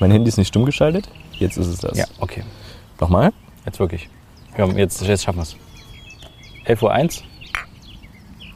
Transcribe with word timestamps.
Mein 0.00 0.12
Handy 0.12 0.28
ist 0.28 0.36
nicht 0.36 0.48
stumm 0.48 0.64
geschaltet. 0.64 1.08
Jetzt 1.32 1.56
ist 1.56 1.66
es 1.66 1.78
das. 1.78 1.98
Ja, 1.98 2.04
okay. 2.20 2.44
Nochmal? 3.00 3.32
Jetzt 3.66 3.80
wirklich. 3.80 4.08
Ja, 4.56 4.66
jetzt, 4.66 5.02
jetzt 5.02 5.24
schaffen 5.24 5.38
wir 5.38 5.42
es. 5.42 5.56
11.01 6.66 7.22
Uhr. 7.22 7.26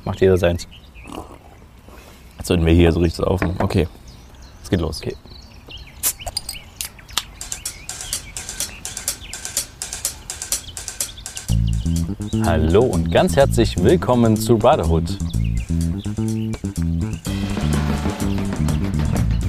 Macht 0.04 0.20
jeder 0.20 0.36
seins. 0.36 0.68
Jetzt 2.38 2.46
sollten 2.46 2.64
wir 2.64 2.72
hier 2.72 2.92
so 2.92 3.00
richtig 3.00 3.24
auf. 3.24 3.40
Okay. 3.58 3.88
Es 4.62 4.70
geht 4.70 4.80
los. 4.80 5.00
Okay. 5.00 5.16
Hallo 12.44 12.82
und 12.82 13.10
ganz 13.10 13.34
herzlich 13.34 13.82
willkommen 13.82 14.36
zu 14.36 14.58
Brotherhood. 14.58 15.18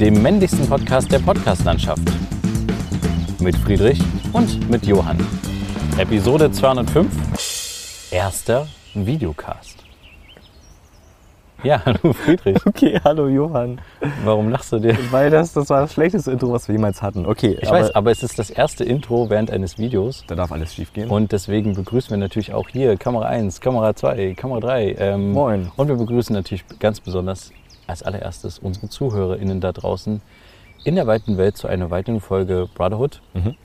Dem 0.04 0.22
männlichsten 0.22 0.68
Podcast 0.68 1.10
der 1.14 1.20
Podcastlandschaft. 1.20 2.02
Mit 3.40 3.56
Friedrich 3.56 4.02
und 4.34 4.70
mit 4.70 4.86
Johann. 4.86 5.18
Episode 5.98 6.52
205. 6.52 8.12
Erster 8.12 8.68
Videocast. 8.94 9.78
Ja, 11.64 11.82
hallo 11.86 12.12
Friedrich. 12.12 12.58
Okay, 12.66 13.00
hallo 13.02 13.30
Johann. 13.30 13.80
Warum 14.26 14.50
lachst 14.50 14.74
du 14.74 14.80
dir? 14.80 14.98
Weil 15.12 15.30
das, 15.30 15.54
das 15.54 15.70
war 15.70 15.80
das 15.80 15.94
schlechteste 15.94 16.32
Intro, 16.32 16.52
was 16.52 16.68
wir 16.68 16.76
jemals 16.76 17.02
hatten. 17.02 17.26
Okay, 17.26 17.58
Ich 17.62 17.70
weiß, 17.70 17.96
aber 17.96 18.12
es 18.12 18.24
ist 18.24 18.38
das 18.38 18.50
erste 18.50 18.84
Intro 18.84 19.30
während 19.30 19.52
eines 19.52 19.78
Videos. 19.78 20.26
da 20.28 20.36
darf 20.36 20.52
alles 20.52 20.74
schief 20.74 20.92
gehen. 20.92 21.10
Und 21.10 21.32
deswegen 21.32 21.76
begrüßen 21.76 22.10
wir 22.10 22.18
natürlich 22.18 22.54
auch 22.54 22.68
hier 22.68 22.98
Kamera 22.98 23.28
1, 23.28 23.62
Kamera 23.62 23.96
2, 23.96 24.34
Kamera 24.34 24.60
3. 24.60 24.96
Ähm, 25.00 25.32
Moin. 25.32 25.72
Und 25.78 25.88
wir 25.88 25.96
begrüßen 25.96 26.36
natürlich 26.36 26.66
ganz 26.80 27.00
besonders 27.00 27.54
als 27.88 28.04
allererstes 28.04 28.60
unsere 28.60 28.90
ZuhörerInnen 28.90 29.62
da 29.62 29.72
draußen 29.72 30.22
in 30.84 30.96
der 30.96 31.08
weiten 31.08 31.38
Welt 31.38 31.58
zu 31.58 31.68
einer 31.68 31.90
weiteren 31.92 32.20
Folge 32.20 32.68
Brotherhood. 32.76 33.22
Mhm. 33.34 33.56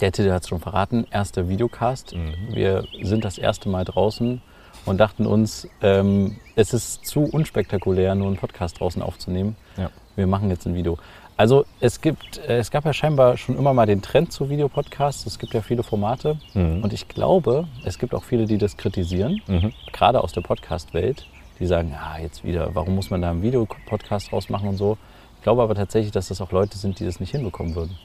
Der 0.00 0.12
Titel 0.12 0.30
hat 0.30 0.42
es 0.42 0.48
schon 0.48 0.60
verraten, 0.60 1.06
erster 1.10 1.48
Videocast. 1.48 2.14
Wir 2.52 2.84
sind 3.02 3.24
das 3.24 3.36
erste 3.36 3.68
Mal 3.68 3.84
draußen 3.84 4.40
und 4.86 4.98
dachten 4.98 5.26
uns, 5.26 5.68
ähm, 5.82 6.36
es 6.54 6.72
ist 6.72 7.04
zu 7.04 7.20
unspektakulär, 7.24 8.14
nur 8.14 8.28
einen 8.28 8.36
Podcast 8.36 8.78
draußen 8.78 9.02
aufzunehmen. 9.02 9.56
Ja. 9.76 9.90
Wir 10.14 10.28
machen 10.28 10.50
jetzt 10.50 10.66
ein 10.66 10.74
Video. 10.76 10.98
Also 11.36 11.64
es 11.80 12.00
gibt, 12.00 12.38
äh, 12.38 12.58
es 12.58 12.70
gab 12.70 12.84
ja 12.84 12.92
scheinbar 12.92 13.36
schon 13.36 13.56
immer 13.58 13.72
mal 13.74 13.86
den 13.86 14.00
Trend 14.02 14.32
zu 14.32 14.48
Videopodcasts. 14.50 15.26
Es 15.26 15.38
gibt 15.38 15.52
ja 15.54 15.62
viele 15.62 15.82
Formate 15.82 16.38
Mhm. 16.54 16.82
und 16.82 16.92
ich 16.92 17.08
glaube, 17.08 17.66
es 17.84 17.98
gibt 17.98 18.14
auch 18.14 18.24
viele, 18.24 18.46
die 18.46 18.58
das 18.58 18.76
kritisieren, 18.76 19.40
Mhm. 19.48 19.72
gerade 19.92 20.22
aus 20.22 20.32
der 20.32 20.40
Podcast-Welt, 20.42 21.26
die 21.58 21.66
sagen, 21.66 21.90
ja 21.90 22.22
jetzt 22.22 22.44
wieder, 22.44 22.74
warum 22.74 22.94
muss 22.94 23.10
man 23.10 23.22
da 23.22 23.30
einen 23.30 23.42
Videopodcast 23.42 24.32
draus 24.32 24.48
machen 24.48 24.68
und 24.68 24.76
so. 24.76 24.98
Ich 25.36 25.42
glaube 25.42 25.62
aber 25.62 25.74
tatsächlich, 25.74 26.12
dass 26.12 26.28
das 26.28 26.40
auch 26.40 26.52
Leute 26.52 26.78
sind, 26.78 26.98
die 27.00 27.04
das 27.04 27.20
nicht 27.20 27.30
hinbekommen 27.30 27.74
würden. 27.74 27.96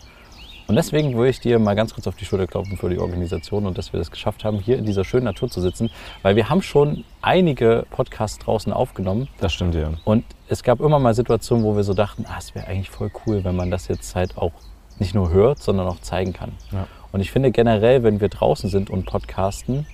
Und 0.67 0.75
deswegen 0.75 1.15
würde 1.15 1.29
ich 1.29 1.39
dir 1.39 1.59
mal 1.59 1.75
ganz 1.75 1.93
kurz 1.93 2.07
auf 2.07 2.15
die 2.15 2.25
Schulter 2.25 2.47
klopfen 2.47 2.77
für 2.77 2.89
die 2.89 2.97
Organisation 2.97 3.65
und 3.65 3.77
dass 3.77 3.91
wir 3.91 3.99
das 3.99 4.11
geschafft 4.11 4.45
haben, 4.45 4.59
hier 4.59 4.77
in 4.77 4.85
dieser 4.85 5.03
schönen 5.03 5.25
Natur 5.25 5.49
zu 5.49 5.59
sitzen, 5.59 5.89
weil 6.21 6.35
wir 6.35 6.49
haben 6.49 6.61
schon 6.61 7.03
einige 7.21 7.85
Podcasts 7.91 8.39
draußen 8.39 8.71
aufgenommen 8.71 9.27
Das 9.39 9.53
stimmt 9.53 9.75
ja. 9.75 9.91
und 10.05 10.23
es 10.47 10.63
gab 10.63 10.79
immer 10.79 10.99
mal 10.99 11.13
Situationen, 11.13 11.65
wo 11.65 11.75
wir 11.75 11.83
so 11.83 11.93
dachten, 11.93 12.25
ah, 12.29 12.37
es 12.37 12.55
wäre 12.55 12.67
eigentlich 12.67 12.89
voll 12.89 13.11
cool, 13.25 13.43
wenn 13.43 13.55
man 13.55 13.71
das 13.71 13.87
jetzt 13.87 14.15
halt 14.15 14.37
auch 14.37 14.53
nicht 14.99 15.13
nur 15.13 15.31
hört, 15.31 15.61
sondern 15.61 15.87
auch 15.87 15.99
zeigen 15.99 16.31
kann. 16.31 16.53
Ja. 16.71 16.87
Und 17.11 17.19
ich 17.19 17.31
finde 17.31 17.51
generell, 17.51 18.03
wenn 18.03 18.21
wir 18.21 18.29
draußen 18.29 18.69
sind 18.69 18.89
und 18.89 19.05
podcasten, 19.05 19.85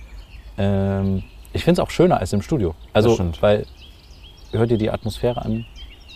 ähm, 0.56 1.24
ich 1.52 1.64
finde 1.64 1.80
es 1.82 1.86
auch 1.86 1.90
schöner 1.90 2.18
als 2.20 2.32
im 2.32 2.42
Studio. 2.42 2.74
Also, 2.92 3.18
weil, 3.40 3.66
hört 4.52 4.70
ihr 4.70 4.78
die 4.78 4.90
Atmosphäre 4.90 5.42
an, 5.44 5.64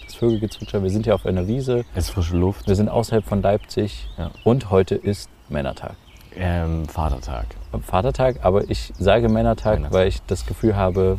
das 0.05 0.15
Vögelgezwitscher, 0.17 0.83
wir 0.83 0.91
sind 0.91 1.05
hier 1.05 1.15
auf 1.15 1.27
einer 1.27 1.47
Wiese, 1.47 1.85
Es 1.95 2.07
ist 2.07 2.11
frische 2.11 2.37
Luft. 2.37 2.67
wir 2.69 2.75
sind 2.77 2.89
außerhalb 2.89 3.25
von 3.25 3.43
Leipzig 3.43 4.09
Ja. 4.19 4.31
und 4.45 4.71
heute 4.71 4.95
ist 4.95 5.29
Männertag. 5.49 5.97
Ähm, 6.37 6.87
Vatertag. 6.89 7.47
Vatertag, 7.83 8.41
aber 8.43 8.69
ich 8.71 8.93
sage 8.99 9.29
Männertag, 9.29 9.75
Männertag. 9.75 9.93
weil 9.93 10.09
ich 10.09 10.21
das 10.27 10.47
Gefühl 10.47 10.75
habe, 10.77 11.19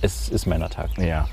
es 0.00 0.28
ist 0.28 0.46
Männertag. 0.46 0.90
Ja. 0.98 1.28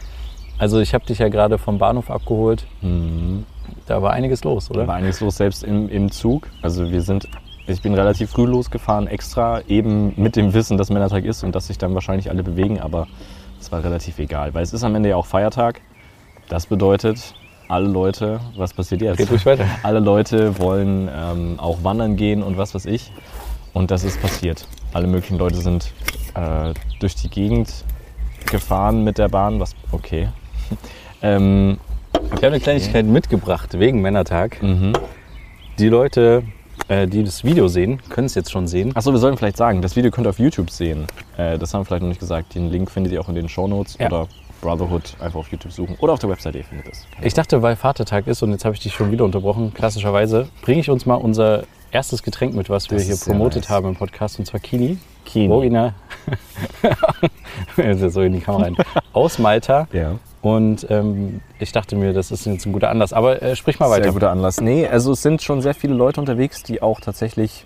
Also 0.60 0.80
ich 0.80 0.94
habe 0.94 1.06
dich 1.06 1.20
ja 1.20 1.30
gerade 1.30 1.58
vom 1.58 1.78
Bahnhof 1.80 2.12
abgeholt. 2.12 2.66
Mhm. 2.82 3.46
Da 3.88 4.02
war 4.02 4.12
einiges 4.12 4.44
los, 4.44 4.70
oder? 4.70 4.82
Da 4.82 4.88
war 4.88 4.96
einiges 4.96 5.22
los, 5.22 5.38
selbst 5.38 5.64
im, 5.64 5.90
im 5.90 6.12
Zug. 6.12 6.48
Also 6.62 6.92
wir 6.92 7.02
sind, 7.02 7.28
ich 7.70 7.82
bin 7.82 7.94
relativ 7.94 8.32
früh 8.32 8.46
losgefahren, 8.46 9.08
extra, 9.08 9.62
eben 9.68 10.14
mit 10.16 10.36
dem 10.36 10.54
Wissen, 10.54 10.78
dass 10.78 10.90
Männertag 10.90 11.26
ist 11.26 11.44
und 11.44 11.54
dass 11.56 11.68
sich 11.68 11.78
dann 11.78 11.94
wahrscheinlich 11.94 12.30
alle 12.30 12.44
bewegen, 12.44 12.80
aber 12.80 13.08
es 13.60 13.72
war 13.72 13.84
relativ 13.84 14.20
egal, 14.20 14.54
weil 14.54 14.64
es 14.64 14.74
ist 14.74 14.84
am 14.84 14.96
Ende 14.96 15.10
ja 15.10 15.16
auch 15.16 15.26
Feiertag. 15.26 15.82
Das 16.48 16.66
bedeutet, 16.66 17.36
alle 17.68 17.88
Leute, 17.88 18.40
was 18.58 18.74
passiert 18.74 19.02
jetzt? 19.02 19.18
Geht 19.18 19.30
ruhig 19.30 19.46
weiter. 19.46 19.66
Alle 19.84 20.00
Leute 20.00 20.58
wollen 20.58 21.08
ähm, 21.16 21.60
auch 21.60 21.84
wandern 21.84 22.16
gehen 22.16 22.42
und 22.42 22.58
was 22.58 22.74
weiß 22.74 22.88
ich. 22.88 23.12
Und 23.74 23.92
das 23.92 24.04
ist 24.04 24.20
passiert. 24.20 24.68
Alle 24.92 25.06
möglichen 25.06 25.38
Leute 25.38 25.58
sind 25.58 25.94
äh, 26.34 26.74
durch 27.00 27.14
die 27.14 27.30
Gegend 27.30 27.86
gefahren 28.50 29.04
mit 29.04 29.20
der 29.20 29.30
Bahn, 29.30 29.60
was 29.60 29.76
okay. 29.92 30.30
ähm, 31.22 31.78
Ich 32.16 32.38
habe 32.38 32.48
eine 32.48 32.60
Kleinigkeit 32.60 33.06
mitgebracht 33.06 33.78
wegen 33.78 34.02
Männertag. 34.02 34.62
mhm. 34.64 34.94
Die 35.78 35.88
Leute, 35.88 36.44
äh, 36.90 37.08
die 37.08 37.24
das 37.24 37.44
Video 37.44 37.68
sehen, 37.70 38.02
können 38.10 38.26
es 38.28 38.36
jetzt 38.36 38.52
schon 38.52 38.68
sehen. 38.68 38.92
Achso, 38.96 39.12
wir 39.14 39.20
sollten 39.20 39.38
vielleicht 39.38 39.58
sagen, 39.58 39.82
das 39.82 39.96
Video 39.96 40.12
könnt 40.12 40.28
ihr 40.28 40.32
auf 40.32 40.40
YouTube 40.40 40.70
sehen. 40.70 41.08
Äh, 41.38 41.58
das 41.58 41.74
haben 41.74 41.82
wir 41.82 41.86
vielleicht 41.86 42.02
noch 42.02 42.10
nicht 42.10 42.20
gesagt. 42.20 42.56
Den 42.56 42.70
Link 42.70 42.92
findet 42.92 43.14
ihr 43.14 43.22
auch 43.22 43.30
in 43.30 43.36
den 43.36 43.48
Shownotes 43.48 43.98
Ja. 44.00 44.08
oder 44.08 44.28
Brotherhood 44.62 45.16
einfach 45.22 45.40
auf 45.40 45.48
YouTube 45.52 45.72
suchen. 45.72 45.96
Oder 46.00 46.12
auf 46.14 46.20
der 46.20 46.30
Webseite, 46.30 46.58
ihr 46.58 46.66
findet 46.66 46.88
es. 46.92 47.06
Ich 47.22 47.34
dachte, 47.34 47.62
weil 47.62 47.78
Vatertag 47.78 48.28
ist 48.28 48.44
und 48.44 48.52
jetzt 48.52 48.66
habe 48.66 48.76
ich 48.76 48.82
dich 48.82 48.94
schon 48.94 49.10
wieder 49.12 49.24
unterbrochen, 49.24 49.74
klassischerweise, 49.74 50.50
bringe 50.62 50.82
ich 50.82 50.90
uns 50.90 51.06
mal 51.06 51.16
unser 51.16 51.64
erstes 51.92 52.22
Getränk 52.24 52.54
mit, 52.56 52.70
was 52.70 52.90
wir 52.92 52.98
Das 52.98 53.08
hier 53.08 53.16
promotet 53.16 53.64
nice. 53.64 53.70
haben 53.70 53.88
im 53.88 53.96
Podcast, 53.96 54.38
und 54.38 54.46
zwar 54.46 54.60
Kini. 54.60 54.98
Kini. 55.26 55.52
Original. 55.54 55.94
Jetzt 57.78 58.14
so 58.14 58.22
in 58.22 58.34
die 58.34 58.40
Kamera 58.42 58.64
rein. 58.64 58.76
Aus 59.14 59.40
Malta. 59.40 59.88
Ja. 59.94 60.16
Und 60.42 60.88
ähm, 60.90 61.42
ich 61.60 61.72
dachte 61.72 61.96
mir, 61.96 62.14
das 62.14 62.32
ist 62.32 62.46
jetzt 62.46 62.66
ein 62.66 62.72
guter 62.72 62.90
Anlass. 62.90 63.12
Aber 63.12 63.42
äh, 63.42 63.56
sprich 63.56 63.80
mal 63.80 63.90
Sehr 63.90 64.00
weiter. 64.00 64.14
guter 64.14 64.32
Anlass. 64.32 64.62
Nee, 64.62 64.88
also 64.88 65.12
es 65.12 65.22
sind 65.22 65.42
schon 65.42 65.62
sehr 65.62 65.74
viele 65.74 65.94
Leute 65.94 66.20
unterwegs, 66.20 66.64
die 66.64 66.82
auch 66.82 67.02
tatsächlich. 67.02 67.66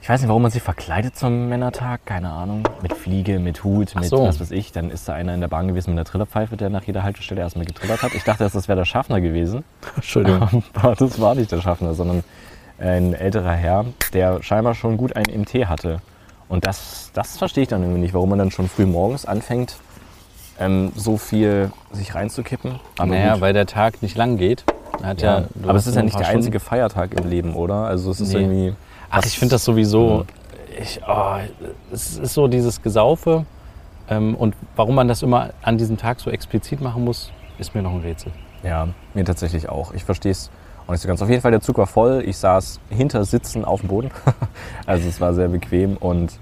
Ich 0.00 0.08
weiß 0.08 0.20
nicht, 0.20 0.28
warum 0.28 0.42
man 0.42 0.50
sich 0.50 0.62
verkleidet 0.62 1.16
zum 1.16 1.48
Männertag, 1.48 2.06
keine 2.06 2.30
Ahnung. 2.30 2.62
Mit 2.80 2.94
Fliege, 2.94 3.40
mit 3.40 3.64
Hut, 3.64 3.94
mit 3.96 4.04
so. 4.04 4.24
was 4.24 4.40
weiß 4.40 4.52
ich. 4.52 4.70
Dann 4.70 4.90
ist 4.90 5.08
da 5.08 5.14
einer 5.14 5.34
in 5.34 5.40
der 5.40 5.48
Bahn 5.48 5.66
gewesen 5.66 5.90
mit 5.90 5.98
einer 5.98 6.04
Trillerpfeife, 6.04 6.56
der 6.56 6.70
nach 6.70 6.84
jeder 6.84 7.02
Haltestelle 7.02 7.40
erstmal 7.40 7.66
getrillert 7.66 8.02
hat. 8.02 8.14
Ich 8.14 8.22
dachte, 8.22 8.48
das 8.48 8.68
wäre 8.68 8.78
der 8.78 8.84
Schaffner 8.84 9.20
gewesen. 9.20 9.64
Entschuldigung. 9.96 10.62
Aber 10.74 10.94
das 10.94 11.20
war 11.20 11.34
nicht 11.34 11.50
der 11.50 11.60
Schaffner, 11.60 11.94
sondern 11.94 12.22
ein 12.78 13.12
älterer 13.14 13.52
Herr, 13.52 13.86
der 14.12 14.42
scheinbar 14.42 14.74
schon 14.74 14.96
gut 14.96 15.16
einen 15.16 15.40
MT 15.40 15.66
hatte. 15.66 16.00
Und 16.48 16.66
das, 16.66 17.10
das 17.12 17.36
verstehe 17.38 17.62
ich 17.62 17.68
dann 17.68 17.82
irgendwie 17.82 18.00
nicht, 18.00 18.14
warum 18.14 18.30
man 18.30 18.38
dann 18.38 18.50
schon 18.50 18.68
früh 18.68 18.86
morgens 18.86 19.26
anfängt, 19.26 19.76
ähm, 20.58 20.92
so 20.96 21.16
viel 21.16 21.70
sich 21.92 22.14
reinzukippen. 22.14 22.80
Aber 22.98 23.10
naja, 23.10 23.34
gut. 23.34 23.40
weil 23.42 23.52
der 23.52 23.66
Tag 23.66 24.02
nicht 24.02 24.16
lang 24.16 24.36
geht. 24.36 24.64
Hat 25.02 25.20
ja, 25.20 25.40
ja, 25.40 25.46
aber 25.64 25.74
es 25.74 25.86
ist 25.86 25.94
ja 25.94 26.02
nicht 26.02 26.14
der 26.18 26.24
Stunden. 26.24 26.38
einzige 26.38 26.60
Feiertag 26.60 27.12
im 27.14 27.28
Leben, 27.28 27.54
oder? 27.54 27.84
Also 27.84 28.10
es 28.10 28.20
ist 28.20 28.32
Nee. 28.32 28.40
irgendwie. 28.40 28.74
Ach, 29.10 29.24
ich 29.24 29.38
finde 29.38 29.54
das 29.54 29.64
sowieso. 29.64 30.24
Ich, 30.80 31.00
oh, 31.06 31.36
es 31.92 32.16
ist 32.18 32.34
so 32.34 32.48
dieses 32.48 32.82
Gesaufe. 32.82 33.44
Ähm, 34.08 34.34
und 34.34 34.54
warum 34.76 34.94
man 34.94 35.08
das 35.08 35.22
immer 35.22 35.50
an 35.62 35.78
diesem 35.78 35.96
Tag 35.96 36.20
so 36.20 36.30
explizit 36.30 36.80
machen 36.80 37.04
muss, 37.04 37.32
ist 37.58 37.74
mir 37.74 37.82
noch 37.82 37.92
ein 37.92 38.00
Rätsel. 38.00 38.32
Ja, 38.62 38.88
mir 39.14 39.24
tatsächlich 39.24 39.68
auch. 39.68 39.92
Ich 39.92 40.04
verstehe 40.04 40.32
es 40.32 40.50
auch 40.86 40.92
nicht 40.92 41.00
so 41.02 41.08
ganz. 41.08 41.20
Auf 41.22 41.28
jeden 41.28 41.42
Fall, 41.42 41.50
der 41.50 41.60
Zug 41.60 41.78
war 41.78 41.86
voll. 41.86 42.22
Ich 42.24 42.36
saß 42.38 42.80
hinter 42.90 43.24
Sitzen 43.24 43.64
auf 43.64 43.80
dem 43.80 43.88
Boden. 43.88 44.10
also 44.86 45.08
es 45.08 45.20
war 45.20 45.34
sehr 45.34 45.48
bequem. 45.48 45.96
Und 45.96 46.38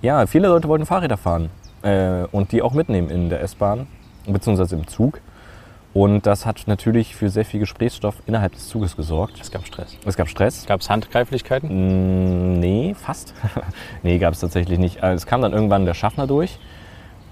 ja, 0.00 0.26
viele 0.26 0.48
Leute 0.48 0.68
wollten 0.68 0.86
Fahrräder 0.86 1.16
fahren 1.16 1.50
äh, 1.82 2.24
und 2.32 2.52
die 2.52 2.62
auch 2.62 2.72
mitnehmen 2.74 3.10
in 3.10 3.28
der 3.28 3.40
S-Bahn, 3.42 3.86
beziehungsweise 4.26 4.76
im 4.76 4.86
Zug. 4.86 5.20
Und 5.94 6.24
das 6.26 6.46
hat 6.46 6.62
natürlich 6.66 7.14
für 7.14 7.28
sehr 7.28 7.44
viel 7.44 7.60
Gesprächsstoff 7.60 8.14
innerhalb 8.26 8.52
des 8.54 8.68
Zuges 8.68 8.96
gesorgt. 8.96 9.38
Es 9.40 9.50
gab 9.50 9.66
Stress. 9.66 9.98
Es 10.06 10.16
gab 10.16 10.26
Stress. 10.28 10.64
Gab 10.66 10.80
es 10.80 10.88
Handgreiflichkeiten? 10.88 12.56
Mm, 12.56 12.60
Nee, 12.60 12.94
fast. 12.98 13.34
nee, 14.02 14.18
gab 14.18 14.32
es 14.32 14.40
tatsächlich 14.40 14.78
nicht. 14.78 15.02
Äh, 15.02 15.12
Es 15.12 15.26
kam 15.26 15.42
dann 15.42 15.52
irgendwann 15.52 15.84
der 15.84 15.92
Schaffner 15.94 16.26
durch 16.26 16.58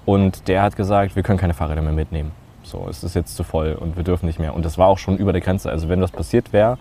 und 0.04 0.46
der 0.48 0.62
hat 0.62 0.76
gesagt, 0.76 1.16
wir 1.16 1.22
können 1.22 1.38
keine 1.38 1.54
Fahrräder 1.54 1.80
mehr 1.80 1.92
mitnehmen. 1.92 2.32
So, 2.62 2.86
es 2.90 3.02
ist 3.02 3.14
jetzt 3.14 3.34
zu 3.34 3.44
voll 3.44 3.72
und 3.72 3.96
wir 3.96 4.04
dürfen 4.04 4.26
nicht 4.26 4.38
mehr. 4.38 4.54
Und 4.54 4.64
das 4.66 4.76
war 4.76 4.88
auch 4.88 4.98
schon 4.98 5.16
über 5.16 5.32
der 5.32 5.40
Grenze. 5.40 5.70
Also 5.70 5.88
wenn 5.88 6.00
das 6.02 6.10
passiert 6.10 6.52
wäre, 6.52 6.76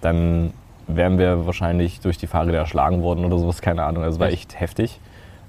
dann 0.00 0.52
wären 0.88 1.18
wir 1.18 1.46
wahrscheinlich 1.46 2.00
durch 2.00 2.18
die 2.18 2.26
Fahrräder 2.26 2.58
erschlagen 2.58 3.02
worden 3.02 3.24
oder 3.24 3.38
sowas, 3.38 3.62
keine 3.62 3.84
Ahnung. 3.84 4.02
Also 4.02 4.16
es 4.16 4.20
war 4.20 4.26
Echt? 4.28 4.50
echt 4.52 4.60
heftig. 4.60 5.00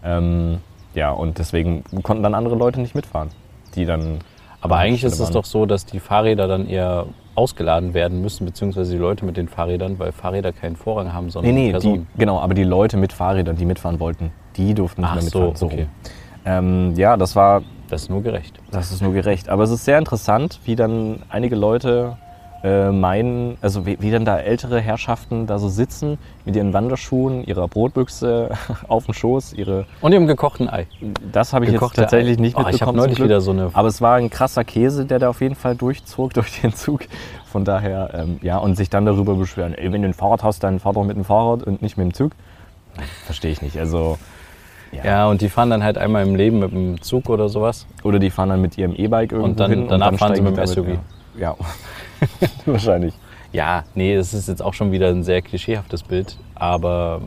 Ähm, 0.04 0.60
ja, 0.94 1.12
und 1.12 1.38
deswegen 1.38 1.84
konnten 2.04 2.24
dann 2.24 2.34
andere 2.36 2.56
Leute 2.56 2.82
nicht 2.82 2.96
mitfahren, 2.96 3.30
die 3.76 3.86
dann. 3.86 4.20
Aber 4.62 4.78
eigentlich 4.78 5.04
ist 5.04 5.20
es 5.20 5.32
doch 5.32 5.46
so, 5.46 5.66
dass 5.66 5.86
die 5.86 6.00
Fahrräder 6.00 6.48
dann 6.48 6.68
eher 6.68 7.06
ausgeladen 7.34 7.94
werden 7.94 8.22
müssen, 8.22 8.46
beziehungsweise 8.46 8.92
die 8.92 8.98
Leute 9.00 9.26
mit 9.26 9.38
den 9.38 9.48
Fahrrädern, 9.48 9.98
weil 9.98 10.12
Fahrräder 10.12 10.52
keinen 10.52 10.76
Vorrang 10.76 11.14
haben, 11.14 11.26
Nee, 11.26 11.32
sondern 11.32 11.56
nee, 11.56 11.66
die, 11.68 11.72
Personen. 11.72 12.08
genau, 12.18 12.40
aber 12.40 12.54
die 12.54 12.64
Leute 12.66 12.98
mit 12.98 13.12
Fahrrädern, 13.14 13.56
die 13.56 13.66
mitfahren 13.66 14.00
wollten, 14.00 14.32
die 14.58 14.74
durften 14.74 15.02
nicht 15.02 15.10
Ach 15.10 15.16
mehr 15.16 15.24
so, 15.24 15.42
mitfahren. 15.48 15.72
okay. 15.72 15.82
rum. 15.82 15.90
Ähm, 16.44 16.94
ja, 16.96 17.18
das 17.18 17.36
war 17.36 17.62
Das 17.90 18.04
ist 18.04 18.10
nur 18.10 18.22
gerecht. 18.22 18.60
Das 18.72 18.92
ist 18.92 19.02
nur 19.02 19.14
gerecht. 19.14 19.50
Aber 19.50 19.64
es 19.64 19.72
ist 19.72 19.86
sehr 19.86 19.98
interessant, 19.98 20.60
wie 20.66 20.76
dann 20.76 21.24
einige 21.30 21.56
Leute 21.56 22.18
äh, 22.64 22.92
meinen, 22.92 23.58
also 23.62 23.86
wie, 23.88 23.98
wie 24.02 24.12
dann 24.12 24.24
da 24.24 24.38
ältere 24.38 24.80
Herrschaften 24.80 25.48
da 25.48 25.58
so 25.58 25.68
sitzen 25.68 26.20
mit 26.46 26.56
ihren 26.56 26.74
Wanderschuhen, 26.74 27.44
ihrer 27.44 27.68
Brotbüchse 27.68 28.52
auf 28.88 29.06
dem 29.06 29.14
Schoß, 29.16 29.54
ihre. 29.54 29.86
Und 30.02 30.12
dem 30.12 30.28
gekochten 30.28 30.70
Ei. 30.70 30.86
Das 31.32 31.54
habe 31.54 31.66
ich 31.66 31.72
jetzt 31.72 31.80
Gekochte 31.80 32.02
tatsächlich 32.02 32.38
Ei. 32.38 32.42
nicht 32.42 32.56
Oh, 32.58 32.62
ich 32.62 32.66
mitbekommen. 32.68 32.88
habe 32.88 32.98
zum 32.98 33.06
neulich 33.16 33.24
wieder 33.24 33.42
so 33.42 33.52
eine. 33.52 33.70
Aber 33.74 33.88
es 33.88 34.02
war 34.02 34.16
ein 34.16 34.30
krasser 34.30 34.64
Käse, 34.64 35.06
der 35.06 35.18
da 35.20 35.30
auf 35.30 35.42
jeden 35.42 35.56
Fall 35.56 35.76
durchzog 35.76 36.34
durch 36.36 36.62
den 36.62 36.74
Zug. 36.74 37.02
Von 37.52 37.66
daher, 37.66 38.12
ähm, 38.14 38.40
ja, 38.42 38.58
und 38.58 38.76
sich 38.76 38.90
dann 38.90 39.06
darüber 39.06 39.36
beschweren, 39.36 39.74
ey, 39.74 39.92
wenn 39.92 40.02
du 40.04 40.08
ein 40.08 40.14
Fahrrad 40.14 40.44
hast, 40.44 40.64
dann 40.64 40.80
fahr 40.80 40.94
doch 40.94 41.04
mit 41.04 41.18
dem 41.18 41.26
Fahrrad 41.26 41.64
und 41.64 41.82
nicht 41.82 41.98
mit 41.98 42.06
dem 42.06 42.14
Zug. 42.14 42.32
Verstehe 43.26 43.52
ich 43.52 43.62
nicht. 43.62 43.78
Also, 43.80 44.18
ja. 44.92 45.04
Ja, 45.04 45.28
und 45.30 45.42
die 45.42 45.50
fahren 45.50 45.70
dann 45.70 45.84
halt 45.84 45.98
einmal 45.98 46.24
im 46.28 46.36
Leben 46.36 46.60
mit 46.60 46.72
dem 46.72 47.02
Zug 47.02 47.30
oder 47.30 47.50
sowas. 47.50 47.88
Oder 48.04 48.20
die 48.20 48.30
fahren 48.30 48.50
dann 48.50 48.62
mit 48.62 48.78
ihrem 48.78 48.94
E-Bike 48.94 49.32
irgendwo 49.32 49.54
dann- 49.56 49.72
hin 49.72 49.88
danach 49.90 50.14
fahren 50.16 50.36
sie 50.36 50.42
mit 50.42 50.56
dem 50.58 50.68
SUV. 50.68 50.88
Ja, 51.38 51.40
ja. 51.40 51.56
wahrscheinlich. 52.66 53.14
Ja, 53.54 53.84
nee, 53.96 54.14
es 54.16 54.34
ist 54.34 54.48
jetzt 54.48 54.62
auch 54.62 54.74
schon 54.74 54.92
wieder 54.92 55.10
ein 55.10 55.24
sehr 55.24 55.42
klischeehaftes 55.42 56.04
Bild, 56.04 56.38
aber 56.56 57.22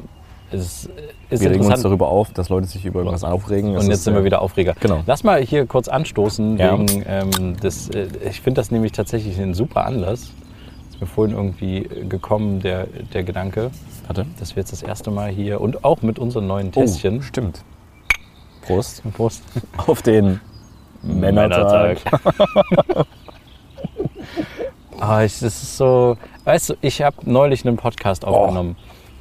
es 0.50 0.88
ist 1.30 1.42
Wir 1.42 1.50
regen 1.50 1.66
uns 1.66 1.82
darüber 1.82 2.08
auf, 2.08 2.32
dass 2.32 2.48
Leute 2.48 2.66
sich 2.66 2.84
über 2.84 3.00
irgendwas 3.00 3.24
aufregen. 3.24 3.74
Es 3.74 3.84
Und 3.84 3.90
jetzt 3.90 4.04
sind 4.04 4.14
wir 4.14 4.20
äh, 4.20 4.24
wieder 4.24 4.40
Aufreger. 4.40 4.74
Genau. 4.80 5.02
Lass 5.06 5.24
mal 5.24 5.42
hier 5.42 5.66
kurz 5.66 5.88
anstoßen 5.88 6.56
Ja. 6.58 6.78
wegen 6.78 7.04
ähm, 7.06 7.56
des. 7.58 7.90
Äh, 7.90 8.08
ich 8.28 8.40
finde 8.40 8.60
das 8.60 8.70
nämlich 8.70 8.92
tatsächlich 8.92 9.38
ein 9.38 9.54
super 9.54 9.84
Anlass. 9.84 10.32
Ist 10.90 11.00
mir 11.00 11.06
vorhin 11.06 11.34
irgendwie 11.34 11.88
gekommen, 12.08 12.60
der, 12.60 12.86
der 12.86 13.24
Gedanke, 13.24 13.72
Warte. 14.06 14.26
dass 14.38 14.54
wir 14.54 14.60
jetzt 14.60 14.72
das 14.72 14.82
erste 14.82 15.10
Mal 15.10 15.30
hier 15.30 15.60
und 15.60 15.84
auch 15.84 16.02
mit 16.02 16.18
unseren 16.20 16.46
neuen 16.46 16.70
Tässchen. 16.70 17.18
Oh, 17.18 17.22
stimmt. 17.22 17.64
Prost. 18.62 19.02
Prost. 19.12 19.42
Auf 19.76 20.02
den 20.02 20.40
Männertag. 21.02 21.98
Ah, 25.06 25.22
ich, 25.22 25.38
das 25.38 25.62
ist 25.62 25.76
so. 25.76 26.16
Weißt 26.44 26.70
du, 26.70 26.74
ich 26.80 27.02
habe 27.02 27.16
neulich 27.30 27.66
einen 27.66 27.76
Podcast 27.76 28.24
aufgenommen. 28.24 28.76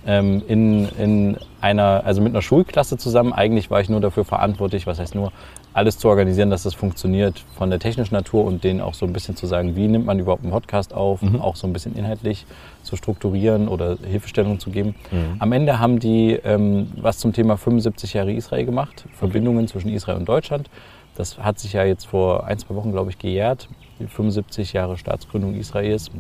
Ähm, 0.06 0.42
in, 0.48 0.88
in 0.98 1.38
einer, 1.60 2.04
also 2.06 2.22
mit 2.22 2.32
einer 2.32 2.42
Schulklasse 2.42 2.98
zusammen. 2.98 3.34
Eigentlich 3.34 3.70
war 3.70 3.82
ich 3.82 3.90
nur 3.90 4.00
dafür 4.00 4.24
verantwortlich, 4.24 4.88
was 4.88 5.00
heißt 5.00 5.14
nur, 5.14 5.34
alles 5.74 5.98
zu 5.98 6.08
organisieren, 6.08 6.50
dass 6.50 6.64
das 6.64 6.74
funktioniert 6.74 7.44
von 7.58 7.70
der 7.70 7.80
technischen 7.80 8.14
Natur 8.14 8.46
und 8.46 8.64
denen 8.64 8.80
auch 8.80 8.94
so 8.94 9.06
ein 9.06 9.12
bisschen 9.12 9.36
zu 9.36 9.46
sagen, 9.46 9.76
wie 9.76 9.88
nimmt 9.90 10.06
man 10.06 10.20
überhaupt 10.20 10.44
einen 10.44 10.52
Podcast 10.52 10.94
auf, 10.94 11.20
auch 11.42 11.56
so 11.58 11.68
ein 11.68 11.74
bisschen 11.74 11.96
inhaltlich 11.98 12.46
zu 12.84 12.96
strukturieren 12.96 13.68
oder 13.68 13.98
Hilfestellung 14.06 14.60
zu 14.60 14.70
geben. 14.70 14.96
Am 15.40 15.52
Ende 15.52 15.80
haben 15.80 16.00
die 16.00 16.34
ähm, 16.44 16.92
was 16.96 17.18
zum 17.18 17.34
Thema 17.34 17.58
75 17.58 18.14
Jahre 18.14 18.32
Israel 18.32 18.66
gemacht, 18.66 19.06
Verbindungen 19.14 19.68
zwischen 19.68 19.90
Israel 19.90 20.18
und 20.18 20.30
Deutschland. 20.30 20.70
Das 21.16 21.40
hat 21.40 21.60
sich 21.60 21.74
ja 21.74 21.84
jetzt 21.84 22.06
vor 22.06 22.46
ein, 22.46 22.58
zwei 22.58 22.76
Wochen, 22.76 22.92
glaube 22.92 23.10
ich, 23.10 23.20
gejährt, 23.20 23.68
75 24.00 24.74
Jahre 24.74 24.98
Staatsgründung 24.98 25.56
Israels 25.56 26.12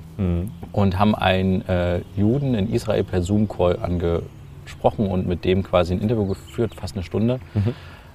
und 0.72 1.00
haben 1.00 1.16
einen 1.16 1.68
äh, 1.68 2.02
Juden 2.16 2.56
in 2.56 2.72
Israel 2.72 3.04
per 3.04 3.22
Zoom-Call 3.22 3.80
angesprochen 3.80 5.08
und 5.08 5.28
mit 5.28 5.44
dem 5.46 5.64
quasi 5.64 5.94
ein 5.94 6.02
Interview 6.02 6.28
geführt, 6.28 6.76
fast 6.76 6.96
eine 6.96 7.04
Stunde. 7.04 7.40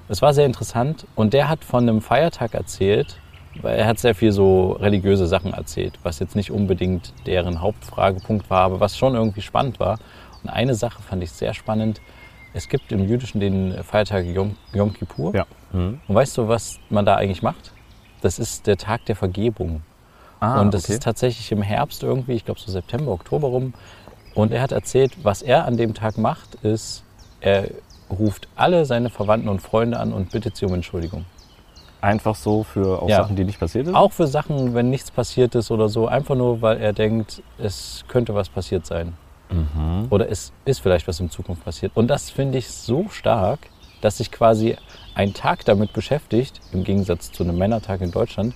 Es 0.08 0.22
war 0.22 0.32
sehr 0.32 0.46
interessant 0.46 1.06
und 1.14 1.34
der 1.34 1.48
hat 1.48 1.64
von 1.64 1.82
einem 1.82 2.00
Feiertag 2.00 2.54
erzählt, 2.54 3.18
weil 3.60 3.78
er 3.78 3.86
hat 3.86 3.98
sehr 3.98 4.14
viel 4.14 4.32
so 4.32 4.72
religiöse 4.72 5.26
Sachen 5.26 5.52
erzählt, 5.52 5.98
was 6.02 6.18
jetzt 6.18 6.36
nicht 6.36 6.50
unbedingt 6.50 7.12
deren 7.26 7.60
Hauptfragepunkt 7.60 8.48
war, 8.50 8.62
aber 8.62 8.80
was 8.80 8.96
schon 8.96 9.14
irgendwie 9.14 9.42
spannend 9.42 9.80
war. 9.80 9.98
Und 10.42 10.50
eine 10.50 10.74
Sache 10.74 11.02
fand 11.02 11.22
ich 11.22 11.32
sehr 11.32 11.54
spannend. 11.54 12.00
Es 12.54 12.68
gibt 12.68 12.92
im 12.92 13.06
Jüdischen 13.06 13.40
den 13.40 13.74
Feiertag 13.84 14.24
Yom, 14.24 14.56
Yom 14.72 14.92
Kippur. 14.92 15.34
Ja. 15.34 15.46
Mhm. 15.72 16.00
Und 16.06 16.14
weißt 16.14 16.38
du, 16.38 16.48
was 16.48 16.78
man 16.88 17.04
da 17.04 17.16
eigentlich 17.16 17.42
macht? 17.42 17.72
Das 18.20 18.38
ist 18.38 18.66
der 18.66 18.76
Tag 18.76 19.04
der 19.06 19.16
Vergebung. 19.16 19.82
Ah, 20.40 20.60
und 20.60 20.72
das 20.72 20.84
okay. 20.84 20.94
ist 20.94 21.02
tatsächlich 21.02 21.50
im 21.52 21.62
Herbst 21.62 22.02
irgendwie, 22.02 22.32
ich 22.32 22.44
glaube 22.44 22.60
so 22.60 22.70
September, 22.70 23.10
Oktober 23.10 23.48
rum. 23.48 23.74
Und 24.34 24.52
er 24.52 24.62
hat 24.62 24.72
erzählt, 24.72 25.12
was 25.22 25.42
er 25.42 25.64
an 25.64 25.76
dem 25.76 25.94
Tag 25.94 26.16
macht, 26.16 26.54
ist, 26.62 27.02
er 27.40 27.70
ruft 28.10 28.48
alle 28.54 28.84
seine 28.84 29.10
Verwandten 29.10 29.48
und 29.48 29.60
Freunde 29.60 29.98
an 29.98 30.12
und 30.12 30.30
bittet 30.30 30.56
sie 30.56 30.64
um 30.64 30.74
Entschuldigung. 30.74 31.24
Einfach 32.00 32.36
so 32.36 32.62
für 32.62 33.02
auch 33.02 33.08
Ja. 33.08 33.22
Sachen, 33.22 33.34
die 33.34 33.44
nicht 33.44 33.58
passiert 33.58 33.86
sind? 33.86 33.96
Auch 33.96 34.12
für 34.12 34.28
Sachen, 34.28 34.74
wenn 34.74 34.90
nichts 34.90 35.10
passiert 35.10 35.56
ist 35.56 35.70
oder 35.72 35.88
so, 35.88 36.06
einfach 36.06 36.36
nur, 36.36 36.62
weil 36.62 36.78
er 36.78 36.92
denkt, 36.92 37.42
es 37.58 38.04
könnte 38.06 38.34
was 38.34 38.48
passiert 38.48 38.86
sein. 38.86 39.14
Mhm. 39.50 40.06
Oder 40.10 40.30
es 40.30 40.52
ist 40.64 40.80
vielleicht 40.80 41.08
was 41.08 41.18
in 41.18 41.30
Zukunft 41.30 41.64
passiert. 41.64 41.92
Und 41.96 42.08
das 42.08 42.30
finde 42.30 42.58
ich 42.58 42.70
so 42.70 43.08
stark, 43.08 43.58
dass 44.00 44.18
sich 44.18 44.30
quasi 44.30 44.76
ein 45.18 45.32
Tag 45.34 45.64
damit 45.64 45.92
beschäftigt, 45.92 46.62
im 46.70 46.84
Gegensatz 46.84 47.32
zu 47.32 47.42
einem 47.42 47.58
Männertag 47.58 48.00
in 48.00 48.12
Deutschland, 48.12 48.54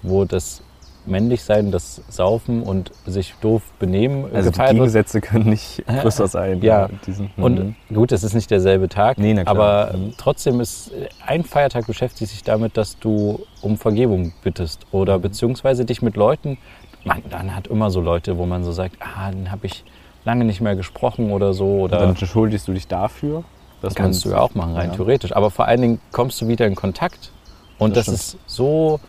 wo 0.00 0.24
das 0.24 0.62
Männlichsein, 1.06 1.70
das 1.72 2.02
Saufen 2.08 2.62
und 2.62 2.92
sich 3.04 3.34
doof 3.40 3.62
benehmen 3.80 4.24
äh, 4.32 4.36
Also 4.36 4.48
die 4.50 4.52
gefeiert 4.52 4.70
wird. 4.70 4.78
Gegensätze 4.78 5.20
können 5.20 5.50
nicht 5.50 5.84
größer 6.00 6.28
sein. 6.28 6.62
Ja. 6.62 6.88
Diesen, 7.04 7.30
Und 7.36 7.58
Mhm. 7.58 7.74
gut, 7.92 8.12
es 8.12 8.22
ist 8.22 8.32
nicht 8.32 8.50
derselbe 8.50 8.88
Tag, 8.88 9.18
Nee, 9.18 9.38
aber 9.44 9.90
Mhm. 9.92 10.14
trotzdem 10.16 10.60
ist 10.60 10.92
ein 11.18 11.42
Feiertag 11.44 11.86
beschäftigt 11.86 12.30
sich 12.30 12.44
damit, 12.44 12.76
dass 12.76 12.98
du 13.00 13.44
um 13.60 13.76
Vergebung 13.76 14.32
bittest 14.40 14.86
oder 14.92 15.18
Mhm. 15.18 15.22
beziehungsweise 15.22 15.84
dich 15.84 16.00
mit 16.00 16.16
Leuten, 16.16 16.58
man 17.02 17.22
dann 17.28 17.54
hat 17.56 17.66
immer 17.66 17.90
so 17.90 18.00
Leute, 18.00 18.38
wo 18.38 18.46
man 18.46 18.62
so 18.62 18.70
sagt, 18.70 18.96
ah, 19.00 19.30
den 19.32 19.50
habe 19.50 19.66
ich 19.66 19.84
lange 20.24 20.44
nicht 20.44 20.60
mehr 20.62 20.76
gesprochen 20.76 21.32
oder 21.32 21.52
so 21.52 21.80
oder 21.80 21.98
dann 21.98 22.10
entschuldigst 22.10 22.66
du 22.68 22.72
dich 22.72 22.86
dafür. 22.88 23.44
Dass 23.84 23.94
kannst 23.94 24.24
du 24.24 24.30
ja 24.30 24.38
auch 24.40 24.54
machen 24.54 24.74
rein 24.74 24.90
Ja. 24.90 24.96
theoretisch, 24.96 25.34
aber 25.34 25.50
vor 25.50 25.66
allen 25.66 25.80
Dingen 25.80 26.00
kommst 26.12 26.40
du 26.40 26.48
wieder 26.48 26.66
in 26.66 26.74
Kontakt 26.74 27.32
und 27.78 27.96
Das 27.96 28.06
das, 28.06 28.14
ist 28.14 28.38
so, 28.46 29.00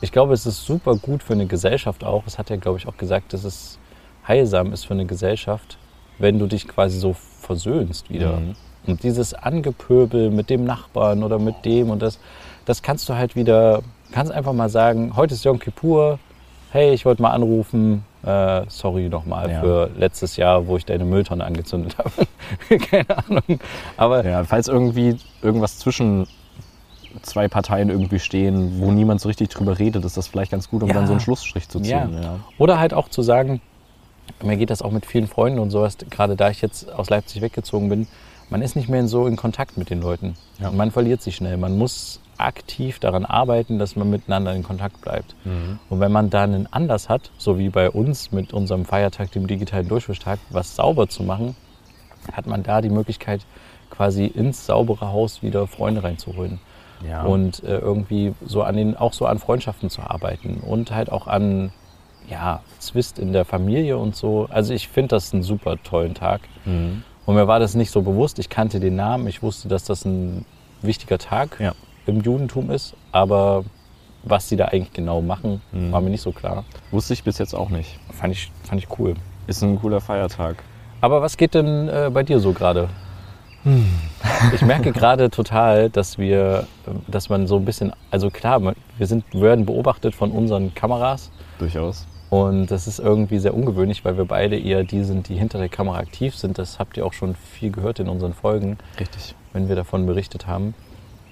ich 0.00 0.12
glaube, 0.12 0.34
es 0.34 0.46
ist 0.46 0.64
super 0.64 0.96
gut 0.96 1.22
für 1.22 1.32
eine 1.34 1.46
Gesellschaft 1.46 2.04
auch. 2.04 2.24
Das 2.24 2.38
hat 2.38 2.50
er, 2.50 2.58
glaube 2.58 2.78
ich, 2.78 2.86
auch 2.88 2.96
gesagt, 2.96 3.32
dass 3.32 3.44
es 3.44 3.78
heilsam 4.26 4.72
ist 4.72 4.86
für 4.86 4.94
eine 4.94 5.06
Gesellschaft, 5.06 5.78
wenn 6.18 6.38
du 6.38 6.46
dich 6.46 6.66
quasi 6.66 6.98
so 6.98 7.14
versöhnst 7.40 8.10
wieder. 8.10 8.38
Mhm. 8.38 8.56
Und 8.86 9.02
dieses 9.02 9.34
Angepöbel 9.34 10.30
mit 10.30 10.48
dem 10.50 10.64
Nachbarn 10.64 11.22
oder 11.24 11.38
mit 11.38 11.64
dem 11.64 11.90
und 11.90 12.00
das, 12.02 12.18
das 12.64 12.82
kannst 12.82 13.08
du 13.08 13.14
halt 13.14 13.34
wieder, 13.36 13.82
kannst 14.12 14.30
einfach 14.32 14.52
mal 14.52 14.68
sagen, 14.68 15.14
heute 15.16 15.34
ist 15.34 15.44
Yom 15.44 15.58
Kippur, 15.58 16.18
hey, 16.72 16.92
ich 16.92 17.04
wollte 17.04 17.22
mal 17.22 17.30
anrufen, 17.30 18.04
äh, 18.24 18.62
sorry 18.68 19.08
nochmal 19.08 19.50
Ja. 19.50 19.60
für 19.60 19.90
letztes 19.96 20.36
Jahr, 20.36 20.66
wo 20.66 20.76
ich 20.76 20.84
deine 20.84 21.04
Mülltonne 21.04 21.44
angezündet 21.44 21.96
habe. 21.98 22.10
Keine 22.78 23.18
Ahnung. 23.26 23.60
Aber 23.96 24.24
Ja, 24.24 24.44
falls 24.44 24.68
irgendwie 24.68 25.16
irgendwas 25.42 25.78
zwischen 25.78 26.26
zwei 27.22 27.48
Parteien 27.48 27.88
irgendwie 27.88 28.18
stehen, 28.18 28.78
wo 28.80 28.90
niemand 28.92 29.20
so 29.20 29.28
richtig 29.28 29.48
drüber 29.48 29.78
redet, 29.78 30.04
ist 30.04 30.16
das 30.16 30.28
vielleicht 30.28 30.50
ganz 30.50 30.68
gut, 30.68 30.82
um 30.82 30.88
Ja. 30.88 30.94
dann 30.94 31.06
so 31.06 31.12
einen 31.12 31.20
Schlussstrich 31.20 31.68
zu 31.68 31.80
ziehen. 31.80 32.20
Ja. 32.22 32.40
Oder 32.58 32.78
halt 32.78 32.92
auch 32.94 33.08
zu 33.08 33.22
sagen, 33.22 33.60
mir 34.42 34.56
geht 34.56 34.70
das 34.70 34.82
auch 34.82 34.90
mit 34.90 35.06
vielen 35.06 35.26
Freunden 35.28 35.58
und 35.58 35.70
sowas, 35.70 35.96
gerade 36.10 36.36
da 36.36 36.50
ich 36.50 36.60
jetzt 36.60 36.92
aus 36.92 37.08
Leipzig 37.10 37.40
weggezogen 37.42 37.88
bin, 37.88 38.06
man 38.50 38.60
ist 38.60 38.76
nicht 38.76 38.88
mehr 38.88 39.06
so 39.08 39.26
in 39.26 39.36
Kontakt 39.36 39.76
mit 39.76 39.88
den 39.90 40.00
Leuten. 40.02 40.34
Ja. 40.60 40.68
Und 40.68 40.76
man 40.76 40.90
verliert 40.90 41.22
sich 41.22 41.36
schnell. 41.36 41.56
Man 41.56 41.78
muss 41.78 42.20
aktiv 42.38 42.98
daran 42.98 43.24
arbeiten, 43.24 43.78
dass 43.78 43.96
man 43.96 44.10
miteinander 44.10 44.54
in 44.54 44.62
Kontakt 44.62 45.00
bleibt. 45.00 45.34
Mhm. 45.44 45.78
Und 45.88 46.00
wenn 46.00 46.12
man 46.12 46.30
da 46.30 46.42
einen 46.42 46.66
Anlass 46.72 47.08
hat, 47.08 47.30
so 47.38 47.58
wie 47.58 47.68
bei 47.70 47.90
uns 47.90 48.32
mit 48.32 48.52
unserem 48.52 48.84
Feiertag, 48.84 49.32
dem 49.32 49.46
digitalen 49.46 49.88
Durchwischtag, 49.88 50.38
was 50.50 50.76
sauber 50.76 51.08
zu 51.08 51.22
machen, 51.22 51.56
hat 52.32 52.46
man 52.46 52.62
da 52.62 52.80
die 52.80 52.90
Möglichkeit, 52.90 53.42
quasi 53.90 54.26
ins 54.26 54.66
saubere 54.66 55.12
Haus 55.12 55.42
wieder 55.42 55.66
Freunde 55.66 56.02
reinzuholen 56.02 56.58
Ja. 57.08 57.22
und 57.22 57.62
äh, 57.62 57.78
irgendwie 57.78 58.34
so 58.44 58.62
an 58.62 58.76
den, 58.76 58.96
auch 58.96 59.12
so 59.12 59.26
an 59.26 59.38
Freundschaften 59.38 59.90
zu 59.90 60.02
arbeiten 60.02 60.60
und 60.66 60.90
halt 60.90 61.10
auch 61.10 61.26
an 61.28 61.72
ja, 62.28 62.60
Zwist 62.80 63.20
in 63.20 63.32
der 63.32 63.44
Familie 63.44 63.96
und 63.98 64.16
so. 64.16 64.48
Also 64.50 64.74
ich 64.74 64.88
finde 64.88 65.10
das 65.10 65.32
einen 65.32 65.44
super 65.44 65.76
tollen 65.84 66.14
Tag. 66.14 66.40
Mhm. 66.64 67.04
Und 67.24 67.34
mir 67.36 67.46
war 67.46 67.60
das 67.60 67.74
nicht 67.74 67.90
so 67.92 68.02
bewusst. 68.02 68.38
Ich 68.40 68.48
kannte 68.48 68.80
den 68.80 68.96
Namen, 68.96 69.26
ich 69.28 69.42
wusste, 69.42 69.68
dass 69.68 69.84
das 69.84 70.04
ein 70.04 70.44
wichtiger 70.82 71.18
Tag 71.18 71.58
Ja. 71.60 71.72
Im 72.06 72.20
Judentum 72.20 72.70
ist, 72.70 72.94
aber 73.12 73.64
was 74.22 74.48
sie 74.48 74.56
da 74.56 74.66
eigentlich 74.66 74.92
genau 74.92 75.20
machen, 75.22 75.60
Mhm. 75.72 75.92
war 75.92 76.00
mir 76.00 76.10
nicht 76.10 76.22
so 76.22 76.32
klar. 76.32 76.64
Wusste 76.90 77.12
ich 77.14 77.22
bis 77.22 77.38
jetzt 77.38 77.54
auch 77.54 77.68
nicht. 77.70 77.98
Fand 78.12 78.32
ich, 78.32 78.50
fand 78.64 78.82
ich 78.82 78.98
cool. 78.98 79.14
Ist 79.46 79.62
ein 79.62 79.78
cooler 79.80 80.00
Feiertag. 80.00 80.56
Aber 81.00 81.22
was 81.22 81.36
geht 81.36 81.54
denn 81.54 81.88
äh, 81.88 82.10
bei 82.12 82.22
dir 82.22 82.40
so 82.40 82.52
gerade? 82.52 82.88
Ich 84.54 84.62
merke 84.62 84.92
gerade 84.92 85.28
total, 85.28 85.90
dass 85.90 86.18
wir, 86.18 86.66
äh, 86.86 86.90
dass 87.08 87.28
man 87.28 87.46
so 87.48 87.56
ein 87.56 87.64
bisschen, 87.64 87.92
also 88.12 88.30
klar, 88.30 88.60
wir 88.96 89.06
sind, 89.06 89.24
werden 89.34 89.66
beobachtet 89.66 90.14
von 90.14 90.30
unseren 90.30 90.72
Kameras 90.74 91.32
Durchaus. 91.58 92.06
und 92.30 92.68
das 92.68 92.86
ist 92.86 93.00
irgendwie 93.00 93.38
sehr 93.40 93.54
ungewöhnlich, 93.54 94.04
weil 94.04 94.16
wir 94.16 94.24
beide 94.24 94.56
eher 94.56 94.84
die 94.84 95.02
sind, 95.02 95.28
die 95.28 95.34
hinter 95.34 95.58
der 95.58 95.68
Kamera 95.68 95.98
aktiv 95.98 96.36
sind. 96.36 96.58
Das 96.58 96.78
habt 96.78 96.96
ihr 96.96 97.04
auch 97.04 97.12
schon 97.12 97.34
viel 97.34 97.72
gehört 97.72 97.98
in 97.98 98.08
unseren 98.08 98.34
Folgen, 98.34 98.78
Richtig. 99.00 99.34
wenn 99.52 99.68
wir 99.68 99.74
davon 99.74 100.06
berichtet 100.06 100.46
haben. 100.46 100.74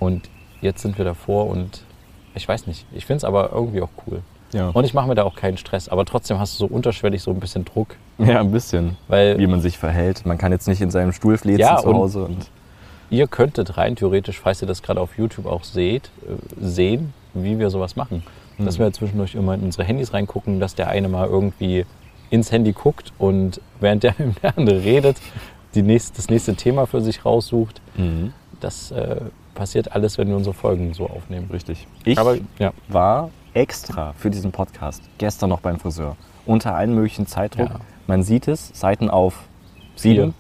Und 0.01 0.29
jetzt 0.65 0.83
sind 0.83 0.99
wir 0.99 1.05
davor 1.05 1.47
und 1.47 1.83
ich 2.35 2.49
weiß 2.49 2.67
nicht, 2.67 2.85
ich 2.93 3.07
finde 3.07 3.19
es 3.19 3.25
aber 3.25 3.53
irgendwie 3.53 3.81
auch 3.83 3.91
cool. 4.07 4.23
Ja. 4.53 4.69
Und 4.71 4.85
ich 4.85 4.95
mache 4.95 5.07
mir 5.09 5.15
da 5.15 5.23
auch 5.25 5.35
keinen 5.37 5.57
Stress, 5.57 5.89
aber 5.89 6.05
trotzdem 6.05 6.39
hast 6.39 6.55
du 6.61 6.67
so 6.67 6.73
unterschwellig 6.75 7.23
so 7.23 7.31
ein 7.31 7.41
bisschen 7.41 7.65
Druck, 7.65 7.97
ja, 8.19 8.41
ein 8.41 8.51
bisschen. 8.53 8.97
weil 9.09 9.39
Wie 9.39 9.47
man 9.47 9.61
sich 9.61 9.79
verhält. 9.79 10.27
Man 10.27 10.39
kann 10.39 10.53
jetzt 10.53 10.67
nicht 10.69 10.81
in 10.81 10.91
seinem 10.91 11.13
Stuhl 11.13 11.39
flezen 11.39 11.61
Ja, 11.61 11.77
zu 11.79 11.89
und- 11.89 11.97
Hause. 11.97 12.25
Und 12.25 12.51
Ihr 13.11 13.29
könntet 13.29 13.77
rein 13.77 13.95
theoretisch, 13.97 14.41
falls 14.41 14.63
ihr 14.63 14.67
das 14.67 14.83
gerade 14.83 15.01
auf 15.01 15.19
YouTube 15.19 15.47
auch 15.47 15.63
seht, 15.63 16.11
äh, 16.27 16.33
sehen, 16.61 17.13
wie 17.35 17.59
wir 17.59 17.71
sowas 17.71 17.95
machen. 17.97 18.23
dass 18.57 18.79
Mhm. 18.79 18.83
wir 18.85 18.93
zwischendurch 18.93 19.35
immer 19.35 19.55
in 19.55 19.63
unsere 19.63 19.83
Handys 19.85 20.13
reingucken, 20.15 20.61
dass 20.61 20.77
der 20.77 20.87
eine 20.89 21.09
mal 21.09 21.27
irgendwie 21.29 21.85
ins 22.31 22.53
Handy 22.53 22.71
guckt 22.73 23.13
und 23.19 23.61
während 23.81 24.05
der, 24.05 24.15
der 24.43 24.57
andere 24.57 24.85
redet, 24.85 25.17
nächste, 25.75 26.15
das 26.17 26.29
nächste 26.31 26.55
Thema 26.55 26.87
für 26.87 27.01
sich 27.01 27.25
raussucht. 27.25 27.81
Mhm. 27.97 28.33
Das 28.61 28.93
äh, 28.93 29.17
passiert 29.55 29.93
alles, 29.93 30.19
wenn 30.19 30.29
wir 30.29 30.37
unsere 30.37 30.55
Folgen 30.55 30.93
so 30.95 31.09
aufnehmen. 31.09 31.49
Richtig. 31.53 31.87
Ich 32.05 32.19
Aber 32.19 32.37
ja, 32.59 32.73
war 32.89 33.31
extra 33.55 34.13
für 34.15 34.31
diesen 34.31 34.53
Podcast 34.53 35.03
gestern 35.19 35.51
noch 35.51 35.61
beim 35.61 35.79
Friseur. 35.79 36.17
Unter 36.45 36.75
allen 36.75 36.95
möglichen 36.95 37.27
Zeitdruck. 37.27 37.71
Ja. 37.71 37.81
Man 38.07 38.23
sieht 38.23 38.49
es, 38.49 38.71
Seiten 38.75 39.09
auf 39.09 39.45
sieben. 39.97 40.35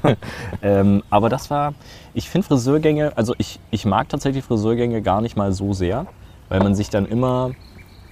ähm, 0.62 1.02
aber 1.10 1.28
das 1.28 1.50
war, 1.50 1.74
ich 2.14 2.30
finde 2.30 2.46
Friseurgänge, 2.46 3.16
also 3.16 3.34
ich, 3.38 3.58
ich 3.70 3.84
mag 3.84 4.08
tatsächlich 4.08 4.44
Friseurgänge 4.44 5.02
gar 5.02 5.20
nicht 5.20 5.36
mal 5.36 5.52
so 5.52 5.72
sehr, 5.72 6.06
weil 6.48 6.60
man 6.60 6.74
sich 6.74 6.88
dann 6.88 7.06
immer 7.06 7.50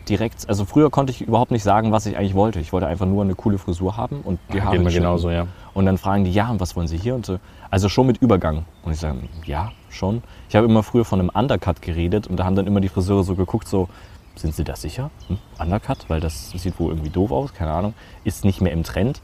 direkt, 0.09 0.49
also 0.49 0.65
früher 0.65 0.91
konnte 0.91 1.13
ich 1.13 1.21
überhaupt 1.21 1.51
nicht 1.51 1.63
sagen, 1.63 1.93
was 1.93 2.07
ich 2.07 2.17
eigentlich 2.17 2.35
wollte. 2.35 2.61
Ich 2.61 2.73
wollte 2.73 2.87
einfach 2.87 3.07
nur 3.07 3.23
eine 3.23 3.35
coole 3.35 3.59
Frisur 3.59 3.97
haben 3.97 4.21
und 4.23 4.39
die 4.53 4.63
Haare 4.63 4.79
geht 4.79 4.95
genauso, 4.95 5.31
ja. 5.31 5.47
Und 5.75 5.87
dann 5.87 5.99
fragen 5.99 6.25
die, 6.25 6.33
ja, 6.33 6.51
und 6.51 6.61
was 6.61 6.75
wollen 6.77 6.89
Sie 6.89 6.97
hier? 6.97 7.15
Und 7.15 7.27
so. 7.27 7.39
Also 7.71 7.89
schon 7.89 8.07
mit 8.07 8.19
Übergang. 8.19 8.65
Und 8.83 8.93
ich 8.93 8.99
sage, 8.99 9.19
ja, 9.45 9.73
schon. 9.89 10.23
Ich 10.49 10.57
habe 10.57 10.67
immer 10.67 10.83
früher 10.83 11.05
von 11.05 11.21
einem 11.21 11.31
Undercut 11.31 11.83
geredet 11.83 12.27
und 12.27 12.37
da 12.37 12.45
haben 12.45 12.57
dann 12.57 12.67
immer 12.67 12.81
die 12.81 12.89
Friseure 12.89 13.23
so 13.23 13.35
geguckt, 13.35 13.69
so, 13.69 13.89
sind 14.35 14.55
Sie 14.55 14.65
da 14.65 14.77
sicher? 14.77 15.11
Hm? 15.29 15.39
Undercut? 15.59 15.99
Weil 16.09 16.21
das 16.21 16.51
sieht 16.51 16.79
wohl 16.81 16.93
irgendwie 16.93 17.11
doof 17.11 17.31
aus, 17.31 17.55
keine 17.55 17.73
Ahnung. 17.73 17.95
Ist 18.25 18.45
nicht 18.45 18.61
mehr 18.61 18.73
im 18.73 18.83
Trend. 18.83 19.21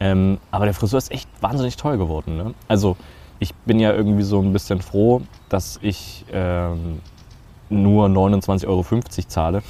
Ähm, 0.00 0.38
aber 0.50 0.64
der 0.64 0.74
Friseur 0.74 0.98
ist 0.98 1.10
echt 1.10 1.28
wahnsinnig 1.40 1.76
teuer 1.76 1.96
geworden. 1.96 2.36
Ne? 2.36 2.54
Also 2.68 2.96
ich 3.40 3.54
bin 3.54 3.78
ja 3.80 3.92
irgendwie 3.92 4.22
so 4.22 4.40
ein 4.40 4.52
bisschen 4.52 4.80
froh, 4.80 5.22
dass 5.48 5.78
ich 5.82 6.24
ähm, 6.32 7.00
nur 7.68 8.06
29,50 8.06 8.66
Euro 8.66 8.84
zahle. 9.28 9.62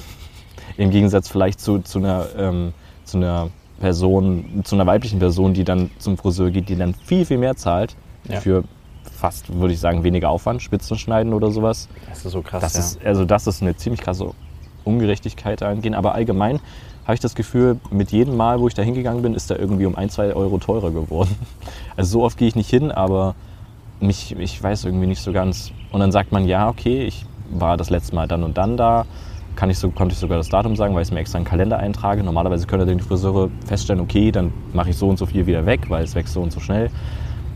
Im 0.77 0.89
Gegensatz 0.89 1.27
vielleicht 1.29 1.59
zu, 1.59 1.79
zu, 1.79 1.99
einer, 1.99 2.25
ähm, 2.37 2.73
zu 3.05 3.17
einer 3.17 3.49
Person, 3.79 4.61
zu 4.63 4.75
einer 4.75 4.85
weiblichen 4.85 5.19
Person, 5.19 5.53
die 5.53 5.63
dann 5.63 5.89
zum 5.99 6.17
Friseur 6.17 6.51
geht, 6.51 6.69
die 6.69 6.75
dann 6.75 6.93
viel, 6.93 7.25
viel 7.25 7.37
mehr 7.37 7.55
zahlt 7.55 7.95
Ja. 8.27 8.41
für 8.41 8.63
fast, 9.11 9.53
würde 9.53 9.73
ich 9.73 9.79
sagen, 9.79 10.03
weniger 10.03 10.29
Aufwand, 10.29 10.61
Spitzen 10.61 10.97
schneiden 10.97 11.33
oder 11.33 11.51
sowas. 11.51 11.89
Das 12.09 12.25
ist 12.25 12.31
so 12.31 12.41
krass. 12.41 12.61
Das 12.61 12.73
ja. 12.73 12.79
ist, 12.79 13.05
also 13.05 13.25
das 13.25 13.47
ist 13.47 13.61
eine 13.61 13.75
ziemlich 13.75 14.01
krasse 14.01 14.31
Ungerechtigkeit 14.83 15.61
angehen. 15.63 15.93
Aber 15.93 16.13
allgemein 16.15 16.59
habe 17.03 17.15
ich 17.15 17.19
das 17.19 17.35
Gefühl, 17.35 17.79
mit 17.91 18.11
jedem 18.11 18.37
Mal, 18.37 18.59
wo 18.59 18.67
ich 18.67 18.73
da 18.73 18.81
hingegangen 18.81 19.21
bin, 19.21 19.33
ist 19.33 19.49
da 19.49 19.55
irgendwie 19.55 19.85
um 19.85 19.95
ein, 19.95 20.09
zwei 20.09 20.33
Euro 20.33 20.57
teurer 20.57 20.91
geworden. 20.91 21.35
Also 21.97 22.19
so 22.19 22.23
oft 22.23 22.37
gehe 22.37 22.47
ich 22.47 22.55
nicht 22.55 22.69
hin, 22.69 22.91
aber 22.91 23.35
mich, 23.99 24.33
ich 24.39 24.61
weiß 24.63 24.85
irgendwie 24.85 25.07
nicht 25.07 25.21
so 25.21 25.33
ganz. 25.33 25.71
Und 25.91 25.99
dann 25.99 26.13
sagt 26.13 26.31
man, 26.31 26.47
ja, 26.47 26.69
okay, 26.69 27.03
ich 27.03 27.25
war 27.51 27.75
das 27.75 27.89
letzte 27.89 28.15
Mal 28.15 28.27
dann 28.27 28.43
und 28.43 28.57
dann 28.57 28.77
da. 28.77 29.05
Kann 29.59 29.69
ich 29.69 29.77
so, 29.77 29.89
konnte 29.89 30.13
ich 30.13 30.19
sogar 30.19 30.37
das 30.37 30.47
Datum 30.47 30.77
sagen, 30.77 30.95
weil 30.95 31.01
ich 31.01 31.09
es 31.09 31.11
mir 31.11 31.19
extra 31.19 31.37
in 31.37 31.43
den 31.43 31.49
Kalender 31.49 31.79
eintrage. 31.79 32.23
Normalerweise 32.23 32.65
können 32.65 32.87
dann 32.87 32.97
die 32.97 33.03
Friseure 33.03 33.49
feststellen, 33.65 34.01
okay, 34.01 34.31
dann 34.31 34.53
mache 34.71 34.91
ich 34.91 34.95
so 34.95 35.09
und 35.09 35.19
so 35.19 35.25
viel 35.25 35.47
wieder 35.47 35.65
weg, 35.65 35.89
weil 35.89 36.01
es 36.05 36.15
wächst 36.15 36.33
so 36.33 36.41
und 36.41 36.53
so 36.53 36.61
schnell. 36.61 36.89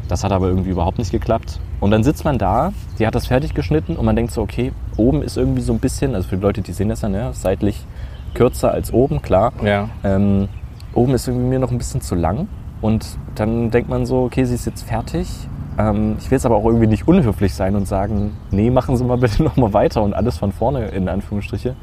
Das 0.10 0.26
hat 0.26 0.34
aber 0.34 0.48
irgendwie 0.48 0.72
überhaupt 0.72 0.98
nicht 0.98 1.12
geklappt. 1.12 1.62
Und 1.80 1.92
dann 1.92 2.04
sitzt 2.04 2.26
man 2.26 2.38
da, 2.38 2.74
die 3.00 3.08
hat 3.08 3.16
das 3.16 3.28
fertig 3.28 3.54
geschnitten 3.54 3.96
und 3.96 4.04
man 4.04 4.18
denkt 4.18 4.34
so, 4.34 4.42
okay, 4.42 4.74
oben 4.98 5.22
ist 5.22 5.38
irgendwie 5.38 5.62
so 5.62 5.72
ein 5.72 5.80
bisschen, 5.80 6.14
also 6.14 6.28
für 6.28 6.36
die 6.36 6.42
Leute, 6.42 6.62
die 6.62 6.74
sehen 6.74 6.90
das 6.90 7.04
ja, 7.04 7.08
ne, 7.08 7.30
seitlich 7.32 7.86
kürzer 8.34 8.74
als 8.74 8.92
oben, 8.92 9.22
klar. 9.22 9.54
ja. 9.64 9.88
Ähm, 10.04 10.50
oben 10.94 11.14
ist 11.14 11.30
irgendwie 11.30 11.48
mir 11.48 11.60
noch 11.60 11.72
ein 11.72 11.78
bisschen 11.78 12.02
zu 12.02 12.16
lang. 12.16 12.50
Und 12.82 13.18
dann 13.36 13.72
denkt 13.72 13.90
man 13.90 14.06
so, 14.06 14.24
okay, 14.24 14.44
sie 14.44 14.56
ist 14.56 14.66
jetzt 14.66 14.84
fertig. 14.84 15.30
Ähm, 15.78 16.16
ich 16.20 16.30
will 16.30 16.36
jetzt 16.38 16.46
aber 16.46 16.56
auch 16.56 16.66
irgendwie 16.66 16.88
nicht 16.88 17.08
unhöflich 17.08 17.54
sein 17.54 17.76
und 17.76 17.88
sagen, 17.88 18.38
nee, 18.52 18.70
machen 18.70 18.96
Sie 18.98 19.04
mal 19.04 19.18
bitte 19.18 19.44
noch 19.44 19.56
mal 19.58 19.74
weiter 19.74 20.02
und 20.04 20.14
alles 20.14 20.38
von 20.38 20.52
vorne 20.52 20.88
in 20.90 21.08
Anführungsstriche. 21.10 21.76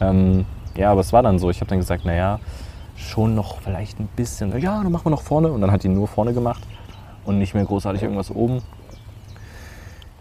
Ähm, 0.00 0.44
ja, 0.76 0.90
aber 0.90 1.00
es 1.00 1.12
war 1.12 1.22
dann 1.22 1.38
so. 1.38 1.50
Ich 1.50 1.60
habe 1.60 1.68
dann 1.68 1.78
gesagt, 1.78 2.04
naja, 2.04 2.40
schon 2.96 3.34
noch 3.34 3.60
vielleicht 3.60 4.00
ein 4.00 4.08
bisschen. 4.16 4.50
Ja, 4.60 4.82
dann 4.82 4.90
machen 4.92 5.06
wir 5.06 5.10
noch 5.10 5.22
vorne. 5.22 5.52
Und 5.52 5.60
dann 5.60 5.70
hat 5.70 5.82
die 5.84 5.88
nur 5.88 6.08
vorne 6.08 6.32
gemacht 6.32 6.62
und 7.24 7.38
nicht 7.38 7.54
mehr 7.54 7.64
großartig 7.64 8.02
irgendwas 8.02 8.30
oben. 8.30 8.62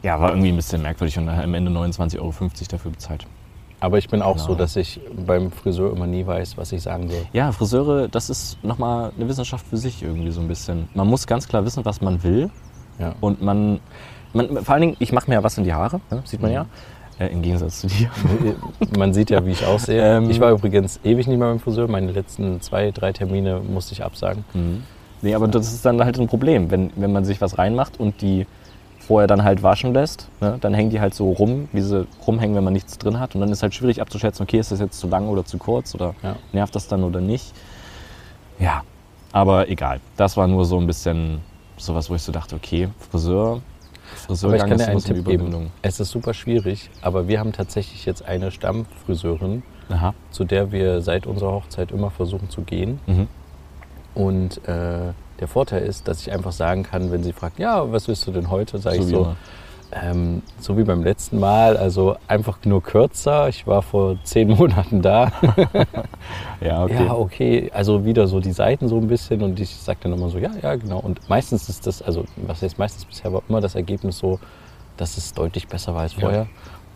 Ja, 0.02 0.20
war 0.20 0.30
irgendwie 0.32 0.50
ein 0.50 0.56
bisschen 0.56 0.82
merkwürdig 0.82 1.18
und 1.18 1.30
am 1.30 1.54
Ende 1.54 1.72
29,50 1.72 2.20
Euro 2.20 2.34
dafür 2.70 2.92
bezahlt. 2.92 3.26
Aber 3.80 3.98
ich 3.98 4.08
bin 4.10 4.22
auch 4.22 4.38
so, 4.38 4.48
Genau. 4.48 4.60
dass 4.60 4.76
ich 4.76 5.00
beim 5.26 5.52
Friseur 5.52 5.92
immer 5.92 6.08
nie 6.08 6.26
weiß, 6.26 6.58
was 6.58 6.72
ich 6.72 6.82
sagen 6.82 7.10
soll. 7.10 7.26
Ja, 7.34 7.52
Friseure, 7.52 8.08
das 8.08 8.30
ist 8.30 8.64
nochmal 8.64 9.12
eine 9.18 9.28
Wissenschaft 9.28 9.66
für 9.68 9.78
sich 9.78 10.02
irgendwie 10.04 10.32
so 10.32 10.40
ein 10.42 10.48
bisschen. 10.48 10.88
Man 10.94 11.08
muss 11.08 11.28
ganz 11.28 11.48
klar 11.48 11.66
wissen, 11.66 11.84
was 11.84 12.00
man 12.02 12.24
will. 12.24 12.50
Ja. 13.00 13.16
Und 13.22 13.42
man, 13.42 13.80
man 14.34 14.64
vor 14.64 14.74
allen 14.74 14.82
Dingen, 14.82 14.96
ich 15.00 15.12
mache 15.12 15.30
mir 15.30 15.36
ja 15.36 15.44
was 15.44 15.58
in 15.58 15.64
die 15.64 15.74
Haare, 15.74 16.00
ne? 16.12 16.22
sieht 16.26 16.42
man 16.42 16.52
ja. 16.52 16.66
Äh, 17.20 17.28
Im 17.28 17.42
Gegensatz 17.44 17.82
zu 17.82 17.88
dir. 17.88 18.10
Man 18.98 19.14
sieht 19.14 19.30
ja, 19.30 19.46
wie 19.46 19.52
ich 19.52 19.66
aussehe. 19.66 20.02
Ähm, 20.18 20.30
ich 20.32 20.40
war 20.40 20.52
übrigens 20.52 21.00
ewig 21.04 21.28
nicht 21.28 21.38
mehr 21.38 21.48
beim 21.48 21.60
Friseur. 21.60 21.88
Meine 21.88 22.12
letzten 22.12 22.60
zwei, 22.62 22.90
drei 22.92 23.12
Termine 23.14 23.60
musste 23.60 23.94
ich 23.94 24.04
absagen. 24.04 24.44
Mhm. 24.54 24.84
Nee, 25.22 25.36
aber 25.36 25.48
das 25.48 25.72
ist 25.72 25.86
dann 25.86 26.04
halt 26.04 26.20
ein 26.20 26.28
Problem, 26.28 26.72
wenn, 26.72 26.92
wenn 26.96 27.12
man 27.14 27.24
sich 27.24 27.40
was 27.40 27.58
reinmacht 27.58 28.00
und 28.00 28.22
die 28.22 28.46
vorher 29.00 29.28
dann 29.28 29.44
halt 29.44 29.62
waschen 29.64 29.94
lässt, 29.94 30.28
ne? 30.42 30.58
dann 30.62 30.74
hängen 30.74 30.90
die 30.90 31.00
halt 31.02 31.14
so 31.14 31.32
rum, 31.32 31.68
wie 31.72 31.82
sie 31.82 32.08
rumhängen, 32.26 32.56
wenn 32.56 32.64
man 32.64 32.74
nichts 32.74 32.98
drin 32.98 33.20
hat. 33.20 33.36
Und 33.36 33.42
dann 33.42 33.52
ist 33.52 33.62
halt 33.62 33.74
schwierig 33.76 34.02
abzuschätzen, 34.02 34.44
okay, 34.44 34.58
ist 34.60 34.72
das 34.72 34.80
jetzt 34.80 34.98
zu 35.00 35.08
lang 35.08 35.28
oder 35.28 35.46
zu 35.46 35.58
kurz 35.58 35.94
oder 35.94 36.16
Ja. 36.24 36.36
nervt 36.52 36.74
das 36.76 36.88
dann 36.88 37.04
oder 37.04 37.22
nicht. 37.22 37.54
Ja, 38.60 38.82
aber 39.32 39.70
egal. 39.70 40.00
Das 40.18 40.36
war 40.38 40.48
nur 40.48 40.66
so 40.66 40.80
ein 40.80 40.88
bisschen 40.88 41.42
sowas, 41.78 42.10
wo 42.10 42.16
ich 42.16 42.22
so 42.22 42.32
dachte, 42.32 42.56
okay, 42.56 42.90
Friseur, 43.12 43.62
Aber 44.14 44.14
ich 44.14 44.26
Friseurgang 44.26 44.70
kann 44.70 44.80
ist 44.80 44.86
dir 44.86 44.92
einen 44.92 45.04
Tipp 45.04 45.26
geben. 45.26 45.72
Es 45.82 46.00
ist 46.00 46.12
super 46.12 46.34
schwierig, 46.34 46.90
aber 47.02 47.28
wir 47.28 47.40
haben 47.40 47.52
tatsächlich 47.52 48.06
jetzt 48.06 48.24
eine 48.26 48.52
Stammfriseurin, 48.52 49.64
Aha. 49.90 50.14
zu 50.32 50.44
der 50.46 50.72
wir 50.72 51.02
seit 51.02 51.26
unserer 51.26 51.52
Hochzeit 51.54 51.92
immer 51.92 52.12
versuchen 52.12 52.50
zu 52.50 52.62
gehen. 52.62 53.00
Mhm. 53.08 53.28
Und 54.16 54.68
äh, 54.68 55.14
der 55.40 55.48
Vorteil 55.48 55.82
ist, 55.84 56.08
dass 56.08 56.22
ich 56.22 56.32
einfach 56.32 56.52
sagen 56.52 56.84
kann, 56.84 57.12
wenn 57.12 57.24
sie 57.24 57.34
fragt, 57.34 57.60
ja, 57.60 57.92
was 57.92 58.08
willst 58.08 58.28
du 58.28 58.32
denn 58.32 58.50
heute, 58.52 58.78
sage 58.78 58.98
So 58.98 59.02
ich 59.04 59.10
so, 59.10 59.18
immer. 59.18 59.36
Ähm, 60.02 60.42
so 60.60 60.78
wie 60.78 60.84
beim 60.84 61.04
letzten 61.04 61.40
Mal, 61.40 61.78
also 61.78 62.16
einfach 62.28 62.58
nur 62.66 62.82
kürzer. 62.82 63.50
Ich 63.50 63.68
war 63.68 63.82
vor 63.82 64.18
zehn 64.24 64.50
Monaten 64.58 65.02
da. 65.02 65.32
Ja, 66.62 66.84
okay. 66.84 67.06
Ja, 67.06 67.14
okay, 67.14 67.72
also 67.74 68.06
wieder 68.06 68.26
so 68.28 68.40
die 68.40 68.54
Seiten 68.54 68.88
so 68.88 68.98
ein 68.98 69.08
bisschen 69.08 69.42
und 69.42 69.60
ich 69.60 69.70
sage 69.76 70.00
dann 70.04 70.14
immer 70.14 70.30
so, 70.30 70.38
ja, 70.38 70.52
ja, 70.62 70.76
genau. 70.76 71.00
Und 71.00 71.28
meistens 71.28 71.68
ist 71.68 71.86
das, 71.86 72.02
also 72.02 72.24
was 72.38 72.62
heißt 72.62 72.80
meistens 72.80 73.04
bisher 73.04 73.34
war 73.34 73.42
immer 73.50 73.60
das 73.60 73.76
Ergebnis 73.76 74.18
so, 74.20 74.40
dass 74.96 75.18
es 75.18 75.34
deutlich 75.34 75.68
besser 75.68 75.94
war 75.94 76.04
als 76.04 76.14
Ja. 76.14 76.20
vorher. 76.22 76.48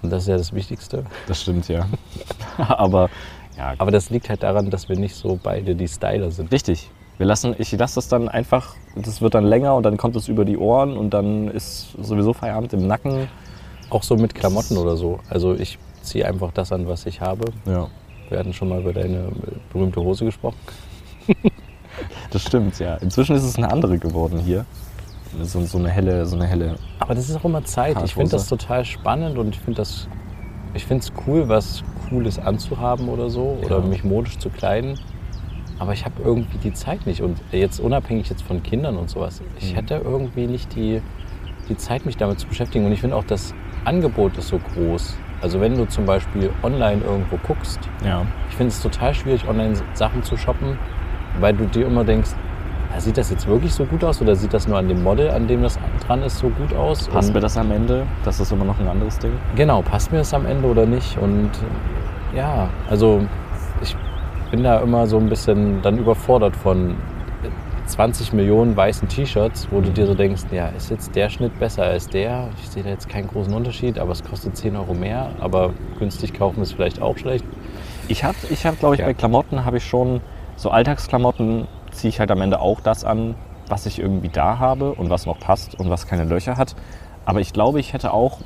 Und 0.02 0.12
das 0.12 0.24
ist 0.24 0.30
ja 0.30 0.38
das 0.38 0.54
Wichtigste. 0.54 1.04
Das 1.28 1.42
stimmt, 1.42 1.68
ja. 1.68 1.86
aber 2.58 3.10
ja, 3.58 3.74
Aber 3.80 3.92
das 3.92 4.10
liegt 4.10 4.30
halt 4.30 4.44
daran, 4.44 4.70
dass 4.70 4.88
wir 4.88 4.96
nicht 4.98 5.16
so 5.16 5.38
beide 5.42 5.76
die 5.76 5.88
Styler 5.88 6.32
sind. 6.32 6.52
richtig. 6.52 6.90
Wir 7.18 7.26
lassen, 7.26 7.56
ich 7.58 7.72
lasse 7.72 7.96
das 7.96 8.08
dann 8.10 8.30
einfach, 8.30 8.76
das 8.96 9.22
wird 9.22 9.34
dann 9.34 9.46
länger 9.46 9.76
und 9.76 9.84
dann 9.84 9.98
kommt 9.98 10.16
es 10.16 10.28
über 10.28 10.46
die 10.46 10.58
Ohren 10.58 10.98
und 10.98 11.12
dann 11.12 11.48
ist 11.48 11.92
sowieso 12.02 12.34
Feierabend 12.34 12.74
im 12.74 12.86
Nacken. 12.86 13.28
Auch 13.90 14.04
so 14.04 14.16
mit 14.18 14.36
Klamotten 14.36 14.78
oder 14.78 14.98
so. 14.98 15.20
Also 15.30 15.56
ich 15.56 15.80
ziehe 16.04 16.28
einfach 16.28 16.52
das 16.52 16.72
an, 16.72 16.88
was 16.88 17.06
ich 17.06 17.22
habe. 17.22 17.46
Ja, 17.66 17.88
Wir 18.30 18.38
hatten 18.40 18.54
schon 18.54 18.70
mal 18.70 18.82
über 18.82 18.94
deine 18.94 19.30
berühmte 19.72 20.02
Hose 20.02 20.26
gesprochen. 20.26 20.58
das 22.32 22.44
stimmt, 22.44 22.78
ja. 22.80 22.96
Inzwischen 22.96 23.36
ist 23.36 23.44
es 23.44 23.56
eine 23.58 23.72
andere 23.72 23.98
geworden 23.98 24.40
hier. 24.40 24.66
So, 25.42 25.62
so 25.66 25.78
eine 25.78 25.90
helle, 25.90 26.26
so 26.26 26.36
eine 26.36 26.46
helle. 26.46 26.76
Aber 27.00 27.16
das 27.16 27.30
ist 27.30 27.36
auch 27.36 27.46
immer 27.46 27.64
Zeit. 27.64 27.98
Ich 28.04 28.14
finde 28.14 28.32
das 28.32 28.48
total 28.48 28.86
spannend 28.86 29.38
und 29.38 29.56
ich 29.56 29.60
finde 29.60 29.78
das, 29.78 30.08
ich 30.74 30.86
finde 30.86 31.04
es 31.04 31.12
cool, 31.26 31.50
was 31.50 31.84
Cooles 32.10 32.40
anzuhaben 32.40 33.10
oder 33.10 33.30
so 33.30 33.58
oder 33.64 33.80
Ja. 33.80 33.86
mich 33.86 34.04
modisch 34.04 34.38
zu 34.38 34.50
kleiden. 34.50 35.00
Aber 35.80 35.94
ich 35.94 36.06
habe 36.06 36.16
irgendwie 36.24 36.58
die 36.58 36.74
Zeit 36.74 37.06
nicht 37.06 37.22
und 37.22 37.40
jetzt 37.52 37.80
unabhängig 37.80 38.30
jetzt 38.30 38.42
von 38.44 38.64
Kindern 38.64 38.98
und 38.98 39.10
sowas. 39.10 39.42
Ich 39.60 39.72
Mhm. 39.72 39.76
hätte 39.76 40.02
irgendwie 40.04 40.48
nicht 40.48 40.76
die, 40.76 41.02
die 41.70 41.78
Zeit, 41.78 42.06
mich 42.06 42.18
damit 42.18 42.40
zu 42.40 42.48
beschäftigen. 42.48 42.86
Und 42.86 42.92
ich 42.92 43.02
finde 43.02 43.16
auch, 43.16 43.24
das 43.24 43.54
Angebot 43.86 44.38
ist 44.38 44.48
so 44.48 44.60
groß. 44.74 45.16
Also 45.42 45.62
wenn 45.62 45.76
du 45.78 45.86
zum 45.86 46.06
Beispiel 46.06 46.50
online 46.64 47.02
irgendwo 47.04 47.38
guckst, 47.46 47.80
Ja. 48.04 48.24
ich 48.50 48.56
finde 48.56 48.70
es 48.70 48.82
total 48.82 49.14
schwierig, 49.14 49.48
online 49.48 49.76
Sachen 49.94 50.24
zu 50.24 50.36
shoppen, 50.36 50.80
weil 51.40 51.54
du 51.54 51.66
dir 51.66 51.86
immer 51.86 52.04
denkst, 52.04 52.32
ja, 52.92 53.00
sieht 53.00 53.18
das 53.18 53.30
jetzt 53.30 53.46
wirklich 53.46 53.72
so 53.72 53.86
gut 53.86 54.04
aus 54.04 54.20
oder 54.22 54.36
sieht 54.36 54.54
das 54.54 54.68
nur 54.68 54.78
an 54.80 54.88
dem 54.88 55.04
Model, 55.04 55.30
an 55.30 55.46
dem 55.48 55.62
das 55.62 55.78
dran 56.08 56.24
ist, 56.24 56.40
so 56.40 56.50
gut 56.50 56.74
aus? 56.74 57.08
Passt 57.10 57.30
Und- 57.30 57.36
mir 57.36 57.42
das 57.42 57.56
am 57.56 57.70
Ende? 57.72 58.08
Das 58.26 58.40
ist 58.40 58.52
immer 58.52 58.66
noch 58.66 58.80
ein 58.80 58.88
anderes 58.88 59.20
Ding. 59.20 59.34
Genau, 59.56 59.84
passt 59.84 60.12
mir 60.12 60.20
das 60.20 60.34
am 60.34 60.48
Ende 60.48 60.68
oder 60.68 60.88
nicht? 60.88 61.18
Und 61.20 61.52
ja, 62.36 62.70
also 62.90 63.22
ich 63.84 63.96
bin 64.52 64.64
da 64.64 64.80
immer 64.80 65.08
so 65.08 65.18
ein 65.18 65.30
bisschen 65.30 65.82
dann 65.82 65.98
überfordert 65.98 66.56
von 66.56 66.96
20 67.86 68.34
Millionen 68.34 68.76
weißen 68.76 69.08
T-Shirts, 69.08 69.68
wo 69.72 69.80
du 69.80 69.90
dir 69.92 70.06
so 70.08 70.14
denkst, 70.14 70.44
ja, 70.52 70.68
ist 70.70 70.90
jetzt 70.90 71.16
der 71.16 71.30
Schnitt 71.30 71.58
besser 71.58 71.84
als 71.84 72.08
der? 72.08 72.50
Ich 72.62 72.70
sehe 72.70 72.84
da 72.84 72.90
jetzt 72.90 73.08
keinen 73.08 73.28
großen 73.28 73.54
Unterschied, 73.54 73.98
aber 73.98 74.12
es 74.12 74.24
kostet 74.24 74.58
10 74.58 74.76
Euro 74.76 74.94
mehr, 74.94 75.30
aber 75.40 75.72
günstig 75.98 76.34
kaufen 76.34 76.62
ist 76.62 76.74
vielleicht 76.74 77.02
auch 77.02 77.18
schlecht. 77.18 77.46
Ich 78.10 78.24
habe, 78.24 78.36
ich 78.50 78.66
hab, 78.66 78.78
glaube 78.80 78.96
ich, 78.96 79.00
Ja. 79.02 79.08
bei 79.08 79.14
Klamotten 79.14 79.64
habe 79.64 79.78
ich 79.78 79.86
schon, 79.86 80.22
so 80.58 80.70
Alltagsklamotten 80.70 81.68
ziehe 81.92 82.10
ich 82.10 82.20
halt 82.20 82.30
am 82.32 82.42
Ende 82.42 82.60
auch 82.60 82.82
das 82.82 83.06
an, 83.06 83.36
was 83.70 83.86
ich 83.86 84.00
irgendwie 84.00 84.30
da 84.30 84.60
habe 84.60 84.94
und 84.94 85.10
was 85.10 85.26
noch 85.26 85.40
passt 85.40 85.80
und 85.80 85.90
was 85.90 86.08
keine 86.08 86.26
Löcher 86.26 86.58
hat. 86.58 86.76
Aber 87.26 87.40
ich 87.42 87.54
glaube, 87.54 87.80
ich 87.80 87.94
hätte 87.94 88.14
auch 88.14 88.40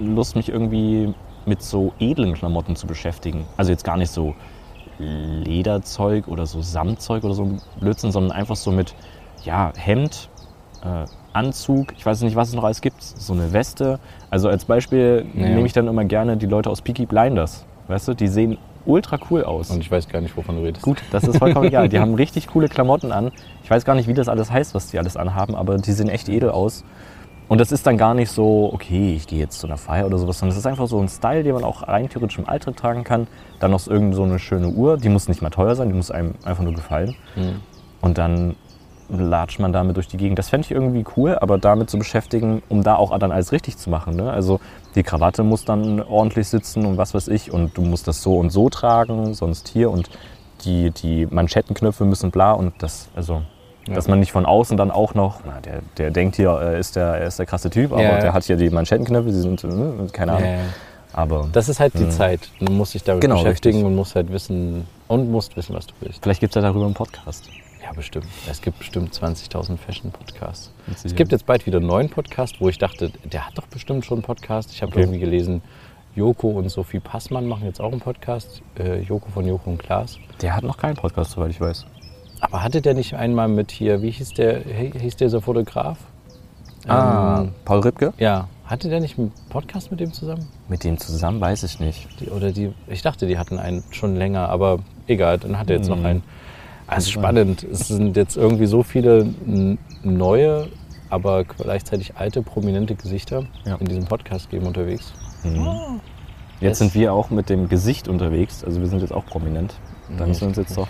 Lust, 0.00 0.36
mich 0.36 0.48
irgendwie 0.48 1.14
mit 1.46 1.62
so 1.62 1.92
edlen 1.98 2.34
Klamotten 2.34 2.76
zu 2.76 2.86
beschäftigen. 2.86 3.46
Also 3.56 3.70
jetzt 3.70 3.84
gar 3.84 3.96
nicht 3.96 4.10
so 4.12 4.34
Lederzeug 4.98 6.28
oder 6.28 6.46
so 6.46 6.60
Samtzeug 6.62 7.24
oder 7.24 7.34
so 7.34 7.44
ein 7.44 7.60
Blödsinn, 7.80 8.12
sondern 8.12 8.32
einfach 8.32 8.56
so 8.56 8.70
mit 8.70 8.94
ja, 9.44 9.72
Hemd, 9.76 10.28
äh, 10.82 11.04
Anzug, 11.32 11.92
ich 11.96 12.04
weiß 12.04 12.22
nicht, 12.22 12.34
was 12.36 12.48
es 12.48 12.54
noch 12.54 12.64
alles 12.64 12.80
gibt, 12.80 13.02
so 13.02 13.32
eine 13.32 13.52
Weste. 13.52 14.00
Also 14.30 14.48
als 14.48 14.64
Beispiel 14.64 15.26
Ja. 15.34 15.48
nehme 15.48 15.66
ich 15.66 15.72
dann 15.72 15.86
immer 15.86 16.04
gerne 16.04 16.36
die 16.36 16.46
Leute 16.46 16.70
aus 16.70 16.82
Peaky 16.82 17.06
Blinders. 17.06 17.64
Weißt 17.86 18.08
du, 18.08 18.14
die 18.14 18.28
sehen 18.28 18.58
ultra 18.84 19.18
cool 19.30 19.44
aus. 19.44 19.70
Und 19.70 19.80
ich 19.80 19.90
weiß 19.90 20.08
gar 20.08 20.20
nicht, 20.20 20.36
wovon 20.36 20.56
du 20.56 20.62
redest. 20.62 20.82
Gut, 20.84 21.02
das 21.12 21.24
ist 21.24 21.38
vollkommen 21.38 21.66
egal. 21.68 21.88
Die 21.88 22.00
haben 22.00 22.14
richtig 22.14 22.48
coole 22.48 22.68
Klamotten 22.68 23.12
an. 23.12 23.30
Ich 23.62 23.70
weiß 23.70 23.84
gar 23.84 23.94
nicht, 23.94 24.08
wie 24.08 24.14
das 24.14 24.28
alles 24.28 24.50
heißt, 24.50 24.74
was 24.74 24.88
die 24.88 24.98
alles 24.98 25.16
anhaben, 25.16 25.54
aber 25.54 25.76
die 25.76 25.92
sehen 25.92 26.08
echt 26.08 26.28
edel 26.28 26.50
aus. 26.50 26.84
Und 27.48 27.58
das 27.58 27.72
ist 27.72 27.86
dann 27.86 27.96
gar 27.96 28.14
nicht 28.14 28.30
so, 28.30 28.70
okay, 28.72 29.14
ich 29.14 29.26
gehe 29.26 29.38
jetzt 29.38 29.58
zu 29.58 29.66
einer 29.66 29.78
Feier 29.78 30.06
oder 30.06 30.18
sowas, 30.18 30.38
sondern 30.38 30.52
es 30.52 30.58
ist 30.58 30.66
einfach 30.66 30.86
so 30.86 31.00
ein 31.00 31.08
Style, 31.08 31.42
den 31.42 31.54
man 31.54 31.64
auch 31.64 31.88
rein 31.88 32.08
theoretisch 32.08 32.38
im 32.38 32.48
Alltag 32.48 32.76
tragen 32.76 33.04
kann. 33.04 33.26
Dann 33.58 33.70
noch 33.70 33.80
so 33.80 33.90
irgend 33.90 34.14
so 34.14 34.22
eine 34.22 34.38
schöne 34.38 34.68
Uhr, 34.68 34.98
die 34.98 35.08
muss 35.08 35.28
nicht 35.28 35.40
mal 35.40 35.50
teuer 35.50 35.74
sein, 35.74 35.88
die 35.88 35.94
muss 35.94 36.10
einem 36.10 36.34
einfach 36.44 36.62
nur 36.62 36.74
gefallen. 36.74 37.16
Mhm. 37.36 37.60
Und 38.02 38.18
dann 38.18 38.54
latscht 39.08 39.58
man 39.58 39.72
damit 39.72 39.96
durch 39.96 40.08
die 40.08 40.18
Gegend. 40.18 40.38
Das 40.38 40.50
fände 40.50 40.66
ich 40.66 40.70
irgendwie 40.70 41.04
cool, 41.16 41.38
aber 41.40 41.56
damit 41.58 41.88
zu 41.88 41.98
beschäftigen, 41.98 42.62
um 42.68 42.82
da 42.82 42.96
auch 42.96 43.16
dann 43.18 43.32
alles 43.32 43.52
richtig 43.52 43.78
zu 43.78 43.88
machen. 43.88 44.16
Ne? 44.16 44.30
Also 44.30 44.60
die 44.94 45.02
Krawatte 45.02 45.42
muss 45.42 45.64
dann 45.64 46.02
ordentlich 46.02 46.48
sitzen 46.48 46.84
und 46.84 46.98
was 46.98 47.14
weiß 47.14 47.28
ich 47.28 47.50
und 47.50 47.76
du 47.78 47.82
musst 47.82 48.06
das 48.06 48.22
so 48.22 48.36
und 48.36 48.50
so 48.50 48.68
tragen, 48.68 49.32
sonst 49.32 49.68
hier 49.68 49.90
und 49.90 50.10
die, 50.64 50.90
die 50.90 51.26
Manschettenknöpfe 51.26 52.04
müssen 52.04 52.30
bla 52.30 52.52
und 52.52 52.74
das, 52.80 53.08
also 53.14 53.42
Ja. 53.88 53.94
dass 53.94 54.08
man 54.08 54.20
nicht 54.20 54.32
von 54.32 54.46
außen 54.46 54.76
dann 54.76 54.90
auch 54.90 55.14
noch, 55.14 55.40
na, 55.46 55.60
der, 55.60 55.80
der 55.96 56.10
denkt 56.10 56.36
hier, 56.36 56.50
er 56.50 56.78
ist 56.78 56.96
der, 56.96 57.06
er 57.16 57.26
ist 57.26 57.38
der 57.38 57.46
krasse 57.46 57.70
Typ, 57.70 57.92
aber 57.92 58.02
Ja, 58.02 58.20
der 58.20 58.32
hat 58.32 58.44
hier 58.44 58.56
die 58.56 58.70
Manschettenknöpfe, 58.70 59.30
die 59.30 59.40
sind, 59.40 59.62
äh, 59.64 59.68
keine 60.12 60.32
Ahnung. 60.32 60.48
Ja. 60.48 60.58
Aber 61.14 61.48
Das 61.52 61.68
ist 61.68 61.80
halt 61.80 61.94
die 61.94 62.04
Mhm. 62.04 62.10
Zeit. 62.10 62.40
Du 62.60 62.70
musst 62.72 62.94
dich 62.94 63.02
damit 63.02 63.22
Genau, 63.22 63.36
beschäftigen 63.42 63.76
richtig. 63.78 63.86
und 63.86 63.96
musst 63.96 64.14
halt 64.14 64.30
wissen 64.30 64.86
und 65.08 65.30
musst 65.30 65.56
wissen, 65.56 65.74
was 65.74 65.86
du 65.86 65.94
willst. 66.00 66.22
vielleicht 66.22 66.40
gibt 66.40 66.52
es 66.54 66.62
ja 66.62 66.68
darüber 66.68 66.84
einen 66.84 66.94
Podcast. 66.94 67.48
Ja, 67.82 67.92
bestimmt. 67.94 68.26
Es 68.50 68.60
gibt 68.60 68.78
bestimmt 68.78 69.14
20.000 69.14 69.78
Fashion-Podcasts. 69.80 70.70
Es 71.04 71.14
gibt 71.14 71.32
jetzt 71.32 71.46
bald 71.46 71.64
wieder 71.64 71.78
einen 71.78 71.86
neuen 71.86 72.10
Podcast, 72.10 72.60
wo 72.60 72.68
ich 72.68 72.76
dachte, 72.76 73.10
der 73.24 73.46
hat 73.46 73.56
doch 73.56 73.66
bestimmt 73.68 74.04
schon 74.04 74.18
einen 74.18 74.24
Podcast. 74.24 74.70
Ich 74.72 74.82
habe 74.82 74.92
Okay. 74.92 75.00
irgendwie 75.00 75.20
gelesen, 75.20 75.62
Joko 76.14 76.48
und 76.48 76.68
Sophie 76.68 77.00
Passmann 77.00 77.46
machen 77.46 77.64
jetzt 77.64 77.80
auch 77.80 77.92
einen 77.92 78.00
Podcast. 78.00 78.60
Äh, 78.78 79.00
Joko 79.00 79.30
von 79.30 79.46
Joko 79.46 79.70
und 79.70 79.78
Klaas. 79.78 80.18
Der 80.42 80.54
hat 80.54 80.64
noch 80.64 80.76
keinen 80.76 80.96
Podcast, 80.96 81.30
soweit 81.30 81.50
ich 81.50 81.60
weiß. 81.60 81.86
Aber 82.40 82.62
hatte 82.62 82.80
der 82.80 82.94
nicht 82.94 83.14
einmal 83.14 83.48
mit 83.48 83.70
hier, 83.70 84.02
wie 84.02 84.10
hieß 84.10 84.34
der, 84.34 84.60
hi- 84.64 84.92
hieß 84.98 85.16
dieser 85.16 85.40
Fotograf? 85.40 85.98
Ah, 86.86 87.40
Ähm, 87.42 87.52
Paul 87.64 87.80
Ripke? 87.80 88.12
ja, 88.18 88.48
hatte 88.64 88.88
der 88.88 89.00
nicht 89.00 89.18
einen 89.18 89.32
Podcast 89.50 89.90
mit 89.90 90.00
dem 90.00 90.12
zusammen? 90.12 90.46
Mit 90.68 90.84
dem 90.84 90.98
zusammen 90.98 91.40
weiß 91.40 91.62
ich 91.64 91.80
nicht. 91.80 92.08
Die, 92.20 92.30
oder 92.30 92.52
die, 92.52 92.72
ich 92.86 93.02
dachte, 93.02 93.26
die 93.26 93.38
hatten 93.38 93.58
einen 93.58 93.82
schon 93.90 94.14
länger, 94.16 94.48
aber 94.48 94.78
egal, 95.06 95.38
dann 95.38 95.58
hat 95.58 95.68
er 95.70 95.76
jetzt 95.76 95.88
noch 95.88 95.96
Hm. 95.98 96.06
einen. 96.06 96.22
Also 96.86 97.10
spannend. 97.10 97.64
Es 97.64 97.88
sind 97.88 98.16
jetzt 98.16 98.36
irgendwie 98.36 98.64
so 98.66 98.82
viele 98.82 99.28
neue, 100.02 100.68
aber 101.10 101.44
gleichzeitig 101.44 102.16
alte, 102.16 102.42
prominente 102.42 102.94
Gesichter 102.94 103.44
Ja. 103.66 103.74
in 103.76 103.86
diesem 103.86 104.04
Podcast 104.06 104.48
geben 104.48 104.66
unterwegs. 104.66 105.12
Mhm. 105.44 106.00
Jetzt 106.60 106.72
Es- 106.72 106.78
sind 106.78 106.94
wir 106.94 107.12
auch 107.12 107.28
mit 107.30 107.50
dem 107.50 107.68
Gesicht 107.68 108.08
unterwegs, 108.08 108.64
also 108.64 108.80
wir 108.80 108.86
sind 108.88 109.00
jetzt 109.00 109.12
auch 109.12 109.26
prominent. 109.26 109.74
Da 110.16 110.22
Nee, 110.24 110.28
müssen 110.28 110.40
wir 110.42 110.48
uns 110.48 110.56
jetzt 110.56 110.76
doch. 110.78 110.88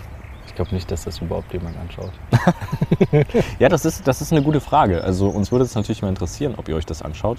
Ich 0.49 0.55
glaube 0.55 0.73
nicht, 0.73 0.89
dass 0.91 1.05
das 1.05 1.19
überhaupt 1.19 1.53
jemand 1.53 1.77
anschaut. 1.77 2.11
Ja, 3.59 3.69
das 3.69 3.85
ist, 3.85 4.07
das 4.07 4.21
ist 4.21 4.31
eine 4.31 4.41
gute 4.41 4.59
Frage. 4.59 5.03
Also 5.03 5.27
uns 5.29 5.51
würde 5.51 5.63
es 5.63 5.73
natürlich 5.73 6.01
mal 6.01 6.09
interessieren, 6.09 6.55
ob 6.57 6.67
ihr 6.69 6.75
euch 6.75 6.85
das 6.85 7.01
anschaut, 7.01 7.37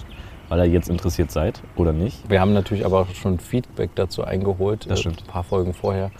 weil 0.49 0.59
ihr 0.59 0.65
jetzt 0.67 0.89
interessiert 0.89 1.31
seid 1.31 1.61
oder 1.75 1.93
nicht. 1.93 2.29
Wir 2.29 2.41
haben 2.41 2.53
natürlich 2.53 2.85
aber 2.85 3.01
auch 3.01 3.09
schon 3.13 3.39
Feedback 3.39 3.91
dazu 3.95 4.23
eingeholt, 4.23 4.89
Das 4.89 4.99
äh, 4.99 5.01
stimmt. 5.01 5.21
ein 5.21 5.27
paar 5.27 5.43
Folgen 5.43 5.73
vorher. 5.73 6.11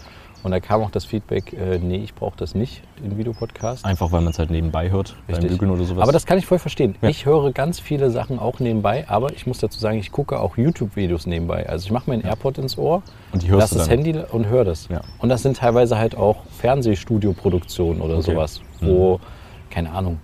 Und 0.42 0.50
da 0.50 0.58
kam 0.60 0.82
auch 0.82 0.90
das 0.90 1.04
Feedback, 1.04 1.52
äh, 1.52 1.78
nee, 1.78 1.98
ich 2.02 2.14
brauche 2.14 2.36
das 2.36 2.54
nicht, 2.54 2.82
den 3.02 3.16
Videopodcast. 3.16 3.84
Einfach 3.84 4.10
weil 4.10 4.22
man 4.22 4.32
es 4.32 4.38
halt 4.40 4.50
nebenbei 4.50 4.90
hört, 4.90 5.14
beim 5.26 5.36
Richtig. 5.36 5.52
Bügeln 5.52 5.70
oder 5.70 5.84
sowas. 5.84 6.02
Aber 6.02 6.10
das 6.12 6.26
kann 6.26 6.36
ich 6.38 6.46
voll 6.46 6.58
verstehen. 6.58 6.96
Ja. 7.00 7.08
Ich 7.08 7.26
höre 7.26 7.52
ganz 7.52 7.78
viele 7.78 8.10
Sachen 8.10 8.38
auch 8.40 8.58
nebenbei, 8.58 9.04
aber 9.08 9.32
ich 9.32 9.46
muss 9.46 9.58
dazu 9.58 9.78
sagen, 9.78 9.98
ich 9.98 10.10
gucke 10.10 10.40
auch 10.40 10.56
YouTube-Videos 10.56 11.26
nebenbei. 11.26 11.68
Also 11.68 11.86
ich 11.86 11.92
mache 11.92 12.10
mir 12.10 12.14
ein 12.16 12.24
AirPod 12.24 12.58
ins 12.58 12.76
Ohr, 12.76 13.02
und 13.32 13.42
die 13.42 13.48
hörst 13.48 13.60
lass 13.60 13.70
du 13.70 13.78
das. 13.78 13.88
Handy 13.88 14.18
und 14.32 14.46
höre 14.46 14.64
das. 14.64 14.88
Ja. 14.88 15.00
Und 15.18 15.28
das 15.28 15.42
sind 15.42 15.58
teilweise 15.58 15.96
halt 15.96 16.16
auch 16.16 16.38
Fernsehstudio-Produktionen 16.58 18.00
oder 18.00 18.14
Okay. 18.18 18.32
sowas, 18.32 18.60
wo, 18.80 19.20
keine 19.70 19.90
Ahnung, 19.92 20.18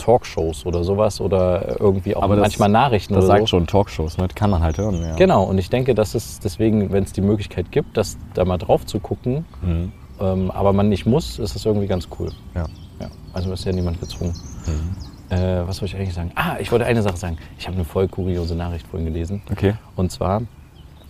Talkshows 0.00 0.66
oder 0.66 0.82
sowas 0.84 1.20
oder 1.20 1.80
irgendwie 1.80 2.16
auch 2.16 2.22
Aber 2.22 2.36
das- 2.36 2.42
manchmal 2.42 2.68
Nachrichten 2.68 3.14
Das 3.14 3.24
oder 3.24 3.32
sagt 3.34 3.40
so. 3.42 3.46
schon 3.48 3.66
Talkshows, 3.66 4.18
ne? 4.18 4.28
Die 4.28 4.34
kann 4.34 4.50
man 4.50 4.62
halt 4.62 4.78
hören. 4.78 5.00
Ja. 5.02 5.14
Genau, 5.16 5.44
und 5.44 5.58
ich 5.58 5.70
denke, 5.70 5.94
dass 5.94 6.14
es 6.14 6.40
deswegen, 6.40 6.90
wenn 6.92 7.04
es 7.04 7.12
die 7.12 7.20
Möglichkeit 7.20 7.70
gibt, 7.70 7.96
das 7.96 8.16
da 8.34 8.44
mal 8.44 8.58
drauf 8.58 8.86
zu 8.86 8.98
gucken, 9.00 9.44
Mhm. 9.62 9.92
ähm, 10.20 10.50
aber 10.50 10.72
man 10.72 10.88
nicht 10.88 11.06
muss, 11.06 11.38
ist 11.38 11.54
es 11.56 11.64
irgendwie 11.64 11.86
ganz 11.86 12.08
cool. 12.18 12.30
Ja. 12.54 12.66
Ja, 13.00 13.08
also 13.32 13.52
ist 13.52 13.64
ja 13.64 13.72
niemand 13.72 14.00
gezwungen. 14.00 14.34
Mhm. 14.66 15.36
Äh, 15.36 15.66
was 15.66 15.80
wollte 15.80 15.94
ich 15.94 16.00
eigentlich 16.00 16.14
sagen? 16.14 16.32
Ah, 16.34 16.56
ich 16.58 16.72
wollte 16.72 16.84
eine 16.86 17.02
Sache 17.02 17.16
sagen. 17.16 17.38
Ich 17.58 17.66
habe 17.66 17.76
eine 17.76 17.84
voll 17.84 18.08
kuriose 18.08 18.54
Nachricht 18.56 18.86
vorhin 18.86 19.06
gelesen. 19.06 19.42
Okay, 19.50 19.74
Und 19.96 20.10
zwar, 20.10 20.42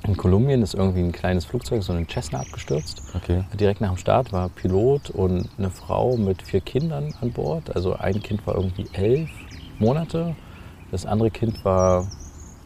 in 0.02 0.16
Kolumbien 0.16 0.62
ist 0.62 0.74
irgendwie 0.74 1.00
ein 1.00 1.12
kleines 1.12 1.44
Flugzeug, 1.44 1.82
so 1.82 1.92
ein 1.92 2.08
Cessna 2.08 2.40
abgestürzt. 2.40 3.02
okay. 3.14 3.44
Direkt 3.58 3.80
nach 3.80 3.88
dem 3.88 3.98
Start 3.98 4.32
war 4.32 4.48
Pilot 4.48 5.10
und 5.10 5.48
eine 5.58 5.70
Frau 5.70 6.16
mit 6.16 6.42
vier 6.42 6.60
Kindern 6.60 7.14
an 7.20 7.32
Bord. 7.32 7.74
Also 7.74 7.94
ein 7.94 8.22
Kind 8.22 8.46
war 8.46 8.54
irgendwie 8.54 8.86
elf 8.92 9.30
Monate, 9.78 10.34
das 10.90 11.06
andere 11.06 11.30
Kind 11.30 11.64
war, 11.64 12.06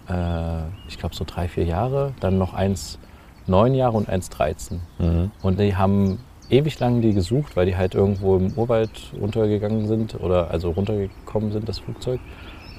äh, 0.09 0.63
ich 0.89 0.99
glaube, 0.99 1.15
so 1.15 1.25
drei, 1.27 1.49
vier 1.49 1.65
Jahre. 1.65 2.15
Dann 2.21 2.39
noch 2.39 2.55
eins 2.55 2.99
neun 3.47 3.75
Jahre 3.75 3.97
und 3.97 4.09
eins 4.09 4.31
13. 4.31 4.81
Mhm. 4.99 5.31
Und 5.43 5.61
die 5.61 5.77
haben 5.77 6.19
ewig 6.51 6.79
lang 6.79 7.01
die 7.01 7.13
gesucht, 7.13 7.57
weil 7.57 7.67
die 7.67 7.77
halt 7.77 7.95
irgendwo 7.95 8.37
im 8.37 8.53
Urwald 8.57 9.13
untergegangen 9.21 9.87
sind 9.87 10.21
oder 10.21 10.51
also 10.51 10.71
runtergekommen 10.71 11.53
sind, 11.53 11.69
das 11.69 11.81
Flugzeug. 11.81 12.21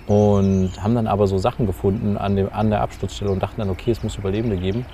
Und 0.08 0.72
haben 0.82 0.94
dann 0.94 1.08
aber 1.08 1.28
so 1.28 1.38
Sachen 1.38 1.66
gefunden 1.66 2.18
an, 2.18 2.36
dem, 2.36 2.54
an 2.54 2.70
der 2.70 2.82
Absturzstelle 2.82 3.32
und 3.32 3.42
dachten 3.42 3.60
dann, 3.60 3.70
okay, 3.70 3.92
es 3.92 4.04
muss 4.04 4.18
Überlebende 4.18 4.58
geben. 4.58 4.86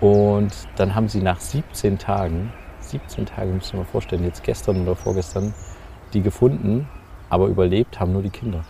Und 0.00 0.52
dann 0.76 0.94
haben 0.94 1.08
sie 1.08 1.22
nach 1.22 1.40
17 1.40 1.98
Tagen, 1.98 2.52
17 2.80 3.26
Tage, 3.26 3.50
müsst 3.52 3.72
ihr 3.72 3.78
mal 3.78 3.84
vorstellen, 3.84 4.24
jetzt 4.24 4.42
gestern 4.42 4.82
oder 4.82 4.96
vorgestern, 4.96 5.54
die 6.12 6.20
gefunden, 6.20 6.86
aber 7.30 7.46
überlebt 7.46 7.98
haben 7.98 8.12
nur 8.12 8.22
die 8.22 8.30
Kinder. 8.30 8.64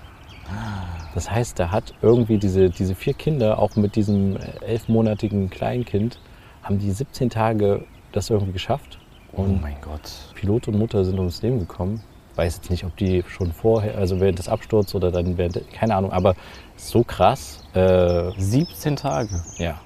Das 1.14 1.30
heißt, 1.30 1.58
da 1.58 1.70
hat 1.70 1.94
irgendwie 2.02 2.38
diese, 2.38 2.70
diese 2.70 2.94
vier 2.94 3.14
Kinder, 3.14 3.58
auch 3.58 3.76
mit 3.76 3.96
diesem 3.96 4.37
elfmonatigen 4.60 5.50
Kleinkind, 5.50 6.20
haben 6.62 6.78
die 6.78 6.90
17 6.90 7.30
Tage 7.30 7.84
das 8.12 8.30
irgendwie 8.30 8.52
geschafft. 8.52 8.98
Oh 9.32 9.42
Und 9.42 9.60
mein 9.60 9.76
Gott. 9.80 10.12
Pilot 10.34 10.68
und 10.68 10.78
Mutter 10.78 11.04
sind 11.04 11.18
ums 11.18 11.42
Leben 11.42 11.58
gekommen. 11.58 12.02
Weiß 12.37 12.57
jetzt 12.57 12.70
nicht, 12.70 12.85
ob 12.85 12.97
die 12.97 13.23
schon 13.29 13.53
vorher, 13.53 13.97
also 13.97 14.18
während 14.20 14.38
des 14.38 14.49
Absturzes 14.49 14.94
oder 14.94 15.11
dann 15.12 15.38
während, 15.38 15.61
keine 15.73 15.94
Ahnung, 15.94 16.12
aber 16.12 16.35
so 16.77 17.05
krass. 17.05 17.62
Äh, 17.75 18.31
17 18.38 18.97
Tage. 18.97 19.42
ja. 19.59 19.81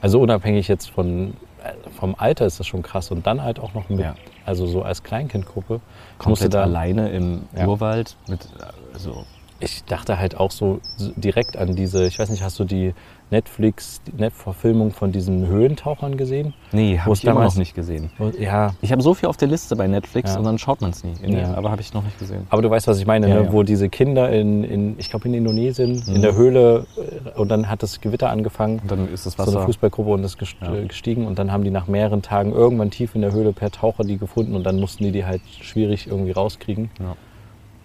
Also 0.00 0.20
unabhängig 0.20 0.66
jetzt 0.66 0.90
von, 0.90 1.34
äh, 1.62 1.74
vom 1.96 2.16
Alter 2.18 2.44
ist 2.46 2.58
das 2.58 2.66
schon 2.66 2.82
krass. 2.82 3.12
Und 3.12 3.24
dann 3.24 3.40
halt 3.42 3.60
auch 3.60 3.72
noch 3.72 3.88
mit, 3.88 4.00
Ja. 4.00 4.16
also 4.44 4.66
so 4.66 4.82
als 4.82 5.04
Kleinkindgruppe. 5.04 5.74
Musste 5.74 6.46
Komplett 6.46 6.54
da, 6.54 6.62
alleine 6.64 7.10
im 7.10 7.42
Ja. 7.56 7.66
Urwald 7.68 8.16
mit, 8.26 8.48
also, 8.92 9.24
ich 9.62 9.84
dachte 9.84 10.18
halt 10.18 10.36
auch 10.38 10.50
so 10.50 10.80
direkt 11.16 11.56
an 11.56 11.74
diese, 11.76 12.06
ich 12.06 12.18
weiß 12.18 12.30
nicht, 12.30 12.42
hast 12.42 12.58
du 12.58 12.64
die 12.64 12.94
Netflix, 13.30 14.02
die 14.06 14.20
Net-Verfilmung 14.20 14.90
von 14.90 15.10
diesen 15.10 15.46
Höhlentauchern 15.46 16.16
gesehen? 16.18 16.52
nee, 16.72 16.98
habe 16.98 17.14
ich 17.14 17.22
damals- 17.22 17.54
noch 17.54 17.58
nicht 17.60 17.74
gesehen. 17.74 18.10
Ja, 18.38 18.74
Ich 18.82 18.92
habe 18.92 19.00
so 19.02 19.14
viel 19.14 19.28
auf 19.28 19.36
der 19.38 19.48
Liste 19.48 19.74
bei 19.74 19.86
Netflix 19.86 20.32
Ja. 20.32 20.38
und 20.38 20.44
dann 20.44 20.58
schaut 20.58 20.80
man 20.82 20.90
es 20.90 21.02
nie. 21.02 21.14
Nee, 21.24 21.40
Ja. 21.40 21.54
Aber 21.54 21.70
habe 21.70 21.80
ich 21.80 21.94
noch 21.94 22.02
nicht 22.04 22.18
gesehen. 22.18 22.46
aber 22.50 22.60
du 22.60 22.68
weißt, 22.68 22.86
was 22.88 22.98
ich 22.98 23.06
meine, 23.06 23.28
Ja, 23.28 23.42
ne? 23.42 23.52
wo 23.52 23.62
diese 23.62 23.88
Kinder 23.88 24.30
in, 24.30 24.64
in 24.64 24.98
ich 24.98 25.08
glaube 25.08 25.28
in 25.28 25.34
Indonesien, 25.34 26.02
Mhm. 26.06 26.16
in 26.16 26.22
der 26.22 26.34
Höhle 26.34 26.86
äh, 27.34 27.38
und 27.38 27.48
dann 27.50 27.70
hat 27.70 27.82
das 27.82 28.00
Gewitter 28.00 28.28
angefangen. 28.30 28.80
Und 28.80 28.90
dann 28.90 29.12
ist 29.12 29.24
das 29.24 29.34
So 29.34 29.42
eine 29.44 29.52
Wasser. 29.54 29.64
Fußballgruppe 29.66 30.10
und 30.10 30.24
ist 30.24 30.36
äh, 30.60 30.84
gestiegen 30.86 31.26
und 31.26 31.38
dann 31.38 31.52
haben 31.52 31.64
die 31.64 31.70
nach 31.70 31.86
mehreren 31.86 32.20
Tagen 32.20 32.52
irgendwann 32.52 32.90
tief 32.90 33.14
in 33.14 33.22
der 33.22 33.32
Höhle 33.32 33.52
per 33.54 33.70
Taucher 33.70 34.04
die 34.04 34.18
gefunden 34.18 34.54
und 34.54 34.64
dann 34.64 34.78
mussten 34.78 35.04
die 35.04 35.12
die 35.12 35.24
halt 35.24 35.40
schwierig 35.62 36.06
irgendwie 36.06 36.32
rauskriegen. 36.32 36.90
Ja. 37.00 37.16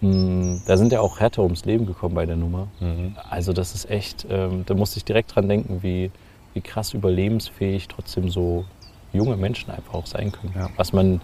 Mm, 0.01 0.57
Da 0.65 0.77
sind 0.77 0.91
ja 0.91 1.01
auch 1.01 1.19
härter 1.19 1.43
ums 1.43 1.65
Leben 1.65 1.85
gekommen 1.85 2.15
bei 2.15 2.25
der 2.25 2.35
Nummer. 2.35 2.67
Mhm. 2.79 3.15
Also 3.29 3.53
das 3.53 3.73
ist 3.73 3.89
echt, 3.89 4.25
ähm, 4.29 4.63
da 4.65 4.73
musste 4.73 4.97
ich 4.97 5.05
direkt 5.05 5.35
dran 5.35 5.47
denken, 5.49 5.81
wie, 5.81 6.11
wie 6.53 6.61
krass 6.61 6.93
überlebensfähig 6.93 7.87
trotzdem 7.87 8.29
so 8.29 8.65
junge 9.13 9.37
Menschen 9.37 9.71
einfach 9.71 9.93
auch 9.93 10.05
sein 10.05 10.31
können. 10.31 10.53
Ja. 10.55 10.69
Was 10.77 10.93
man 10.93 11.21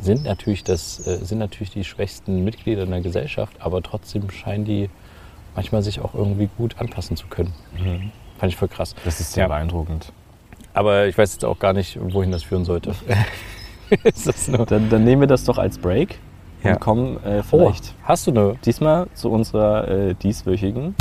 sind 0.00 0.24
natürlich 0.24 0.62
das 0.62 1.06
äh, 1.06 1.24
sind 1.24 1.38
natürlich 1.38 1.70
die 1.70 1.82
schwächsten 1.84 2.44
Mitglieder 2.44 2.82
in 2.82 2.90
der 2.90 3.00
Gesellschaft, 3.00 3.56
aber 3.60 3.82
trotzdem 3.82 4.30
scheinen 4.30 4.64
die 4.66 4.90
manchmal 5.54 5.82
sich 5.82 6.00
auch 6.00 6.14
irgendwie 6.14 6.50
gut 6.58 6.78
anpassen 6.78 7.16
zu 7.16 7.26
können. 7.28 7.52
Mhm. 7.78 8.12
Fand 8.38 8.52
ich 8.52 8.56
voll 8.58 8.68
krass. 8.68 8.94
Das 9.04 9.20
ist 9.20 9.32
sehr 9.32 9.44
Ja. 9.44 9.48
beeindruckend. 9.48 10.12
Aber 10.74 11.06
ich 11.06 11.16
weiß 11.16 11.32
jetzt 11.32 11.44
auch 11.46 11.58
gar 11.58 11.72
nicht, 11.72 11.98
wohin 12.00 12.30
das 12.30 12.42
führen 12.42 12.64
sollte. 12.66 12.94
Dann, 14.66 14.90
dann 14.90 15.04
nehmen 15.04 15.20
wir 15.22 15.28
das 15.28 15.44
doch 15.44 15.58
als 15.58 15.78
Break 15.78 16.18
Ja. 16.66 16.72
und 16.74 16.80
kommen 16.80 17.16
äh, 17.24 17.40
oh, 17.40 17.42
vielleicht 17.58 17.94
hast 18.04 18.26
du 18.26 18.30
eine? 18.30 18.54
diesmal 18.64 19.06
zu 19.14 19.30
unserer 19.30 19.88
äh, 19.88 20.14
dieswöchigen 20.14 20.94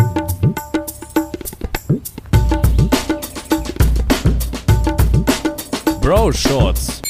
Bro 6.01 6.31
Shorts. 6.33 7.01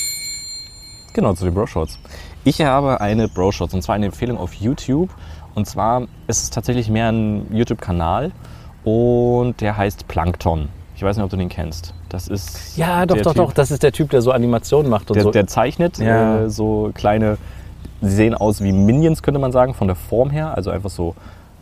Genau, 1.14 1.34
zu 1.34 1.46
den 1.46 1.54
Bro 1.54 1.68
Shorts. 1.68 2.00
Ich 2.44 2.62
habe 2.62 3.02
eine 3.02 3.28
Bro 3.28 3.52
Shorts 3.52 3.74
und 3.74 3.82
zwar 3.82 3.96
eine 3.96 4.06
Empfehlung 4.08 4.38
auf 4.38 4.54
YouTube. 4.54 5.10
Und 5.54 5.66
zwar 5.68 6.02
ist 6.28 6.44
es 6.44 6.50
tatsächlich 6.50 6.90
mehr 6.90 7.10
ein 7.12 7.48
YouTube-Kanal 7.52 8.32
und 8.84 9.60
der 9.62 9.78
heißt 9.78 10.08
Plankton. 10.08 10.70
Ich 10.96 11.04
weiß 11.04 11.18
nicht, 11.18 11.24
ob 11.24 11.30
du 11.30 11.38
den 11.38 11.50
kennst. 11.50 11.94
Das 12.10 12.28
ist. 12.28 12.78
Ja, 12.78 13.06
doch, 13.06 13.18
doch, 13.18 13.34
typ, 13.34 13.36
doch. 13.36 13.54
Das 13.54 13.72
ist 13.72 13.84
der 13.84 13.92
Typ, 13.92 14.10
der 14.12 14.22
so 14.22 14.32
Animationen 14.32 14.90
macht 14.90 15.10
und 15.10 15.16
Der, 15.16 15.24
so. 15.24 15.32
der 15.32 15.48
zeichnet 15.48 15.98
Ja. 15.98 16.44
äh, 16.44 16.50
so 16.50 16.92
kleine. 16.94 17.38
Sie 18.06 18.16
sehen 18.16 18.36
aus 18.36 18.62
wie 18.62 18.72
Minions, 18.72 19.24
könnte 19.24 19.40
man 19.40 19.52
sagen, 19.52 19.74
von 19.74 19.88
der 19.88 19.96
Form 19.96 20.30
her. 20.30 20.56
Also 20.56 20.70
einfach 20.72 20.90
so, 20.90 21.16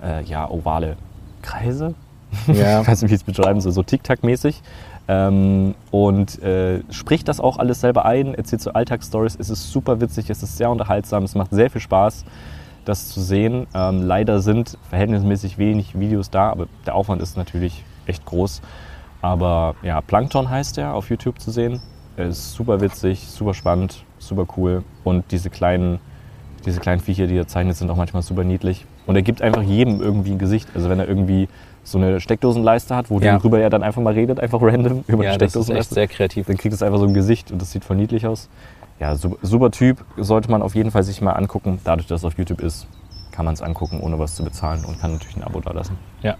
äh, 0.04 0.24
ja, 0.24 0.50
ovale 0.50 0.98
Kreise. 1.42 1.94
Ja. 2.48 2.82
ich 2.82 2.88
weiß 2.88 3.04
nicht, 3.04 3.12
wie 3.12 3.16
ich 3.16 3.22
es 3.22 3.24
beschreiben 3.24 3.62
soll, 3.62 3.72
so 3.72 3.84
Tic-Tac-mäßig. 3.84 4.64
Ähm, 5.08 5.76
und 5.92 6.42
äh, 6.42 6.82
spricht 6.90 7.28
das 7.28 7.40
auch 7.40 7.58
alles 7.58 7.82
selber 7.82 8.06
ein, 8.06 8.34
erzählt 8.34 8.62
so 8.62 8.74
Alltagsstories. 8.74 9.38
Es 9.40 9.50
ist 9.50 9.72
super 9.72 10.02
witzig, 10.02 10.30
es 10.30 10.42
ist 10.42 10.58
sehr 10.58 10.70
unterhaltsam, 10.72 11.24
es 11.24 11.36
macht 11.36 11.52
sehr 11.52 11.70
viel 11.70 11.82
Spaß, 11.82 12.26
das 12.86 13.10
zu 13.10 13.22
sehen. 13.22 13.68
Ähm, 13.76 14.02
leider 14.02 14.40
sind 14.40 14.78
verhältnismäßig 14.90 15.58
wenig 15.58 16.00
Videos 16.00 16.30
da, 16.30 16.50
aber 16.50 16.68
der 16.86 16.96
Aufwand 16.96 17.22
ist 17.22 17.38
natürlich 17.38 17.84
echt 18.08 18.26
groß. 18.26 18.62
Aber 19.22 19.76
ja, 19.84 20.02
Plankton 20.02 20.50
heißt 20.50 20.78
er 20.78 20.94
auf 20.94 21.10
YouTube 21.10 21.40
zu 21.40 21.52
sehen. 21.52 21.82
Er 22.16 22.28
ist 22.28 22.54
super 22.54 22.80
witzig, 22.82 23.28
super 23.28 23.54
spannend, 23.54 24.04
super 24.20 24.46
cool. 24.58 24.84
Und 25.04 25.32
diese 25.32 25.50
kleinen, 25.50 26.00
diese 26.66 26.80
kleinen 26.80 27.02
Viecher, 27.02 27.28
die 27.28 27.36
er 27.38 27.48
zeichnet, 27.48 27.76
sind 27.76 27.90
auch 27.90 27.96
manchmal 27.98 28.22
super 28.24 28.44
niedlich. 28.44 28.86
Und 29.06 29.16
er 29.16 29.22
gibt 29.22 29.42
einfach 29.42 29.62
jedem 29.62 30.02
irgendwie 30.02 30.32
ein 30.32 30.40
Gesicht. 30.40 30.70
Also 30.76 30.90
wenn 30.90 31.00
er 31.00 31.08
irgendwie 31.08 31.50
so 31.84 31.98
eine 31.98 32.22
Steckdosenleiste 32.22 32.96
hat, 32.96 33.10
wo 33.10 33.20
Ja. 33.20 33.36
worüber 33.42 33.60
er 33.60 33.70
dann 33.70 33.84
einfach 33.84 34.02
mal 34.02 34.14
redet, 34.14 34.40
einfach 34.40 34.62
random 34.62 35.04
über 35.08 35.24
ja, 35.24 35.32
eine 35.32 35.38
das 35.40 35.56
ist 35.56 35.56
echt 35.56 35.66
Steckdosenleiste, 35.66 35.94
sehr 35.96 36.08
kreativ. 36.08 36.48
dann 36.48 36.58
kriegt 36.58 36.74
es 36.74 36.82
einfach 36.82 37.00
so 37.00 37.06
ein 37.06 37.14
Gesicht 37.14 37.52
und 37.52 37.62
das 37.62 37.72
sieht 37.72 37.84
voll 37.84 37.98
niedlich 37.98 38.26
aus. 38.26 38.50
Ja, 39.00 39.16
super, 39.16 39.72
Typ, 39.72 40.06
sollte 40.18 40.50
man 40.50 40.62
auf 40.62 40.76
jeden 40.76 40.92
Fall 40.92 41.04
sich 41.04 41.20
mal 41.22 41.32
angucken. 41.34 41.80
Dadurch, 41.84 42.08
dass 42.08 42.22
es 42.22 42.26
auf 42.26 42.38
YouTube 42.38 42.62
ist, 42.62 42.88
kann 43.32 43.44
man 43.44 43.54
es 43.56 43.62
angucken, 43.62 44.00
ohne 44.00 44.18
was 44.20 44.36
zu 44.36 44.44
bezahlen 44.44 44.86
und 44.86 45.02
kann 45.02 45.14
natürlich 45.14 45.36
ein 45.36 45.44
Abo 45.44 45.60
da 45.60 45.72
lassen. 45.74 45.98
Ja. 46.22 46.36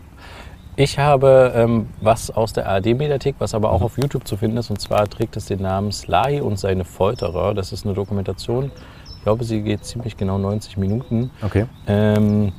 Ich 0.76 0.98
habe 0.98 1.52
ähm, 1.56 1.88
was 2.02 2.32
aus 2.32 2.54
der 2.54 2.68
ARD-Mediathek, 2.68 3.36
was 3.40 3.54
aber 3.54 3.72
auch 3.72 3.82
auf 3.82 3.98
YouTube 3.98 4.28
zu 4.28 4.38
finden 4.38 4.58
ist. 4.58 4.70
Und 4.72 4.80
zwar 4.82 5.08
trägt 5.08 5.36
es 5.38 5.46
den 5.46 5.62
Namen 5.62 5.92
Sly 5.92 6.42
und 6.42 6.58
seine 6.58 6.84
Folterer. 6.86 7.54
Das 7.54 7.72
ist 7.74 7.86
eine 7.86 7.94
Dokumentation. 7.94 8.72
Ich 9.24 9.26
glaube, 9.26 9.46
sie 9.46 9.62
geht 9.62 9.86
ziemlich 9.86 10.18
genau 10.18 10.38
90 10.38 10.76
Minuten. 10.76 11.32
Okay. 11.42 11.66
Ähm, 11.88 12.52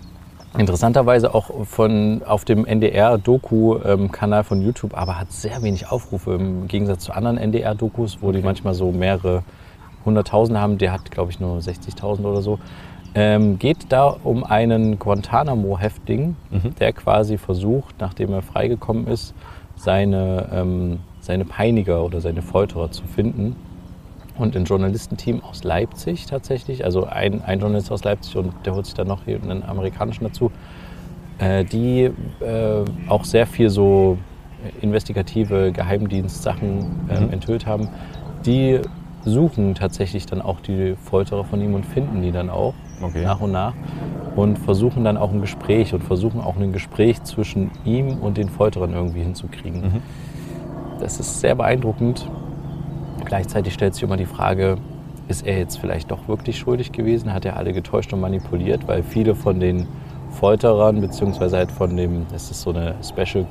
interessanterweise 0.57 1.35
auch 1.35 1.66
von, 1.66 2.22
auf 2.24 2.46
dem 2.46 2.64
NDR-Doku-Kanal 2.64 4.44
von 4.44 4.62
YouTube, 4.62 4.96
aber 4.96 5.20
hat 5.20 5.31
sehr 5.31 5.62
wenig 5.62 5.90
Aufrufe 5.92 6.33
im 6.33 6.66
Gegensatz 6.66 7.05
zu 7.05 7.12
anderen 7.12 7.37
NDR-Dokus, 7.37 8.22
wo 8.22 8.33
die 8.33 8.40
manchmal 8.40 8.72
so 8.72 8.92
mehrere 8.92 9.42
hunderttausend 10.07 10.57
haben. 10.59 10.79
Der 10.79 10.92
hat, 10.92 11.11
glaube 11.11 11.31
ich, 11.33 11.38
nur 11.38 11.59
60.000 11.59 12.24
oder 12.24 12.40
so. 12.40 12.59
Ähm, 13.14 13.59
geht 13.59 13.92
da 13.92 14.16
um 14.24 14.42
einen 14.42 14.98
Guantanamo-Häftling, 14.98 16.35
Mhm. 16.50 16.74
der 16.81 16.94
quasi 16.94 17.37
versucht, 17.37 17.96
nachdem 18.00 18.33
er 18.33 18.40
freigekommen 18.40 19.07
ist, 19.07 19.35
seine, 19.77 20.48
ähm, 20.50 21.00
seine 21.20 21.44
Peiniger 21.44 22.03
oder 22.07 22.22
seine 22.22 22.40
Folterer 22.40 22.90
zu 22.90 23.05
finden. 23.05 23.55
Und 24.37 24.57
ein 24.57 24.64
Journalistenteam 24.64 25.42
aus 25.44 25.62
Leipzig 25.62 26.27
tatsächlich, 26.27 26.85
also 26.85 27.05
ein, 27.05 27.42
ein 27.44 27.61
Journalist 27.61 27.92
aus 27.92 28.03
Leipzig 28.03 28.37
und 28.37 28.53
der 28.64 28.75
holt 28.75 28.85
sich 28.87 28.94
dann 28.94 29.07
noch 29.07 29.27
einen 29.27 29.62
amerikanischen 29.62 30.25
dazu, 30.25 30.51
äh, 31.38 31.64
die 31.64 32.11
äh, 32.40 32.85
auch 33.09 33.25
sehr 33.25 33.47
viel 33.47 33.70
so 33.70 34.18
investigative 34.81 35.73
Geheimdienstsachen 35.73 37.09
ähm, 37.11 37.27
Mhm. 37.27 37.33
enthüllt 37.33 37.66
haben. 37.66 37.88
Die 38.47 38.81
suchen 39.25 39.75
tatsächlich 39.75 40.27
dann 40.27 40.42
auch 40.42 40.61
die 40.61 40.97
Folterer 40.97 41.44
von 41.44 41.61
ihm 41.61 41.75
und 41.75 41.87
finden 41.87 42.23
die 42.23 42.33
dann 42.33 42.51
auch 42.51 42.75
Okay. 43.03 43.23
nach 43.25 43.40
und 43.40 43.53
nach 43.53 43.75
und 44.37 44.59
versuchen 44.59 45.05
dann 45.05 45.16
auch 45.16 45.33
ein 45.33 45.40
Gespräch 45.40 45.94
und 45.94 46.03
versuchen 46.03 46.40
auch 46.40 46.57
ein 46.57 46.73
Gespräch 46.73 47.23
zwischen 47.23 47.70
ihm 47.85 48.18
und 48.18 48.37
den 48.37 48.49
Folterern 48.49 48.92
irgendwie 48.92 49.23
hinzukriegen. 49.23 49.81
Mhm. 49.83 50.03
Das 51.01 51.20
ist 51.20 51.40
sehr 51.40 51.55
beeindruckend. 51.55 52.29
Gleichzeitig 53.35 53.75
stellt 53.75 53.94
sich 53.94 54.05
immer 54.05 54.16
die 54.16 54.27
Frage, 54.27 54.77
ist 55.27 55.44
er 55.44 55.59
jetzt 55.59 55.79
vielleicht 55.81 56.12
doch 56.12 56.29
wirklich 56.29 56.57
schuldig 56.57 56.92
gewesen? 56.92 57.35
Hat 57.35 57.44
er 57.44 57.57
alle 57.57 57.73
getäuscht 57.73 58.12
und 58.12 58.20
manipuliert? 58.20 58.87
Weil 58.87 59.03
viele 59.03 59.35
von 59.35 59.59
den 59.59 59.88
Folterern, 60.31 61.01
beziehungsweise 61.01 61.57
halt 61.57 61.73
von 61.73 61.97
dem, 61.97 62.27
das 62.33 62.53
ist 62.53 62.61
so 62.62 62.70
eine 62.70 62.94
Special, 63.03 63.44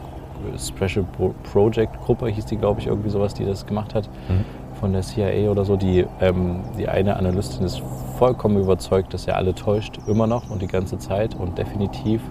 Special 0.58 1.04
Pro- 1.18 1.34
Project 1.52 2.00
Gruppe, 2.06 2.30
hieß 2.30 2.46
die, 2.46 2.56
glaube 2.56 2.80
ich, 2.80 2.88
irgendwie 2.88 3.10
sowas, 3.10 3.34
die 3.34 3.44
das 3.44 3.66
gemacht 3.66 3.94
hat, 3.94 4.08
Mhm. 4.30 4.46
von 4.80 4.94
der 4.94 5.02
CIA 5.02 5.52
oder 5.52 5.66
so. 5.66 5.76
Die, 5.76 6.06
ähm, 6.22 6.62
die 6.78 6.88
eine 6.88 7.18
Analystin 7.18 7.66
ist 7.66 7.82
vollkommen 8.18 8.56
überzeugt, 8.62 9.14
dass 9.14 9.28
er 9.28 9.36
alle 9.36 9.54
täuscht, 9.54 10.00
immer 10.08 10.28
noch 10.28 10.50
und 10.50 10.62
die 10.62 10.68
ganze 10.68 10.98
Zeit 10.98 11.36
und 11.36 11.58
definitiv 11.58 12.22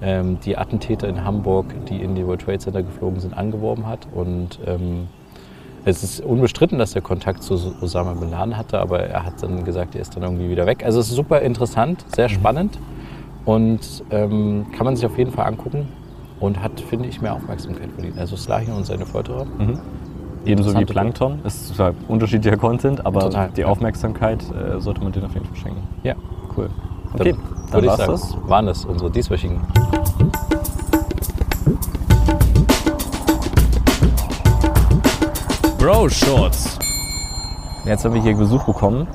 ähm, 0.00 0.38
die 0.46 0.56
Attentäter 0.56 1.06
in 1.08 1.22
Hamburg, 1.26 1.66
die 1.90 2.00
in 2.00 2.14
die 2.14 2.26
World 2.26 2.40
Trade 2.40 2.58
Center 2.58 2.82
geflogen 2.82 3.20
sind, 3.20 3.36
angeworben 3.36 3.86
hat. 3.86 4.06
Und 4.14 4.58
ähm, 4.66 5.08
es 5.86 6.02
ist 6.02 6.20
unbestritten, 6.20 6.78
dass 6.78 6.94
er 6.94 7.00
Kontakt 7.00 7.42
zu 7.42 7.54
Osama 7.80 8.12
Bin 8.14 8.30
Laden 8.30 8.56
hatte, 8.56 8.78
aber 8.78 9.00
er 9.00 9.24
hat 9.24 9.42
dann 9.42 9.64
gesagt, 9.64 9.94
er 9.94 10.02
ist 10.02 10.14
dann 10.16 10.24
irgendwie 10.24 10.50
wieder 10.50 10.66
weg. 10.66 10.84
Also 10.84 11.00
es 11.00 11.08
ist 11.08 11.14
super 11.14 11.40
interessant, 11.40 12.04
sehr 12.14 12.28
spannend 12.28 12.78
und 13.44 14.04
ähm, 14.10 14.66
kann 14.76 14.84
man 14.84 14.96
sich 14.96 15.06
auf 15.06 15.16
jeden 15.16 15.30
Fall 15.30 15.46
angucken 15.46 15.88
und 16.40 16.60
hat, 16.60 16.80
finde 16.80 17.08
ich, 17.08 17.22
mehr 17.22 17.34
Aufmerksamkeit 17.34 17.90
verdient. 17.92 18.18
Also 18.18 18.36
Slahin 18.36 18.72
und 18.72 18.84
seine 18.84 19.06
Folterer. 19.06 19.44
Mhm. 19.44 19.78
Ebenso 20.44 20.78
wie 20.78 20.84
Plankton. 20.84 21.40
Ist 21.44 21.74
zwar 21.74 21.94
unterschiedlicher 22.08 22.56
Content, 22.56 23.04
aber 23.06 23.20
Total, 23.20 23.50
die 23.56 23.62
ja. 23.62 23.66
Aufmerksamkeit 23.68 24.44
äh, 24.50 24.80
sollte 24.80 25.02
man 25.02 25.12
denen 25.12 25.26
auf 25.26 25.34
jeden 25.34 25.46
Fall 25.46 25.56
schenken. 25.56 25.82
Ja, 26.02 26.14
Cool. 26.56 26.70
Okay, 27.12 27.32
dann, 27.32 27.70
dann 27.70 27.80
ich 27.84 27.90
war's 27.90 27.98
sagen, 27.98 28.12
das. 28.12 28.36
waren 28.48 28.66
das 28.66 28.84
unsere 28.84 29.10
dieswöchigen. 29.10 29.60
Bro 35.86 36.08
Shorts. 36.08 36.80
Jetzt 37.84 38.04
haben 38.04 38.12
wir 38.12 38.20
hier 38.20 38.34
Besuch 38.34 38.64
bekommen. 38.64 39.06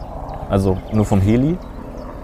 Also 0.50 0.78
nur 0.94 1.04
vom 1.04 1.20
Heli. 1.20 1.58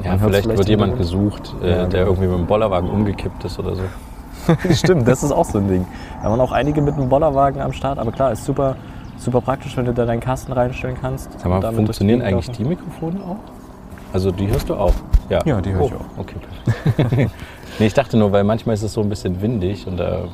Ja, 0.01 0.17
vielleicht, 0.17 0.43
vielleicht 0.45 0.60
wird 0.60 0.69
jemand 0.69 0.97
Hintergrund. 0.97 1.43
gesucht, 1.43 1.55
äh, 1.62 1.69
Ja, 1.69 1.75
der 1.79 1.88
genau. 1.88 2.05
irgendwie 2.05 2.27
mit 2.27 2.38
dem 2.38 2.45
Bollerwagen 2.45 2.89
umgekippt 2.89 3.43
ist 3.43 3.60
oder 3.60 3.75
so. 3.75 3.81
Stimmt, 4.73 5.05
das 5.05 5.21
ist 5.21 5.33
auch 5.33 5.43
so 5.43 5.57
ein 5.57 5.67
Ding. 5.67 5.86
Da 6.23 6.29
waren 6.29 6.39
auch 6.39 6.53
einige 6.53 6.81
mit 6.81 6.93
einem 6.93 7.10
Bollerwagen 7.10 7.62
am 7.62 7.73
Start, 7.73 7.99
aber 7.99 8.13
klar, 8.13 8.31
ist 8.31 8.45
super, 8.45 8.77
super 9.17 9.41
praktisch, 9.41 9.75
wenn 9.75 9.83
du 9.83 9.93
da 9.93 10.05
deinen 10.05 10.21
Kasten 10.21 10.53
reinstellen 10.53 10.95
kannst. 11.01 11.29
Sag 11.38 11.49
mal, 11.49 11.73
funktionieren 11.73 12.21
eigentlich 12.21 12.49
die 12.51 12.63
Mikrofone 12.63 13.19
auch? 13.19 14.13
Also 14.13 14.31
die 14.31 14.47
hörst 14.47 14.69
du 14.69 14.75
auch? 14.75 14.93
Ja, 15.27 15.41
Ja, 15.43 15.60
die 15.60 15.73
höre 15.73 15.88
ich 15.88 15.91
oh, 15.91 15.95
auch. 15.97 16.19
Okay, 16.21 17.27
nee, 17.79 17.86
ich 17.86 17.93
dachte 17.93 18.15
nur, 18.15 18.31
weil 18.31 18.45
manchmal 18.45 18.75
ist 18.75 18.83
es 18.83 18.93
so 18.93 19.01
ein 19.01 19.10
bisschen 19.10 19.41
windig 19.41 19.88
und 19.88 19.97
da 19.97 20.29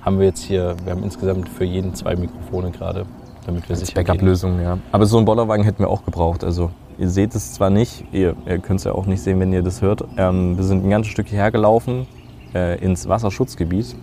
haben 0.00 0.18
wir 0.18 0.24
jetzt 0.24 0.42
hier, 0.42 0.74
wir 0.84 0.92
haben 0.92 1.04
insgesamt 1.04 1.50
für 1.50 1.64
jeden 1.64 1.94
zwei 1.94 2.16
Mikrofone 2.16 2.70
gerade, 2.70 3.04
damit 3.48 3.68
wir 3.68 3.74
Als 3.76 3.80
sicher. 3.80 3.94
Backup-Lösung, 3.94 4.60
ja. 4.62 4.78
Aber 4.92 5.06
so 5.06 5.16
einen 5.16 5.26
Bollerwagen 5.26 5.64
hätten 5.64 5.80
wir 5.80 5.88
auch 5.90 6.04
gebraucht. 6.04 6.44
Also 6.44 6.70
ihr 6.98 7.08
seht 7.08 7.34
es 7.34 7.54
zwar 7.54 7.70
nicht, 7.70 8.04
ihr, 8.12 8.36
ihr 8.46 8.58
könnt 8.58 8.80
es 8.80 8.84
ja 8.84 8.92
auch 8.92 9.06
nicht 9.06 9.22
sehen, 9.22 9.40
wenn 9.40 9.52
ihr 9.52 9.62
das 9.62 9.82
hört. 9.82 10.04
Ähm, 10.16 10.56
wir 10.56 10.64
sind 10.64 10.84
ein 10.84 10.90
ganzes 10.90 11.10
Stück 11.12 11.28
hierher 11.28 11.50
gelaufen 11.50 12.06
äh, 12.54 12.78
ins 12.78 13.08
Wasserschutzgebiet. 13.08 13.96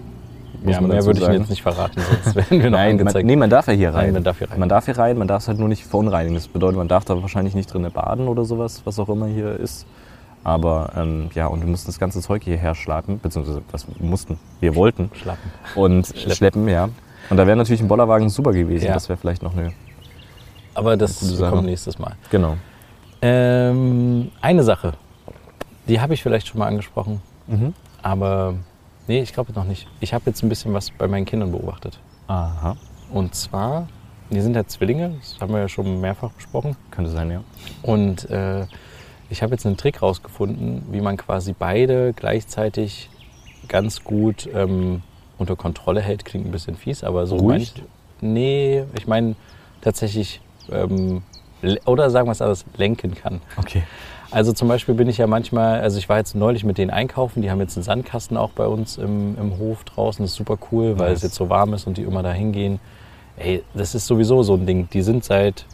Muss 0.63 0.73
Ja, 0.73 0.81
man 0.81 0.89
mehr 0.91 1.05
würde 1.05 1.19
ich 1.19 1.25
sagen. 1.25 1.39
jetzt 1.39 1.49
nicht 1.49 1.61
verraten, 1.61 2.01
sonst 2.23 2.35
werden 2.35 2.49
wir 2.61 2.69
noch 2.71 2.77
Nein, 2.77 2.95
man, 2.95 2.99
angezeigt. 3.01 3.25
nee, 3.27 3.35
man 3.35 3.49
darf 3.49 3.67
ja 3.67 3.73
hier 3.73 3.93
rein. 3.93 4.05
Nein, 4.05 4.13
man 4.15 4.23
darf 4.23 4.37
hier 4.39 4.49
rein. 4.51 4.59
Man 4.59 4.69
darf 4.69 4.85
hier 4.85 4.97
rein, 4.97 5.17
man 5.17 5.27
darf 5.27 5.41
es 5.43 5.47
halt 5.47 5.59
nur 5.59 5.67
nicht 5.67 5.85
verunreinigen. 5.85 6.33
Das 6.35 6.47
bedeutet, 6.47 6.77
man 6.77 6.87
darf 6.87 7.05
da 7.05 7.21
wahrscheinlich 7.21 7.53
nicht 7.53 7.71
drin 7.73 7.87
baden 7.93 8.27
oder 8.27 8.45
sowas, 8.45 8.81
was 8.85 8.97
auch 8.99 9.09
immer 9.09 9.27
hier 9.27 9.59
ist. 9.59 9.85
Aber 10.43 10.91
ähm, 10.95 11.29
ja, 11.35 11.47
und 11.47 11.59
wir 11.61 11.67
mussten 11.67 11.87
das 11.87 11.99
ganze 11.99 12.21
Zeug 12.21 12.43
hierher 12.43 12.75
schleppen, 12.75 13.19
beziehungsweise 13.19 13.61
was 13.71 13.87
wir 13.87 14.07
mussten, 14.07 14.37
wir 14.59 14.75
wollten 14.75 15.09
Schlappen. 15.13 15.51
und 15.75 16.07
Schleppen. 16.07 16.31
schleppen, 16.35 16.67
ja. 16.67 16.89
Und 17.29 17.37
da 17.37 17.47
wäre 17.47 17.57
natürlich 17.57 17.81
ein 17.81 17.87
Bollerwagen 17.87 18.29
super 18.29 18.51
gewesen. 18.51 18.85
Ja. 18.87 18.93
Das 18.93 19.09
wäre 19.09 19.17
vielleicht 19.17 19.41
noch 19.43 19.55
eine. 19.55 19.73
Aber 20.73 20.97
das 20.97 21.19
Sache. 21.19 21.51
kommt 21.51 21.65
nächstes 21.65 21.97
Mal. 21.99 22.15
Genau. 22.29 22.57
Ähm, 23.21 24.31
eine 24.41 24.63
Sache, 24.63 24.93
die 25.87 25.99
habe 26.01 26.13
ich 26.13 26.21
vielleicht 26.21 26.47
schon 26.47 26.59
mal 26.59 26.67
angesprochen, 26.67 27.21
Mhm. 27.47 27.73
aber 28.01 28.55
nee, 29.07 29.21
ich 29.21 29.33
glaube 29.33 29.53
noch 29.53 29.63
nicht. 29.63 29.87
Ich 29.99 30.13
habe 30.13 30.23
jetzt 30.27 30.43
ein 30.43 30.49
bisschen 30.49 30.73
was 30.73 30.91
bei 30.91 31.07
meinen 31.07 31.25
Kindern 31.25 31.51
beobachtet. 31.51 31.99
Aha. 32.27 32.75
Und 33.11 33.33
zwar, 33.35 33.87
die 34.29 34.41
sind 34.41 34.55
ja 34.55 34.65
Zwillinge, 34.67 35.15
das 35.19 35.37
haben 35.39 35.53
wir 35.53 35.59
ja 35.61 35.69
schon 35.69 36.01
mehrfach 36.01 36.31
besprochen. 36.31 36.75
Könnte 36.91 37.11
sein, 37.11 37.31
ja. 37.31 37.41
Und 37.81 38.29
äh, 38.29 38.65
ich 39.29 39.41
habe 39.41 39.53
jetzt 39.53 39.65
einen 39.65 39.77
Trick 39.77 40.01
rausgefunden, 40.01 40.83
wie 40.91 41.01
man 41.01 41.17
quasi 41.17 41.55
beide 41.57 42.13
gleichzeitig 42.13 43.09
ganz 43.67 44.03
gut 44.03 44.47
ähm, 44.53 45.01
unter 45.37 45.55
Kontrolle 45.55 46.01
hält. 46.01 46.25
Klingt 46.25 46.45
ein 46.45 46.51
bisschen 46.51 46.75
fies, 46.75 47.03
aber 47.03 47.27
so 47.27 47.35
Ruhig? 47.37 47.73
Nee, 48.21 48.83
ich 48.97 49.07
meine 49.07 49.35
tatsächlich, 49.81 50.41
ähm, 50.71 51.21
oder 51.85 52.09
sagen 52.09 52.27
wir 52.27 52.31
es 52.31 52.41
anders, 52.41 52.65
lenken 52.77 53.15
kann. 53.15 53.41
Okay. 53.57 53.83
Also 54.31 54.51
zum 54.53 54.67
Beispiel 54.67 54.95
bin 54.95 55.07
ich 55.07 55.17
ja 55.17 55.27
manchmal, 55.27 55.79
also 55.81 55.97
ich 55.97 56.09
war 56.09 56.17
jetzt 56.17 56.35
neulich 56.35 56.63
mit 56.63 56.77
denen 56.77 56.89
einkaufen, 56.91 57.41
die 57.41 57.51
haben 57.51 57.59
jetzt 57.59 57.77
einen 57.77 57.83
Sandkasten 57.83 58.35
auch 58.37 58.49
bei 58.51 58.65
uns 58.67 58.97
im, 58.97 59.37
im 59.37 59.57
Hof 59.59 59.83
draußen, 59.83 60.23
das 60.23 60.31
ist 60.31 60.37
super 60.37 60.57
cool, 60.71 60.97
weil 60.99 61.09
Nice. 61.09 61.17
es 61.17 61.23
jetzt 61.23 61.35
so 61.35 61.49
warm 61.49 61.73
ist 61.73 61.87
und 61.87 61.97
die 61.97 62.01
immer 62.03 62.23
da 62.23 62.33
hingehen. 62.33 62.79
ey, 63.37 63.63
das 63.73 63.95
ist 63.95 64.07
sowieso 64.07 64.43
so 64.43 64.55
ein 64.55 64.65
Ding. 64.65 64.89
Die 64.91 65.01
sind 65.01 65.23
seit 65.23 65.65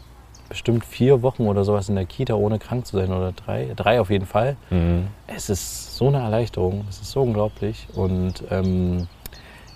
bestimmt 0.49 0.83
vier 0.83 1.21
Wochen 1.21 1.47
oder 1.47 1.63
sowas 1.63 1.89
in 1.89 1.95
der 1.95 2.05
Kita, 2.05 2.33
ohne 2.33 2.59
krank 2.59 2.85
zu 2.85 2.97
sein. 2.97 3.11
Oder 3.13 3.31
drei. 3.31 3.69
Drei 3.75 4.01
auf 4.01 4.09
jeden 4.09 4.25
Fall. 4.25 4.57
Mhm. 4.69 5.07
Es 5.27 5.49
ist 5.49 5.95
so 5.95 6.07
eine 6.07 6.17
Erleichterung. 6.19 6.85
Es 6.89 6.99
ist 6.99 7.11
so 7.11 7.21
unglaublich. 7.21 7.87
Und 7.95 8.43
ähm, 8.51 9.07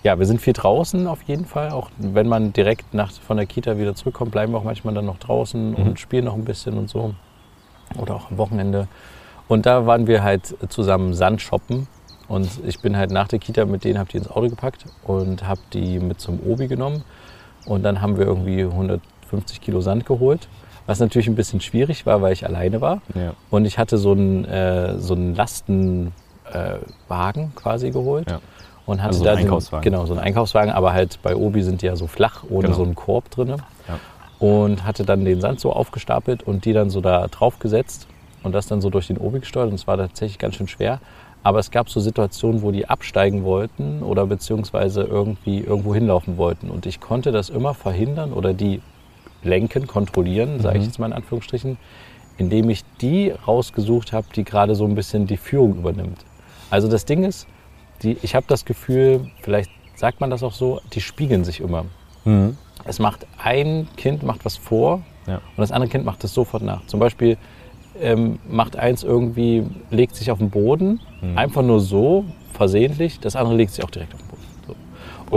ja, 0.06 0.18
wir 0.20 0.26
sind 0.26 0.40
viel 0.40 0.52
draußen 0.52 1.08
auf 1.08 1.22
jeden 1.22 1.44
Fall. 1.46 1.70
Auch 1.72 1.90
wenn 1.98 2.28
man 2.28 2.52
direkt 2.52 2.94
nach, 2.94 3.10
von 3.10 3.36
der 3.38 3.46
Kita 3.46 3.76
wieder 3.76 3.94
zurückkommt, 3.96 4.30
bleiben 4.30 4.52
wir 4.52 4.58
auch 4.58 4.64
manchmal 4.64 4.94
dann 4.94 5.04
noch 5.06 5.18
draußen 5.18 5.70
Mhm. 5.70 5.76
und 5.76 6.00
spielen 6.00 6.24
noch 6.26 6.34
ein 6.34 6.44
bisschen 6.44 6.78
und 6.78 6.88
so. 6.88 7.14
Oder 7.98 8.14
auch 8.14 8.30
am 8.30 8.38
Wochenende. 8.38 8.86
Und 9.48 9.66
da 9.66 9.84
waren 9.86 10.06
wir 10.06 10.22
halt 10.22 10.54
zusammen 10.68 11.12
Sand 11.12 11.40
shoppen. 11.42 11.88
Und 12.28 12.48
ich 12.66 12.80
bin 12.80 12.96
halt 12.96 13.10
nach 13.10 13.26
der 13.26 13.40
Kita 13.40 13.64
mit 13.64 13.82
denen, 13.84 13.98
habe 13.98 14.08
die 14.10 14.18
ins 14.18 14.30
Auto 14.30 14.48
gepackt 14.48 14.84
und 15.04 15.46
habe 15.46 15.60
die 15.72 15.98
mit 15.98 16.20
zum 16.20 16.38
Obi 16.46 16.68
genommen. 16.68 17.02
Und 17.66 17.82
dann 17.82 18.00
haben 18.00 18.16
wir 18.16 18.26
irgendwie 18.26 18.62
150 18.62 19.60
Kilo 19.60 19.80
Sand 19.80 20.06
geholt. 20.06 20.48
Was 20.86 21.00
natürlich 21.00 21.26
ein 21.26 21.34
bisschen 21.34 21.60
schwierig 21.60 22.06
war, 22.06 22.22
weil 22.22 22.32
ich 22.32 22.46
alleine 22.46 22.80
war. 22.80 23.00
Ja. 23.14 23.32
Und 23.50 23.64
ich 23.64 23.76
hatte 23.76 23.98
so 23.98 24.12
einen, 24.12 24.44
äh, 24.44 24.98
so 25.00 25.14
einen 25.14 25.34
Lastenwagen 25.34 26.12
äh, 27.44 27.48
quasi 27.56 27.90
geholt. 27.90 28.30
Ja. 28.30 28.40
Und 28.86 28.98
hatte 29.00 29.08
Also 29.08 29.18
so 29.20 29.24
da 29.24 29.32
ein 29.32 29.36
den- 29.38 29.44
Einkaufswagen. 29.46 29.82
Genau, 29.84 30.06
so 30.06 30.14
einen 30.14 30.22
Einkaufswagen, 30.22 30.72
aber 30.72 30.92
halt 30.92 31.18
bei 31.22 31.34
Obi 31.36 31.62
sind 31.62 31.82
die 31.82 31.86
ja 31.86 31.96
so 31.96 32.06
flach, 32.06 32.44
ohne 32.48 32.66
Genau. 32.68 32.76
so 32.76 32.82
einen 32.84 32.94
Korb 32.94 33.30
drin. 33.30 33.48
Ja. 33.48 33.98
Und 34.38 34.84
hatte 34.84 35.04
dann 35.04 35.24
den 35.24 35.40
Sand 35.40 35.60
so 35.60 35.72
aufgestapelt 35.72 36.42
und 36.42 36.64
die 36.64 36.72
dann 36.72 36.90
so 36.90 37.00
da 37.00 37.26
drauf 37.28 37.58
gesetzt 37.58 38.06
und 38.42 38.54
das 38.54 38.66
dann 38.66 38.80
so 38.80 38.90
durch 38.90 39.06
den 39.08 39.18
Obi 39.18 39.40
gesteuert. 39.40 39.68
Und 39.68 39.74
es 39.74 39.86
war 39.86 39.96
tatsächlich 39.96 40.38
ganz 40.38 40.54
schön 40.56 40.68
schwer. 40.68 41.00
Aber 41.42 41.58
es 41.58 41.70
gab 41.70 41.88
so 41.88 42.00
Situationen, 42.00 42.62
wo 42.62 42.70
die 42.70 42.88
absteigen 42.88 43.44
wollten 43.44 44.02
oder 44.02 44.26
beziehungsweise 44.26 45.02
irgendwie 45.02 45.60
irgendwo 45.60 45.94
hinlaufen 45.94 46.36
wollten. 46.38 46.70
Und 46.70 46.86
ich 46.86 47.00
konnte 47.00 47.30
das 47.32 47.48
immer 47.50 47.72
verhindern 47.74 48.32
oder 48.32 48.52
die 48.52 48.82
lenken, 49.42 49.86
kontrollieren, 49.86 50.60
sage 50.60 50.78
ich 50.78 50.82
Mhm. 50.82 50.88
jetzt 50.88 50.98
mal 50.98 51.06
in 51.06 51.12
Anführungsstrichen, 51.12 51.78
indem 52.36 52.68
ich 52.68 52.82
die 53.00 53.32
rausgesucht 53.46 54.12
habe, 54.12 54.26
die 54.34 54.44
gerade 54.44 54.74
so 54.74 54.84
ein 54.84 54.94
bisschen 54.96 55.26
die 55.26 55.36
Führung 55.36 55.76
übernimmt. 55.76 56.18
Also 56.68 56.88
das 56.88 57.04
Ding 57.04 57.22
ist, 57.24 57.46
die, 58.02 58.16
ich 58.22 58.34
habe 58.34 58.46
das 58.48 58.64
Gefühl, 58.64 59.20
vielleicht 59.42 59.70
sagt 59.94 60.20
man 60.20 60.30
das 60.30 60.42
auch 60.42 60.52
so, 60.52 60.80
die 60.92 61.00
spiegeln 61.00 61.44
sich 61.44 61.60
immer. 61.60 61.84
Mhm. 62.24 62.56
Es 62.84 62.98
macht 62.98 63.26
ein 63.42 63.88
Kind 63.96 64.22
macht 64.22 64.44
was 64.44 64.56
vor 64.56 65.02
Ja. 65.26 65.36
und 65.36 65.58
das 65.58 65.72
andere 65.72 65.90
Kind 65.90 66.04
macht 66.04 66.22
es 66.24 66.32
sofort 66.34 66.62
nach. 66.62 66.84
Zum 66.86 67.00
Beispiel 67.00 67.36
ähm, 68.00 68.38
macht 68.48 68.76
eins 68.76 69.02
irgendwie, 69.02 69.64
legt 69.90 70.14
sich 70.16 70.30
auf 70.30 70.38
den 70.38 70.50
Boden, 70.50 71.00
Mhm. 71.22 71.38
einfach 71.38 71.62
nur 71.62 71.80
so, 71.80 72.24
versehentlich, 72.52 73.20
das 73.20 73.36
andere 73.36 73.54
legt 73.56 73.72
sich 73.72 73.82
auch 73.84 73.90
direkt 73.90 74.12
auf 74.14 74.20
den 74.20 74.28
Boden. 74.28 74.42
So. 74.66 74.74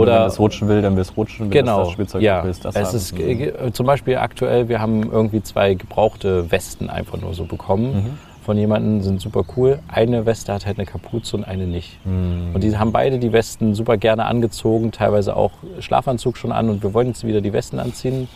Oder 0.00 0.20
wenn 0.20 0.26
es 0.28 0.38
rutschen 0.38 0.68
will, 0.68 0.82
dann 0.82 0.94
will 0.94 1.00
es 1.02 1.16
rutschen. 1.16 1.46
Will 1.46 1.52
Genau, 1.60 1.80
Das 1.84 1.90
Spielzeug 1.92 2.22
ja. 2.22 2.44
will 2.44 2.54
das 2.62 2.76
es 2.76 2.94
ist 2.94 3.18
Mhm. 3.18 3.72
zum 3.72 3.86
Beispiel 3.86 4.16
aktuell, 4.18 4.68
wir 4.68 4.80
haben 4.80 5.10
irgendwie 5.10 5.42
zwei 5.42 5.72
gebrauchte 5.74 6.50
Westen 6.52 6.90
einfach 6.90 7.18
nur 7.20 7.32
so 7.34 7.44
bekommen 7.46 7.94
Mhm. 7.94 8.18
Von 8.50 8.58
jemandem, 8.58 9.00
sind 9.00 9.20
super 9.20 9.44
cool. 9.56 9.78
Eine 9.86 10.26
Weste 10.26 10.52
hat 10.52 10.66
halt 10.66 10.76
eine 10.76 10.84
Kapuze 10.84 11.36
und 11.36 11.44
eine 11.44 11.68
nicht. 11.68 12.04
Mhm. 12.04 12.50
Und 12.52 12.64
die 12.64 12.76
haben 12.76 12.90
beide 12.90 13.20
die 13.20 13.32
Westen 13.32 13.76
super 13.76 13.96
gerne 13.96 14.24
angezogen, 14.24 14.90
teilweise 14.90 15.36
auch 15.36 15.52
Schlafanzug 15.78 16.36
schon 16.36 16.50
an 16.50 16.68
und 16.68 16.82
wir 16.82 16.92
wollen 16.92 17.06
jetzt 17.06 17.24
wieder 17.24 17.40
die 17.40 17.52
Westen 17.52 17.78
anziehen. 17.78 18.26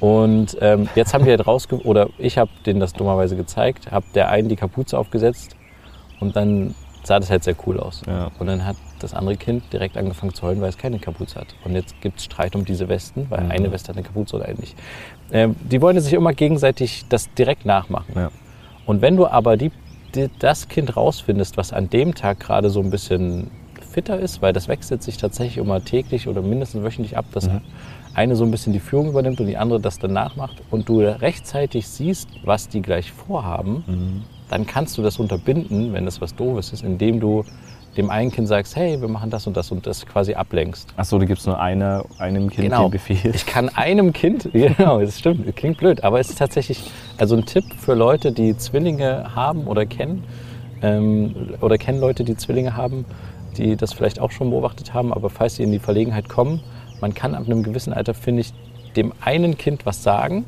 Und 0.00 0.58
ähm, 0.60 0.86
jetzt 0.94 1.14
haben 1.14 1.24
wir 1.24 1.30
halt 1.30 1.46
rausge... 1.46 1.78
oder 1.82 2.10
ich 2.18 2.36
habe 2.36 2.50
denen 2.66 2.78
das 2.78 2.92
dummerweise 2.92 3.36
gezeigt, 3.36 3.90
habe 3.90 4.04
der 4.14 4.28
einen 4.28 4.50
die 4.50 4.56
Kapuze 4.56 4.98
aufgesetzt 4.98 5.56
und 6.20 6.36
dann 6.36 6.74
sah 7.02 7.18
das 7.18 7.30
halt 7.30 7.42
sehr 7.42 7.56
cool 7.66 7.80
aus. 7.80 8.02
Ja. 8.06 8.30
Und 8.38 8.48
dann 8.48 8.66
hat 8.66 8.76
das 8.98 9.14
andere 9.14 9.36
Kind 9.36 9.72
direkt 9.72 9.96
angefangen 9.96 10.34
zu 10.34 10.42
heulen, 10.42 10.60
weil 10.60 10.68
es 10.68 10.76
keine 10.76 10.98
Kapuze 10.98 11.40
hat. 11.40 11.46
Und 11.64 11.74
jetzt 11.74 11.98
gibt 12.02 12.18
es 12.18 12.26
Streit 12.26 12.54
um 12.54 12.66
diese 12.66 12.90
Westen, 12.90 13.28
weil 13.30 13.44
Mhm. 13.44 13.50
eine 13.50 13.72
Weste 13.72 13.88
hat 13.88 13.96
eine 13.96 14.04
Kapuze 14.04 14.36
oder 14.36 14.44
eine 14.44 14.58
nicht. 14.58 14.76
Ähm, 15.32 15.56
die 15.58 15.80
wollen 15.80 15.98
sich 16.00 16.12
immer 16.12 16.34
gegenseitig 16.34 17.06
das 17.08 17.32
direkt 17.32 17.64
nachmachen. 17.64 18.12
Ja. 18.14 18.30
Und 18.88 19.02
wenn 19.02 19.18
du 19.18 19.26
aber 19.26 19.58
die, 19.58 19.70
die, 20.14 20.28
das 20.38 20.66
Kind 20.68 20.96
rausfindest, 20.96 21.58
was 21.58 21.74
an 21.74 21.90
dem 21.90 22.14
Tag 22.14 22.40
gerade 22.40 22.70
so 22.70 22.80
ein 22.80 22.88
bisschen 22.88 23.50
fitter 23.92 24.18
ist, 24.18 24.40
weil 24.40 24.54
das 24.54 24.66
wechselt 24.66 25.02
sich 25.02 25.18
tatsächlich 25.18 25.58
immer 25.58 25.84
täglich 25.84 26.26
oder 26.26 26.40
mindestens 26.40 26.82
wöchentlich 26.82 27.14
ab, 27.14 27.26
dass 27.32 27.48
Mhm. 27.48 27.60
eine 28.14 28.34
so 28.34 28.44
ein 28.44 28.50
bisschen 28.50 28.72
die 28.72 28.80
Führung 28.80 29.08
übernimmt 29.10 29.40
und 29.42 29.46
die 29.46 29.58
andere 29.58 29.78
das 29.78 29.98
dann 29.98 30.14
nachmacht 30.14 30.62
und 30.70 30.88
du 30.88 31.00
rechtzeitig 31.00 31.86
siehst, 31.86 32.30
was 32.44 32.70
die 32.70 32.80
gleich 32.80 33.12
vorhaben, 33.12 33.84
Mhm. 33.86 34.22
dann 34.48 34.66
kannst 34.66 34.96
du 34.96 35.02
das 35.02 35.18
unterbinden, 35.18 35.92
wenn 35.92 36.06
das 36.06 36.22
was 36.22 36.34
Doofes 36.34 36.72
ist, 36.72 36.82
indem 36.82 37.20
du 37.20 37.44
dem 37.98 38.08
einen 38.10 38.30
Kind 38.30 38.48
sagst, 38.48 38.76
hey, 38.76 39.00
wir 39.00 39.08
machen 39.08 39.28
das 39.28 39.46
und 39.46 39.56
das 39.56 39.70
und 39.70 39.86
das 39.86 40.06
quasi 40.06 40.32
ablenkst. 40.34 40.94
Achso, 40.96 41.18
du 41.18 41.26
gibst 41.26 41.46
nur 41.46 41.60
eine, 41.60 42.04
einem 42.18 42.48
Kind 42.48 42.68
Genau. 42.68 42.84
den 42.86 42.92
Befehl. 42.92 43.32
Ich 43.34 43.44
kann 43.44 43.68
einem 43.68 44.12
Kind, 44.12 44.48
genau, 44.52 45.00
das 45.00 45.18
stimmt, 45.18 45.46
das 45.46 45.54
klingt 45.54 45.76
blöd, 45.78 46.04
aber 46.04 46.20
es 46.20 46.30
ist 46.30 46.38
tatsächlich 46.38 46.90
also 47.18 47.36
ein 47.36 47.44
Tipp 47.44 47.64
für 47.76 47.94
Leute, 47.94 48.32
die 48.32 48.56
Zwillinge 48.56 49.34
haben 49.34 49.66
oder 49.66 49.84
kennen 49.84 50.24
ähm, 50.80 51.34
oder 51.60 51.76
kennen 51.76 52.00
Leute, 52.00 52.24
die 52.24 52.36
Zwillinge 52.36 52.76
haben, 52.76 53.04
die 53.56 53.76
das 53.76 53.92
vielleicht 53.92 54.20
auch 54.20 54.30
schon 54.30 54.50
beobachtet 54.50 54.94
haben, 54.94 55.12
aber 55.12 55.28
falls 55.28 55.56
sie 55.56 55.64
in 55.64 55.72
die 55.72 55.80
Verlegenheit 55.80 56.28
kommen, 56.28 56.60
man 57.00 57.12
kann 57.14 57.34
ab 57.34 57.44
einem 57.46 57.62
gewissen 57.62 57.92
Alter, 57.92 58.14
finde 58.14 58.42
ich, 58.42 58.52
dem 58.96 59.12
einen 59.20 59.58
Kind 59.58 59.84
was 59.86 60.02
sagen 60.02 60.44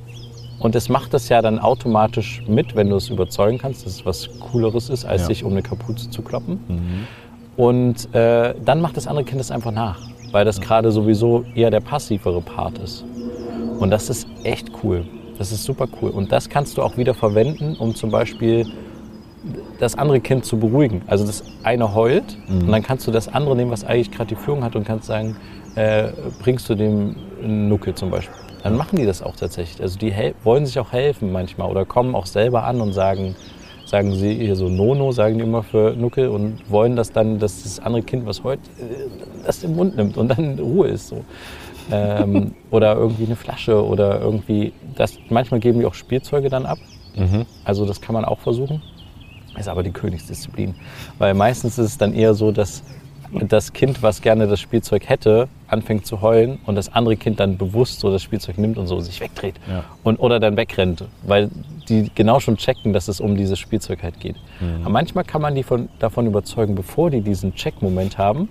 und 0.61 0.75
es 0.77 0.89
macht 0.89 1.15
das 1.15 1.29
ja 1.29 1.43
dann 1.43 1.59
automatisch 1.59 2.43
mit, 2.47 2.77
wenn 2.77 2.89
du 2.91 2.97
es 2.97 3.09
überzeugen 3.09 3.59
kannst, 3.59 3.85
dass 3.87 3.95
es 3.95 4.07
was 4.07 4.29
Cooleres 4.39 4.89
ist, 4.89 5.05
als 5.05 5.23
Ja. 5.23 5.27
sich 5.29 5.43
um 5.45 5.53
eine 5.53 5.63
Kapuze 5.63 6.11
zu 6.11 6.23
kloppen. 6.23 6.61
Mhm. 6.69 7.07
Und 7.57 8.13
äh, 8.15 8.55
dann 8.65 8.81
macht 8.81 8.97
das 8.97 9.07
andere 9.07 9.25
Kind 9.25 9.41
das 9.41 9.51
einfach 9.51 9.73
nach, 9.73 9.99
weil 10.33 10.45
das 10.45 10.61
gerade 10.61 10.91
sowieso 10.91 11.45
eher 11.55 11.71
der 11.71 11.81
passivere 11.81 12.41
Part 12.41 12.79
ist. 12.79 13.05
Und 13.79 13.91
das 13.91 14.09
ist 14.11 14.27
echt 14.45 14.71
cool. 14.83 15.05
Das 15.39 15.53
ist 15.53 15.65
super 15.65 15.89
cool. 16.01 16.11
Und 16.11 16.33
das 16.33 16.49
kannst 16.49 16.77
du 16.77 16.83
auch 16.83 16.97
wieder 16.97 17.15
verwenden, 17.15 17.77
um 17.79 17.95
zum 17.95 18.11
Beispiel 18.11 18.67
das 19.79 19.97
andere 19.97 20.21
Kind 20.21 20.45
zu 20.45 20.59
beruhigen. 20.59 21.03
Also 21.07 21.27
das 21.27 21.43
eine 21.63 21.95
heult 21.95 22.37
Mhm. 22.49 22.61
und 22.67 22.73
dann 22.73 22.83
kannst 22.83 23.07
du 23.07 23.11
das 23.11 23.29
andere 23.29 23.57
nehmen, 23.57 23.71
was 23.71 23.85
eigentlich 23.85 24.11
gerade 24.11 24.29
die 24.29 24.35
Führung 24.37 24.63
hat 24.63 24.77
und 24.77 24.85
kannst 24.85 25.07
sagen, 25.07 25.37
äh, 25.77 26.09
bringst 26.43 26.69
du 26.69 26.75
dem 26.75 27.17
einen 27.43 27.69
Nuckel 27.69 27.95
zum 27.95 28.11
Beispiel. 28.11 28.35
Dann 28.63 28.77
machen 28.77 28.97
die 28.97 29.07
das 29.07 29.23
auch 29.23 29.35
tatsächlich. 29.37 29.81
Also 29.81 29.99
die 29.99 30.13
wollen 30.45 30.67
sich 30.67 30.79
auch 30.79 30.93
helfen 30.93 31.33
manchmal 31.33 31.71
oder 31.71 31.87
kommen 31.87 32.15
auch 32.15 32.27
selber 32.27 32.65
an 32.65 32.83
und 32.83 32.93
sagen, 32.93 33.35
sagen 33.87 34.15
sie 34.15 34.35
hier 34.35 34.57
so 34.57 34.69
Nono, 34.69 35.13
sagen 35.13 35.39
die 35.39 35.45
immer 35.45 35.63
für 35.63 35.95
Nuckel 35.97 36.29
und 36.29 36.59
wollen 36.69 36.97
das 36.97 37.13
dann, 37.13 37.39
dass 37.39 37.63
das 37.63 37.81
andere 37.81 38.03
Kind, 38.03 38.27
was 38.27 38.45
heult, 38.45 38.61
äh, 38.79 39.09
das 39.47 39.63
im 39.65 39.77
Mund 39.77 39.97
nimmt 39.97 40.17
und 40.17 40.29
dann 40.29 40.59
Ruhe 40.59 40.89
ist 40.89 41.09
so. 41.09 41.25
ähm, 41.91 42.55
oder 42.71 42.95
irgendwie 42.95 43.27
eine 43.27 43.37
Flasche 43.37 43.85
oder 43.85 44.21
irgendwie, 44.21 44.73
das, 44.95 45.19
manchmal 45.29 45.61
geben 45.61 45.81
die 45.81 45.87
auch 45.87 45.95
Spielzeuge 45.95 46.49
dann 46.49 46.67
ab. 46.67 46.79
Mhm. 47.17 47.47
Also 47.65 47.85
das 47.85 48.01
kann 48.01 48.15
man 48.15 48.25
auch 48.25 48.39
versuchen. 48.39 48.83
Ist 49.59 49.69
aber 49.69 49.83
die 49.83 49.91
Königsdisziplin. 49.91 50.75
Weil 51.19 51.35
meistens 51.35 51.77
ist 51.79 51.87
es 51.87 51.99
dann 51.99 52.15
eher 52.15 52.35
so, 52.35 52.53
dass 52.53 52.85
das 53.33 53.73
Kind, 53.73 54.03
was 54.03 54.23
gerne 54.23 54.47
das 54.47 54.61
Spielzeug 54.61 55.09
hätte, 55.09 55.49
anfängt 55.69 56.07
zu 56.07 56.21
heulen 56.21 56.59
und 56.67 56.75
das 56.75 56.93
andere 56.93 57.17
Kind 57.17 57.41
dann 57.41 57.59
bewusst 57.59 58.01
so 58.01 58.11
das 58.11 58.23
Spielzeug 58.23 58.59
nimmt 58.59 58.79
und 58.79 58.87
so 58.87 59.01
sich 59.01 59.21
wegdreht. 59.21 59.55
Ja. 59.69 59.85
Und, 60.03 60.19
oder 60.19 60.41
dann 60.41 60.57
wegrennt, 60.57 61.05
weil 61.23 61.51
die 61.91 62.11
genau 62.15 62.41
schon 62.41 62.57
checken, 62.57 62.93
dass 62.95 63.09
es 63.09 63.21
um 63.21 63.37
dieses 63.37 63.59
Spielzeug 63.59 64.03
halt 64.03 64.19
geht. 64.21 64.37
Mhm. 64.61 64.83
Aber 64.83 64.91
manchmal 64.91 65.25
kann 65.25 65.43
man 65.43 65.55
die 65.55 65.63
von, 65.65 65.89
davon 65.99 66.27
überzeugen, 66.27 66.75
bevor 66.75 67.11
die 67.11 67.21
diesen 67.21 67.55
Check-Moment 67.55 68.17
haben, 68.17 68.49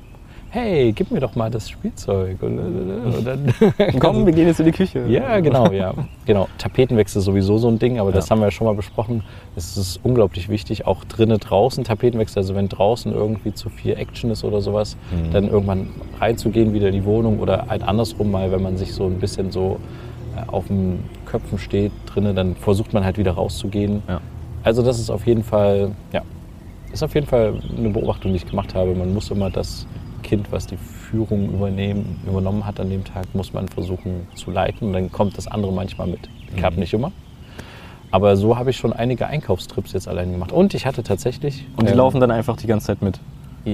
hey, 0.52 0.91
gib 0.93 1.12
mir 1.12 1.19
doch 1.19 1.36
mal 1.36 1.52
das 1.52 1.69
Spielzeug. 1.69 2.41
Und, 2.41 2.58
und 2.58 3.23
dann 3.23 3.54
Komm, 3.99 4.25
wir 4.25 4.34
gehen 4.34 4.47
jetzt 4.47 4.60
in 4.60 4.65
die 4.65 4.71
Küche. 4.71 5.06
ja, 5.08 5.39
genau, 5.41 5.71
ja. 5.71 5.93
Genau. 6.25 6.47
Tapetenwechsel 6.58 7.19
ist 7.19 7.25
sowieso 7.25 7.60
so 7.60 7.67
ein 7.67 7.78
Ding, 7.78 7.99
aber 7.99 8.12
das 8.12 8.28
Ja. 8.28 8.32
haben 8.32 8.39
wir 8.39 8.45
ja 8.47 8.52
schon 8.52 8.65
mal 8.65 8.73
besprochen. 8.73 9.21
Es 9.56 9.78
ist 9.78 9.99
unglaublich 10.02 10.49
wichtig, 10.49 10.88
auch 10.88 11.04
drinnen, 11.06 11.39
draußen 11.39 11.84
Tapetenwechsel. 11.84 12.39
Also 12.39 12.56
wenn 12.56 12.67
draußen 12.67 13.13
irgendwie 13.13 13.54
zu 13.54 13.69
viel 13.69 13.93
Action 13.93 14.32
ist 14.32 14.43
oder 14.43 14.60
sowas, 14.62 14.97
Mhm. 15.12 15.32
dann 15.34 15.47
irgendwann 15.49 15.89
reinzugehen 16.19 16.73
wieder 16.73 16.88
in 16.88 16.95
die 16.95 17.06
Wohnung 17.06 17.39
oder 17.39 17.67
halt 17.69 17.84
andersrum 17.84 18.32
mal, 18.32 18.52
wenn 18.52 18.63
man 18.63 18.75
sich 18.75 18.91
so 18.93 19.06
ein 19.06 19.19
bisschen 19.19 19.52
so 19.52 19.80
äh, 19.80 19.80
auf 20.47 20.67
den 20.67 21.04
Köpfen 21.25 21.58
steht 21.58 21.91
drinnen, 22.06 22.36
dann 22.36 22.56
versucht 22.56 22.93
man 22.93 23.04
halt 23.04 23.17
wieder 23.17 23.32
rauszugehen. 23.32 24.02
Ja. 24.08 24.21
Also 24.63 24.84
das 24.84 24.99
ist 24.99 25.10
auf 25.10 25.25
jeden 25.28 25.43
Fall, 25.43 25.91
ja, 26.12 26.21
ist 26.91 27.04
auf 27.04 27.13
jeden 27.15 27.28
Fall 27.28 27.60
eine 27.78 27.89
Beobachtung, 27.89 28.32
die 28.32 28.38
ich 28.38 28.45
gemacht 28.45 28.75
habe. 28.75 28.93
Man 28.95 29.13
muss 29.13 29.30
immer 29.32 29.49
das 29.49 29.86
Kind, 30.23 30.52
was 30.52 30.67
die 30.67 30.78
Führung 30.78 31.49
übernehmen, 31.54 32.19
übernommen 32.28 32.65
hat 32.65 32.80
an 32.80 32.89
dem 32.89 33.04
Tag, 33.04 33.25
muss 33.34 33.54
man 33.54 33.67
versuchen 33.67 34.28
zu 34.36 34.52
leiten. 34.52 34.88
Und 34.88 34.93
dann 34.93 35.12
kommt 35.12 35.38
das 35.38 35.47
andere 35.47 35.71
manchmal 35.71 36.08
mit. 36.08 36.30
Klappt 36.58 36.75
Mhm. 36.75 36.82
nicht 36.82 36.93
immer. 36.93 37.12
Aber 38.12 38.36
so 38.38 38.58
habe 38.58 38.71
ich 38.71 38.78
schon 38.78 38.91
einige 38.91 39.28
Einkaufstrips 39.28 39.93
jetzt 39.93 40.08
allein 40.08 40.32
gemacht. 40.32 40.52
Und 40.52 40.73
ich 40.73 40.86
hatte 40.86 41.04
tatsächlich. 41.04 41.65
Und 41.78 41.88
die 41.88 41.91
ähm, 41.91 41.97
laufen 41.97 42.19
dann 42.19 42.32
einfach 42.32 42.58
die 42.58 42.67
ganze 42.67 42.88
Zeit 42.88 43.02
mit. 43.02 43.19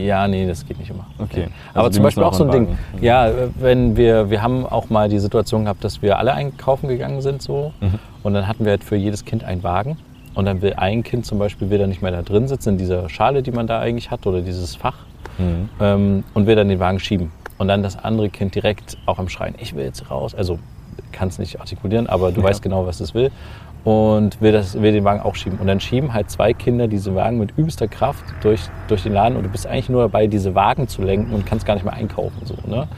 Ja, 0.04 0.28
nee, 0.28 0.46
das 0.48 0.66
geht 0.66 0.80
nicht 0.80 0.90
immer. 0.90 1.06
Okay. 1.20 1.42
Ja. 1.42 1.48
Also 1.74 1.80
Aber 1.80 1.92
zum 1.92 2.04
Beispiel 2.04 2.24
auch 2.24 2.34
so 2.34 2.44
ein 2.44 2.52
Ding. 2.52 2.78
Ja, 3.00 3.30
wenn 3.60 3.96
wir, 3.96 4.30
wir 4.30 4.42
haben 4.42 4.66
auch 4.66 4.90
mal 4.90 5.08
die 5.08 5.20
Situation 5.20 5.64
gehabt, 5.64 5.84
dass 5.84 6.02
wir 6.02 6.20
alle 6.20 6.34
einkaufen 6.34 6.88
gegangen 6.88 7.22
sind 7.22 7.42
so. 7.42 7.72
Mhm. 7.80 8.00
Und 8.24 8.34
dann 8.34 8.48
hatten 8.48 8.66
wir 8.66 8.72
halt 8.72 8.84
für 8.84 8.96
jedes 8.96 9.24
Kind 9.26 9.44
einen 9.44 9.64
Wagen. 9.64 9.98
Und 10.34 10.46
dann 10.46 10.62
will 10.62 10.74
ein 10.76 11.04
Kind 11.04 11.26
zum 11.26 11.40
Beispiel 11.40 11.70
will 11.70 11.78
dann 11.78 11.90
nicht 11.90 12.02
mehr 12.02 12.12
da 12.12 12.22
drin 12.22 12.48
sitzen, 12.50 12.70
in 12.72 12.78
dieser 12.78 13.08
Schale, 13.08 13.42
die 13.42 13.52
man 13.52 13.68
da 13.68 13.80
eigentlich 13.80 14.12
hat, 14.12 14.28
oder 14.28 14.42
dieses 14.42 14.76
Fach. 14.76 14.98
Mhm. 15.38 15.70
Ähm, 15.80 16.24
und 16.34 16.46
will 16.48 16.56
dann 16.56 16.68
den 16.70 16.80
Wagen 16.80 17.00
schieben. 17.00 17.32
und 17.58 17.70
dann 17.70 17.84
das 17.84 17.98
andere 17.98 18.30
Kind 18.30 18.54
direkt 18.54 18.98
auch 19.06 19.18
am 19.18 19.30
Schreien, 19.30 19.56
ich 19.60 19.76
will 19.76 19.86
jetzt 19.86 20.12
raus. 20.12 20.36
Also 20.36 20.60
kann 21.14 21.30
es 21.30 21.40
nicht 21.40 21.60
artikulieren, 21.62 22.08
aber 22.08 22.34
du 22.34 22.42
Ja. 22.42 22.48
weißt 22.48 22.62
genau, 22.62 22.86
was 22.86 23.00
es 23.00 23.14
will. 23.14 23.32
Und 23.86 24.42
will, 24.42 24.52
das, 24.52 24.82
will 24.82 24.92
den 24.92 25.04
Wagen 25.04 25.22
auch 25.22 25.36
schieben. 25.36 25.60
Und 25.60 25.68
dann 25.68 25.80
schieben 25.80 26.12
halt 26.14 26.30
zwei 26.32 26.54
Kinder 26.54 26.88
diese 26.88 27.14
Wagen 27.16 27.38
mit 27.38 27.52
übelster 27.56 27.88
Kraft 27.88 28.26
durch, 28.42 28.62
durch 28.88 29.04
den 29.04 29.14
Laden 29.14 29.38
und 29.38 29.44
du 29.44 29.50
bist 29.50 29.68
eigentlich 29.68 29.90
nur 29.90 30.02
dabei, 30.02 30.26
diese 30.28 30.56
Wagen 30.56 30.88
zu 30.88 31.04
lenken 31.04 31.34
und 31.34 31.46
kannst 31.46 31.66
gar 31.68 31.76
nicht 31.76 31.84
mehr 31.84 31.94
einkaufen. 31.94 32.42
So, 32.46 32.56
ne? 32.68 32.88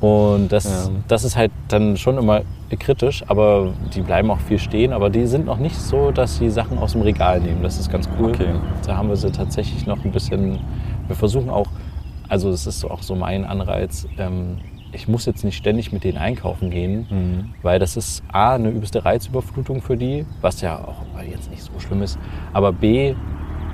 Und 0.00 0.52
das, 0.52 0.64
Ja. 0.64 0.92
das 1.08 1.24
ist 1.24 1.36
halt 1.36 1.50
dann 1.66 1.96
schon 1.96 2.18
immer 2.18 2.42
kritisch, 2.78 3.24
aber 3.26 3.72
die 3.94 4.02
bleiben 4.02 4.30
auch 4.30 4.38
viel 4.38 4.60
stehen. 4.60 4.92
Aber 4.92 5.10
die 5.10 5.26
sind 5.26 5.46
noch 5.46 5.58
nicht 5.58 5.74
so, 5.74 6.12
dass 6.12 6.36
sie 6.36 6.50
Sachen 6.50 6.78
aus 6.78 6.92
dem 6.92 7.02
Regal 7.02 7.40
nehmen. 7.40 7.64
Das 7.64 7.80
ist 7.80 7.90
ganz 7.90 8.08
cool. 8.16 8.28
Okay. 8.28 8.46
Da 8.86 8.96
haben 8.96 9.08
wir 9.08 9.16
sie 9.16 9.32
tatsächlich 9.32 9.86
noch 9.86 10.04
ein 10.04 10.12
bisschen. 10.12 10.60
Wir 11.08 11.16
versuchen 11.16 11.50
auch, 11.50 11.66
also 12.28 12.48
es 12.50 12.64
ist 12.68 12.84
auch 12.84 13.02
so 13.02 13.16
mein 13.16 13.44
Anreiz, 13.44 14.06
ähm, 14.18 14.58
ich 14.92 15.08
muss 15.08 15.26
jetzt 15.26 15.44
nicht 15.44 15.56
ständig 15.56 15.92
mit 15.92 16.04
denen 16.04 16.18
einkaufen 16.18 16.70
gehen, 16.70 17.06
Mhm. 17.10 17.54
weil 17.62 17.78
das 17.78 17.96
ist 17.96 18.22
A, 18.32 18.54
eine 18.54 18.70
übelste 18.70 19.04
Reizüberflutung 19.04 19.82
für 19.82 19.96
die, 19.96 20.24
was 20.40 20.60
ja 20.60 20.78
auch 20.78 20.96
jetzt 21.30 21.50
nicht 21.50 21.62
so 21.62 21.72
schlimm 21.78 22.02
ist. 22.02 22.18
Aber 22.52 22.72
B, 22.72 23.14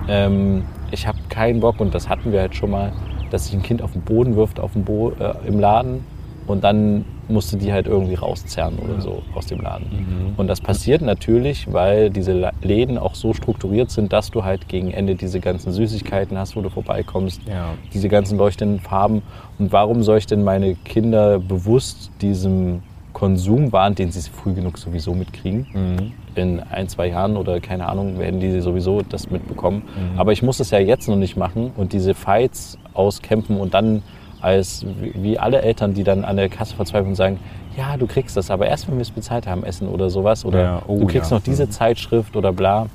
ähm, 0.09 0.64
ich 0.90 1.07
habe 1.07 1.18
keinen 1.29 1.61
Bock, 1.61 1.81
und 1.81 1.94
das 1.94 2.09
hatten 2.09 2.33
wir 2.33 2.40
halt 2.40 2.55
schon 2.55 2.70
mal, 2.70 2.92
dass 3.31 3.46
sich 3.46 3.55
ein 3.55 3.62
Kind 3.62 3.81
auf 3.83 3.92
den 3.92 4.03
Boden 4.03 4.37
wirft 4.37 4.61
auf 4.61 4.72
dem 4.72 4.85
Bo 4.85 5.12
äh, 5.18 5.35
im 5.46 5.59
Laden 5.59 6.05
und 6.46 6.62
dann 6.64 7.04
musste 7.28 7.57
die 7.57 7.72
halt 7.72 7.87
irgendwie 7.87 8.14
rauszerren 8.14 8.78
oder 8.78 9.00
so 9.00 9.22
aus 9.35 9.46
dem 9.46 9.61
Laden. 9.61 9.87
Mhm. 9.90 10.35
Und 10.37 10.46
das 10.46 10.61
passiert 10.61 11.00
natürlich, 11.00 11.72
weil 11.72 12.11
diese 12.11 12.52
Läden 12.62 12.98
auch 12.98 13.14
so 13.14 13.33
strukturiert 13.33 13.90
sind, 13.90 14.12
dass 14.12 14.30
du 14.30 14.44
halt 14.44 14.68
gegen 14.68 14.90
Ende 14.90 15.14
diese 15.14 15.40
ganzen 15.40 15.72
Süßigkeiten 15.72 16.37
hast, 16.37 16.54
wo 16.54 16.61
du 16.61 16.68
vorbeikommst, 16.68 17.40
Ja. 17.48 17.70
diese 17.94 18.09
ganzen 18.09 18.37
leuchtenden 18.37 18.80
Farben. 18.80 19.22
Und 19.59 19.72
warum 19.72 20.02
soll 20.02 20.18
ich 20.18 20.26
denn 20.26 20.44
meine 20.44 20.74
Kinder 20.74 21.38
bewusst 21.38 22.11
diesem 22.20 22.83
Konsumwahn, 23.14 23.94
den 23.94 24.11
sie 24.11 24.28
früh 24.28 24.52
genug 24.52 24.76
sowieso 24.76 25.14
mitkriegen, 25.14 25.66
Mhm. 25.72 26.12
in 26.35 26.61
ein, 26.61 26.88
zwei 26.88 27.07
Jahren 27.09 27.37
oder 27.37 27.61
keine 27.61 27.88
Ahnung, 27.88 28.18
werden 28.18 28.40
die 28.40 28.61
sowieso 28.61 29.02
das 29.02 29.30
mitbekommen. 29.30 29.83
Mhm. 30.12 30.18
Aber 30.18 30.33
ich 30.33 30.42
muss 30.42 30.61
es 30.61 30.70
ja 30.72 30.78
jetzt 30.80 31.09
noch 31.09 31.16
nicht 31.16 31.37
machen 31.37 31.70
und 31.76 31.92
diese 31.92 32.12
Fights 32.12 32.76
auskämpfen 32.92 33.57
und 33.57 33.72
dann 33.72 34.02
als 34.44 34.85
wie 34.98 35.38
alle 35.38 35.62
Eltern, 35.62 35.94
die 35.94 36.04
dann 36.04 36.24
an 36.24 36.37
der 36.37 36.48
Kasse 36.48 36.76
verzweifeln 36.76 37.09
und 37.11 37.14
sagen, 37.16 37.40
ja, 37.76 37.96
du 37.96 38.07
kriegst 38.07 38.37
das, 38.37 38.50
aber 38.50 38.66
erst 38.68 38.87
wenn 38.88 38.96
wir 38.96 39.02
es 39.02 39.11
bezahlt 39.11 39.46
haben, 39.48 39.64
essen 39.64 39.88
oder 39.88 40.11
sowas. 40.11 40.44
Oder 40.44 40.62
Ja, 40.62 40.83
oh 40.87 40.98
du 41.00 41.07
kriegst 41.07 41.30
ja. 41.30 41.38
noch 41.38 41.42
diese 41.44 41.64
Mhm. 41.66 41.70
Zeitschrift 41.70 42.37
oder 42.37 42.52
bla. 42.52 42.87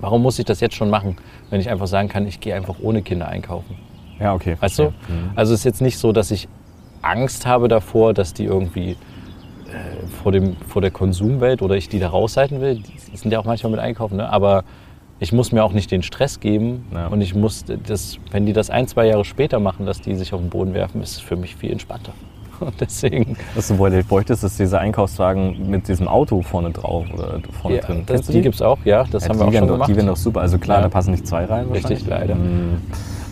Warum 0.00 0.22
muss 0.22 0.38
ich 0.38 0.44
das 0.44 0.60
jetzt 0.60 0.74
schon 0.74 0.90
machen, 0.90 1.16
wenn 1.48 1.60
ich 1.60 1.70
einfach 1.70 1.86
sagen 1.86 2.08
kann, 2.08 2.26
ich 2.26 2.40
gehe 2.40 2.54
einfach 2.54 2.74
ohne 2.82 3.02
Kinder 3.02 3.28
einkaufen? 3.28 3.76
Ja, 4.20 4.34
okay. 4.34 4.56
Weißt 4.60 4.78
du? 4.80 4.84
Mhm. 4.84 5.30
Also 5.36 5.54
es 5.54 5.60
ist 5.60 5.64
jetzt 5.64 5.80
nicht 5.80 5.98
so, 5.98 6.12
dass 6.12 6.30
ich 6.30 6.48
Angst 7.02 7.46
habe 7.46 7.68
davor, 7.68 8.12
dass 8.12 8.34
die 8.34 8.44
irgendwie 8.44 8.90
äh, 8.92 10.06
vor, 10.22 10.32
dem, 10.32 10.56
vor 10.66 10.82
der 10.82 10.90
Konsumwelt 10.90 11.62
oder 11.62 11.76
ich 11.76 11.88
die 11.88 12.00
da 12.00 12.08
raushalten 12.08 12.60
will. 12.60 12.76
Die 13.12 13.16
sind 13.16 13.30
ja 13.30 13.38
auch 13.38 13.44
manchmal 13.44 13.70
mit 13.70 13.80
einkaufen, 13.80 14.16
ne? 14.16 14.28
aber 14.28 14.64
ich 15.18 15.32
muss 15.32 15.52
mir 15.52 15.64
auch 15.64 15.72
nicht 15.72 15.90
den 15.90 16.02
Stress 16.02 16.40
geben 16.40 16.84
Ja. 16.92 17.06
und 17.08 17.20
ich 17.20 17.34
muss 17.34 17.64
das, 17.86 18.18
wenn 18.30 18.44
die 18.46 18.52
das 18.52 18.70
ein, 18.70 18.86
zwei 18.88 19.06
Jahre 19.06 19.24
später 19.24 19.58
machen, 19.60 19.86
dass 19.86 20.00
die 20.00 20.14
sich 20.14 20.32
auf 20.34 20.40
den 20.40 20.50
Boden 20.50 20.74
werfen, 20.74 21.02
ist 21.02 21.12
es 21.12 21.20
für 21.20 21.36
mich 21.36 21.56
viel 21.56 21.72
entspannter. 21.72 22.12
Und 22.60 22.74
deswegen, 22.80 23.36
Was 23.54 23.68
du 23.68 23.78
wohl- 23.78 24.02
bräuchtest, 24.02 24.44
ist 24.44 24.58
dieser 24.58 24.80
Einkaufswagen 24.80 25.68
mit 25.70 25.88
diesem 25.88 26.08
Auto 26.08 26.40
vorne 26.42 26.70
drauf 26.70 27.04
oder 27.12 27.40
vorne 27.60 27.76
ja, 27.76 27.82
drin. 27.82 28.02
das, 28.06 28.22
die 28.26 28.40
gibt 28.40 28.54
es 28.56 28.62
auch, 28.62 28.78
ja, 28.84 29.04
das 29.04 29.24
Ja, 29.24 29.28
haben 29.30 29.36
die 29.38 29.40
wir 29.40 29.46
auch 29.48 29.52
schon 29.52 29.68
gemacht. 29.68 29.90
Die 29.90 29.96
wären 29.96 30.06
doch 30.06 30.16
super. 30.16 30.40
Also 30.40 30.58
klar, 30.58 30.78
Ja. 30.78 30.82
da 30.84 30.88
passen 30.88 31.10
nicht 31.12 31.26
zwei 31.26 31.44
rein. 31.44 31.66
Richtig, 31.72 32.06
leider. 32.06 32.34
Mhm. 32.34 32.78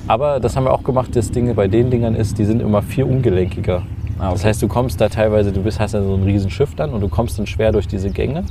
Aber 0.06 0.40
das 0.40 0.54
haben 0.56 0.64
wir 0.64 0.72
auch 0.74 0.84
gemacht. 0.84 1.16
Das 1.16 1.30
Ding 1.30 1.54
bei 1.54 1.66
den 1.68 1.90
Dingern 1.90 2.14
ist, 2.14 2.36
die 2.38 2.44
sind 2.44 2.60
immer 2.60 2.82
viel 2.82 3.04
ungelenkiger. 3.04 3.82
Ah, 4.18 4.30
Das 4.30 4.40
okay. 4.40 4.48
heißt, 4.48 4.62
du 4.62 4.68
kommst 4.68 5.00
da 5.00 5.08
teilweise, 5.08 5.50
du 5.52 5.62
bist, 5.62 5.80
hast 5.80 5.92
ja 5.94 6.02
so 6.02 6.14
ein 6.14 6.22
riesen 6.22 6.50
Schiff 6.50 6.74
dann 6.74 6.90
und 6.90 7.00
du 7.00 7.08
kommst 7.08 7.38
dann 7.38 7.46
schwer 7.46 7.72
durch 7.72 7.88
diese 7.88 8.10
Gänge. 8.10 8.44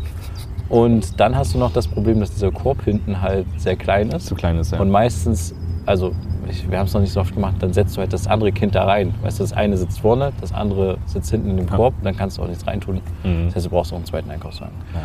Und 0.74 1.20
dann 1.20 1.36
hast 1.36 1.54
du 1.54 1.60
noch 1.60 1.72
das 1.72 1.88
Problem, 1.88 2.20
dass 2.20 2.32
dieser 2.32 2.52
Korb 2.52 2.84
hinten 2.84 3.22
halt 3.22 3.46
sehr 3.58 3.76
klein 3.76 4.10
ist. 4.10 4.26
Zu 4.26 4.34
klein 4.34 4.58
ist, 4.58 4.72
ja. 4.72 4.80
Und 4.80 4.90
meistens, 4.90 5.54
also 5.86 6.14
ich, 6.50 6.68
wir 6.68 6.80
haben 6.80 6.88
es 6.88 6.94
noch 6.94 7.02
nicht 7.02 7.14
so 7.14 7.20
oft 7.20 7.36
gemacht, 7.36 7.58
dann 7.60 7.74
setzt 7.74 7.96
du 7.96 8.00
halt 8.02 8.12
das 8.12 8.26
andere 8.26 8.52
Kind 8.52 8.74
da 8.74 8.86
rein. 8.86 9.14
Weißt 9.22 9.40
du, 9.40 9.44
das 9.44 9.54
eine 9.54 9.78
sitzt 9.78 10.00
vorne, 10.00 10.34
das 10.42 10.52
andere 10.52 10.98
sitzt 11.06 11.30
hinten 11.30 11.52
in 11.52 11.58
dem. 11.58 11.70
Korb, 11.70 11.94
dann 12.02 12.18
kannst 12.18 12.40
du 12.40 12.42
auch 12.42 12.48
nichts 12.48 12.66
reintun. 12.66 13.02
Mhm. 13.24 13.46
Das 13.46 13.56
heißt, 13.58 13.66
du 13.68 13.70
brauchst 13.70 13.92
auch 13.94 13.98
einen 13.98 14.06
zweiten 14.06 14.32
Einkaufswagen. 14.32 14.74
ja. 14.96 15.02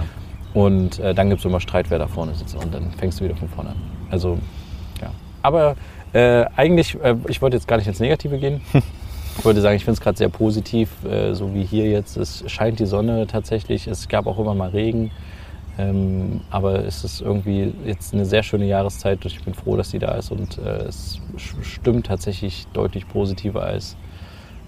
Und 0.58 1.00
äh, 1.00 1.14
dann 1.14 1.28
gibt 1.28 1.40
es 1.40 1.44
immer 1.44 1.60
Streit, 1.60 1.90
wer 1.90 1.98
da 1.98 2.06
vorne 2.06 2.34
sitzt. 2.34 2.56
Und 2.56 2.72
dann 2.72 2.90
fängst 2.92 3.20
du 3.20 3.24
wieder 3.24 3.36
von 3.36 3.50
vorne 3.50 3.70
an. 3.70 3.76
Also, 4.10 4.38
ja. 5.02 5.10
Aber 5.42 5.76
äh, 6.14 6.46
eigentlich, 6.56 6.98
äh, 7.02 7.14
ich 7.28 7.42
wollte 7.42 7.58
jetzt 7.58 7.68
gar 7.68 7.76
nicht 7.76 7.86
ins 7.86 8.00
Negative 8.00 8.38
gehen. 8.38 8.62
Ich 9.38 9.44
wollte 9.44 9.60
sagen, 9.60 9.76
ich 9.76 9.84
finde 9.84 9.94
es 9.94 10.00
gerade 10.00 10.18
sehr 10.18 10.30
positiv, 10.30 10.88
äh, 11.04 11.32
so 11.32 11.54
wie 11.54 11.62
hier 11.62 11.88
jetzt. 11.88 12.16
Es 12.16 12.42
scheint 12.48 12.80
die 12.80 12.86
Sonne 12.86 13.28
tatsächlich. 13.28 13.86
Es 13.86 14.08
gab 14.08 14.26
auch 14.26 14.36
immer 14.40 14.52
mal 14.52 14.70
Regen. 14.70 15.12
Ähm, 15.78 16.40
aber 16.50 16.84
es 16.84 17.04
ist 17.04 17.20
irgendwie 17.20 17.72
jetzt 17.86 18.12
eine 18.12 18.26
sehr 18.26 18.42
schöne 18.42 18.66
Jahreszeit. 18.66 19.24
Ich 19.24 19.42
bin 19.44 19.54
froh, 19.54 19.76
dass 19.76 19.90
die 19.90 20.00
da 20.00 20.12
ist. 20.16 20.32
Und 20.32 20.58
äh, 20.58 20.84
es 20.84 21.20
stimmt 21.62 22.06
tatsächlich 22.06 22.66
deutlich 22.72 23.08
positiver 23.08 23.62
als 23.62 23.96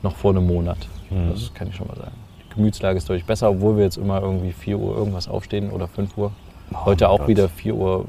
noch 0.03 0.17
vor 0.17 0.31
einem 0.31 0.47
Monat. 0.47 0.79
Mhm. 1.11 1.31
Das 1.33 1.53
kann 1.53 1.69
ich 1.69 1.77
schon 1.77 1.89
mal 1.89 1.97
sagen. 1.97 2.15
Die 2.45 2.55
Gemütslage 2.55 2.99
ist 2.99 3.09
deutlich 3.09 3.27
besser, 3.27 3.51
obwohl 3.51 3.77
wir 3.77 3.85
jetzt 3.85 3.97
immer 3.97 4.23
irgendwie 4.23 4.53
4 4.53 4.79
Uhr 4.79 4.97
irgendwas 4.97 5.29
aufstehen 5.29 5.71
oder 5.71 5.89
5 5.89 6.17
Uhr. 6.17 6.33
Oh 6.73 6.85
Heute 6.85 7.09
auch 7.09 7.19
Gott. 7.19 7.29
wieder 7.29 7.49
4 7.49 7.75
Uhr 7.75 8.05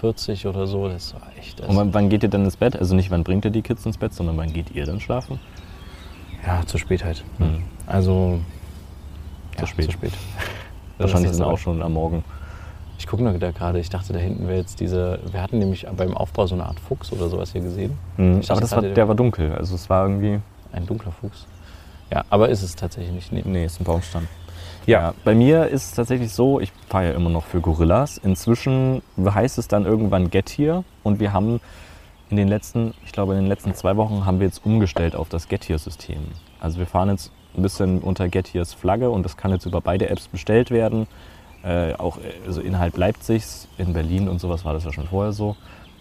40 0.00 0.46
oder 0.46 0.66
so. 0.66 0.88
Das 0.88 1.14
war 1.14 1.22
echt. 1.38 1.58
Das 1.60 1.68
Und 1.68 1.92
wann, 1.92 2.08
geht 2.08 2.22
ihr 2.22 2.28
dann 2.28 2.44
ins 2.44 2.56
Bett? 2.56 2.76
Also 2.76 2.94
nicht, 2.94 3.10
wann 3.10 3.24
bringt 3.24 3.44
ihr 3.44 3.50
die 3.50 3.62
Kids 3.62 3.84
ins 3.84 3.98
Bett, 3.98 4.14
sondern 4.14 4.36
wann 4.36 4.52
geht 4.52 4.74
ihr 4.74 4.86
dann 4.86 5.00
schlafen? 5.00 5.40
ja, 6.46 6.64
zu 6.66 6.78
spät 6.78 7.04
halt. 7.04 7.24
Mhm. 7.38 7.62
Also. 7.86 8.40
Zu 9.56 9.60
ja, 9.60 9.66
spät. 9.66 9.86
Zu 9.86 9.92
spät. 9.92 10.12
Wahrscheinlich 10.98 11.32
sind 11.32 11.42
auch 11.42 11.58
schon 11.58 11.82
am 11.82 11.94
Morgen. 11.94 12.24
Ich 12.98 13.06
gucke 13.06 13.24
da 13.38 13.50
gerade, 13.50 13.78
ich 13.80 13.90
dachte, 13.90 14.12
da 14.12 14.18
hinten 14.18 14.46
wäre 14.46 14.58
jetzt 14.58 14.80
diese. 14.80 15.18
Wir 15.30 15.42
hatten 15.42 15.58
nämlich 15.58 15.86
beim 15.96 16.16
Aufbau 16.16 16.46
so 16.46 16.54
eine 16.54 16.64
Art 16.64 16.78
Fuchs 16.80 17.12
oder 17.12 17.28
sowas 17.28 17.52
hier 17.52 17.60
gesehen. 17.60 17.98
Mhm. 18.16 18.40
Ich 18.40 18.46
dachte 18.46 18.52
Aber 18.52 18.60
das 18.60 18.72
war, 18.72 18.82
der 18.82 19.08
war 19.08 19.14
dunkel. 19.14 19.52
Also 19.52 19.74
es 19.74 19.90
war 19.90 20.08
irgendwie. 20.08 20.40
Ein 20.72 20.86
dunkler 20.86 21.12
Fuchs. 21.12 21.46
Ja, 22.10 22.24
aber 22.30 22.48
ist 22.48 22.62
es 22.62 22.74
tatsächlich 22.76 23.12
nicht. 23.12 23.32
Nee. 23.32 23.42
Nee, 23.44 23.64
ist 23.64 23.80
ein 23.80 23.84
Baumstamm. 23.84 24.24
Ja. 24.24 24.44
Ja, 24.86 25.14
bei 25.24 25.34
mir 25.34 25.68
ist 25.68 25.84
es 25.84 25.92
tatsächlich 25.92 26.30
so, 26.32 26.60
ich 26.60 26.70
fahre 26.88 27.06
ja 27.06 27.12
immer 27.12 27.30
noch 27.30 27.44
für 27.44 27.60
Gorillas. 27.60 28.18
Inzwischen 28.18 29.02
heißt 29.18 29.56
es 29.56 29.66
dann 29.66 29.86
irgendwann 29.86 30.30
Get 30.30 30.50
Here 30.50 30.84
und 31.02 31.20
wir 31.20 31.32
haben 31.32 31.60
in 32.28 32.36
den 32.36 32.48
letzten, 32.48 32.92
ich 33.04 33.12
glaube 33.12 33.32
in 33.32 33.40
den 33.40 33.48
letzten 33.48 33.74
zwei 33.74 33.96
Wochen 33.96 34.26
haben 34.26 34.40
wir 34.40 34.46
jetzt 34.46 34.64
umgestellt 34.64 35.16
auf 35.16 35.30
das 35.30 35.48
Get 35.48 35.68
Here 35.68 35.78
System. 35.78 36.18
Also 36.60 36.78
wir 36.78 36.86
fahren 36.86 37.08
jetzt 37.08 37.32
ein 37.56 37.62
bisschen 37.62 38.00
unter 38.00 38.28
Get 38.28 38.52
Heres 38.52 38.74
Flagge 38.74 39.08
und 39.08 39.22
das 39.22 39.36
kann 39.36 39.52
jetzt 39.52 39.64
über 39.64 39.80
beide 39.80 40.10
Apps 40.10 40.28
bestellt 40.28 40.70
werden. 40.70 41.06
Äh, 41.64 41.94
auch 41.94 42.18
äh, 42.18 42.46
also 42.46 42.60
innerhalb 42.60 42.96
Leipzigs, 42.96 43.68
in 43.78 43.92
Berlin 43.92 44.28
und 44.28 44.40
sowas 44.40 44.64
war 44.64 44.74
das 44.74 44.84
ja 44.84 44.92
schon 44.92 45.06
vorher 45.06 45.32
so. 45.32 45.56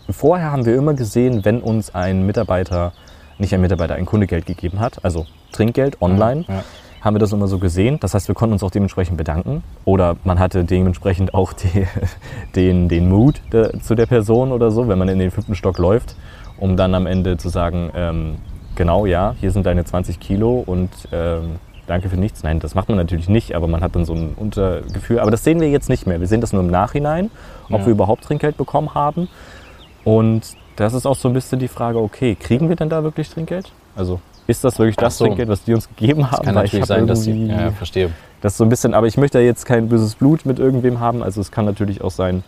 Vorher 0.09 0.51
haben 0.51 0.65
wir 0.65 0.75
immer 0.75 0.93
gesehen, 0.93 1.45
wenn 1.45 1.61
uns 1.61 1.95
ein 1.95 2.25
Mitarbeiter, 2.25 2.91
nicht 3.37 3.53
ein 3.53 3.61
Mitarbeiter, 3.61 3.95
ein 3.95 4.05
Kunde 4.05 4.27
Geld 4.27 4.45
gegeben 4.45 4.79
hat, 4.81 5.03
also 5.05 5.25
Trinkgeld 5.53 6.01
online, 6.01 6.43
Ja. 6.49 6.63
haben 6.99 7.15
wir 7.15 7.19
das 7.19 7.31
immer 7.31 7.47
so 7.47 7.59
gesehen. 7.59 7.97
Das 8.01 8.13
heißt, 8.13 8.27
wir 8.27 8.35
konnten 8.35 8.53
uns 8.53 8.63
auch 8.63 8.71
dementsprechend 8.71 9.17
bedanken. 9.17 9.63
Oder 9.85 10.17
man 10.25 10.39
hatte 10.39 10.65
dementsprechend 10.65 11.33
auch 11.33 11.53
die, 11.61 11.87
den, 12.55 12.89
den 12.89 13.07
Mut 13.07 13.41
der, 13.53 13.79
zu 13.81 13.95
der 13.95 14.05
Person 14.07 14.51
oder 14.51 14.71
so, 14.71 14.87
wenn 14.89 14.97
man 14.99 15.07
in 15.07 15.19
den 15.19 15.31
fünften 15.31 15.55
Stock 15.55 15.77
läuft, 15.77 16.15
um 16.57 16.75
dann 16.75 16.93
am 16.95 17.05
Ende 17.05 17.37
zu 17.37 17.47
sagen, 17.47 17.89
ähm, 17.95 18.35
genau, 18.75 19.05
ja, 19.05 19.35
hier 19.39 19.51
sind 19.51 19.65
deine 19.65 19.85
20 19.85 20.19
Kilo 20.19 20.61
und 20.65 20.89
ähm, 21.13 21.55
danke 21.87 22.09
für 22.09 22.17
nichts. 22.17 22.43
Nein, 22.43 22.59
das 22.59 22.75
macht 22.75 22.87
man 22.89 22.97
natürlich 22.97 23.29
nicht, 23.29 23.55
aber 23.55 23.67
man 23.67 23.81
hat 23.81 23.95
dann 23.95 24.05
so 24.05 24.13
ein 24.13 24.33
Untergefühl. 24.35 25.19
Aber 25.19 25.31
das 25.31 25.43
sehen 25.43 25.59
wir 25.61 25.69
jetzt 25.69 25.89
nicht 25.89 26.07
mehr. 26.07 26.19
Wir 26.19 26.27
sehen 26.27 26.41
das 26.41 26.53
nur 26.53 26.61
im 26.61 26.69
Nachhinein, 26.71 27.29
ob 27.69 27.81
Ja. 27.81 27.85
wir 27.87 27.91
überhaupt 27.93 28.23
Trinkgeld 28.23 28.57
bekommen 28.57 28.93
haben. 28.93 29.27
Und 30.03 30.41
das 30.75 30.93
ist 30.93 31.05
auch 31.05 31.15
so 31.15 31.27
ein 31.27 31.33
bisschen 31.33 31.59
die 31.59 31.67
Frage, 31.67 31.99
okay, 31.99 32.35
kriegen 32.35 32.69
wir 32.69 32.75
denn 32.75 32.89
da 32.89 33.03
wirklich 33.03 33.29
Trinkgeld? 33.29 33.71
Also 33.95 34.19
ist 34.47 34.63
das 34.63 34.77
wirklich 34.79 34.95
das 34.97 35.17
so. 35.17 35.25
Trinkgeld, 35.25 35.49
was 35.49 35.63
die 35.63 35.73
uns 35.73 35.87
gegeben 35.87 36.25
haben? 36.31 36.39
Es 36.41 36.45
kann 36.45 36.55
Weil 36.55 36.63
natürlich 36.63 36.85
sein, 36.85 37.07
dass 37.07 37.23
sie. 37.23 37.45
Ja, 37.47 37.71
verstehe. 37.71 38.09
das 38.41 38.57
so 38.57 38.63
ein 38.65 38.69
bisschen, 38.69 38.93
aber 38.93 39.07
ich 39.07 39.17
möchte 39.17 39.39
ja 39.39 39.45
jetzt 39.45 39.65
kein 39.65 39.87
böses 39.87 40.15
Blut 40.15 40.45
mit 40.45 40.59
irgendwem 40.59 40.99
haben. 40.99 41.23
Also 41.23 41.39
es 41.39 41.51
kann 41.51 41.63
natürlich 41.65 42.01
auch 42.01 42.11
sein, 42.11 42.43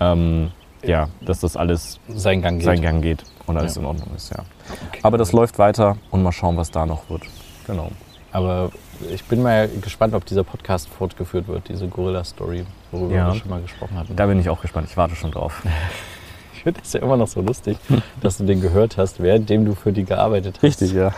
ähm, 0.00 0.50
ja, 0.82 1.08
dass 1.24 1.40
das 1.40 1.56
alles 1.56 1.98
Sein 2.08 2.40
Gang 2.42 2.58
geht. 2.58 2.64
seinen 2.64 2.82
Gang 2.82 3.02
geht 3.02 3.24
und 3.46 3.56
alles 3.56 3.74
Ja. 3.74 3.80
in 3.82 3.86
Ordnung 3.86 4.08
ist, 4.16 4.30
ja. 4.30 4.38
Okay. 4.88 5.00
Aber 5.02 5.18
das 5.18 5.32
läuft 5.32 5.58
weiter 5.58 5.96
und 6.10 6.22
mal 6.22 6.32
schauen, 6.32 6.56
was 6.56 6.70
da 6.70 6.86
noch 6.86 7.08
wird. 7.10 7.22
Genau. 7.66 7.90
Aber 8.34 8.70
ich 9.12 9.22
bin 9.24 9.42
mal 9.42 9.68
gespannt, 9.80 10.12
ob 10.12 10.24
dieser 10.24 10.42
Podcast 10.42 10.88
fortgeführt 10.88 11.46
wird, 11.46 11.68
diese 11.68 11.86
Gorilla-Story, 11.86 12.66
worüber 12.90 13.14
Ja. 13.14 13.32
wir 13.32 13.38
schon 13.38 13.48
mal 13.48 13.62
gesprochen 13.62 13.96
hatten. 13.96 14.16
Da 14.16 14.26
bin 14.26 14.40
ich 14.40 14.48
auch 14.50 14.60
gespannt. 14.60 14.88
Ich 14.90 14.96
warte 14.96 15.14
schon 15.16 15.30
drauf. 15.30 15.62
Ich 16.56 16.62
finde 16.64 16.80
es 16.82 16.94
ja 16.94 17.00
immer 17.00 17.18
noch 17.18 17.28
so 17.28 17.42
lustig, 17.42 17.76
dass 18.22 18.38
du 18.38 18.44
den 18.44 18.62
gehört 18.62 18.96
hast, 18.96 19.22
währenddem 19.22 19.66
du 19.66 19.74
für 19.74 19.92
die 19.92 20.04
gearbeitet 20.04 20.60
hast. 20.62 20.80
ja. 20.80 21.12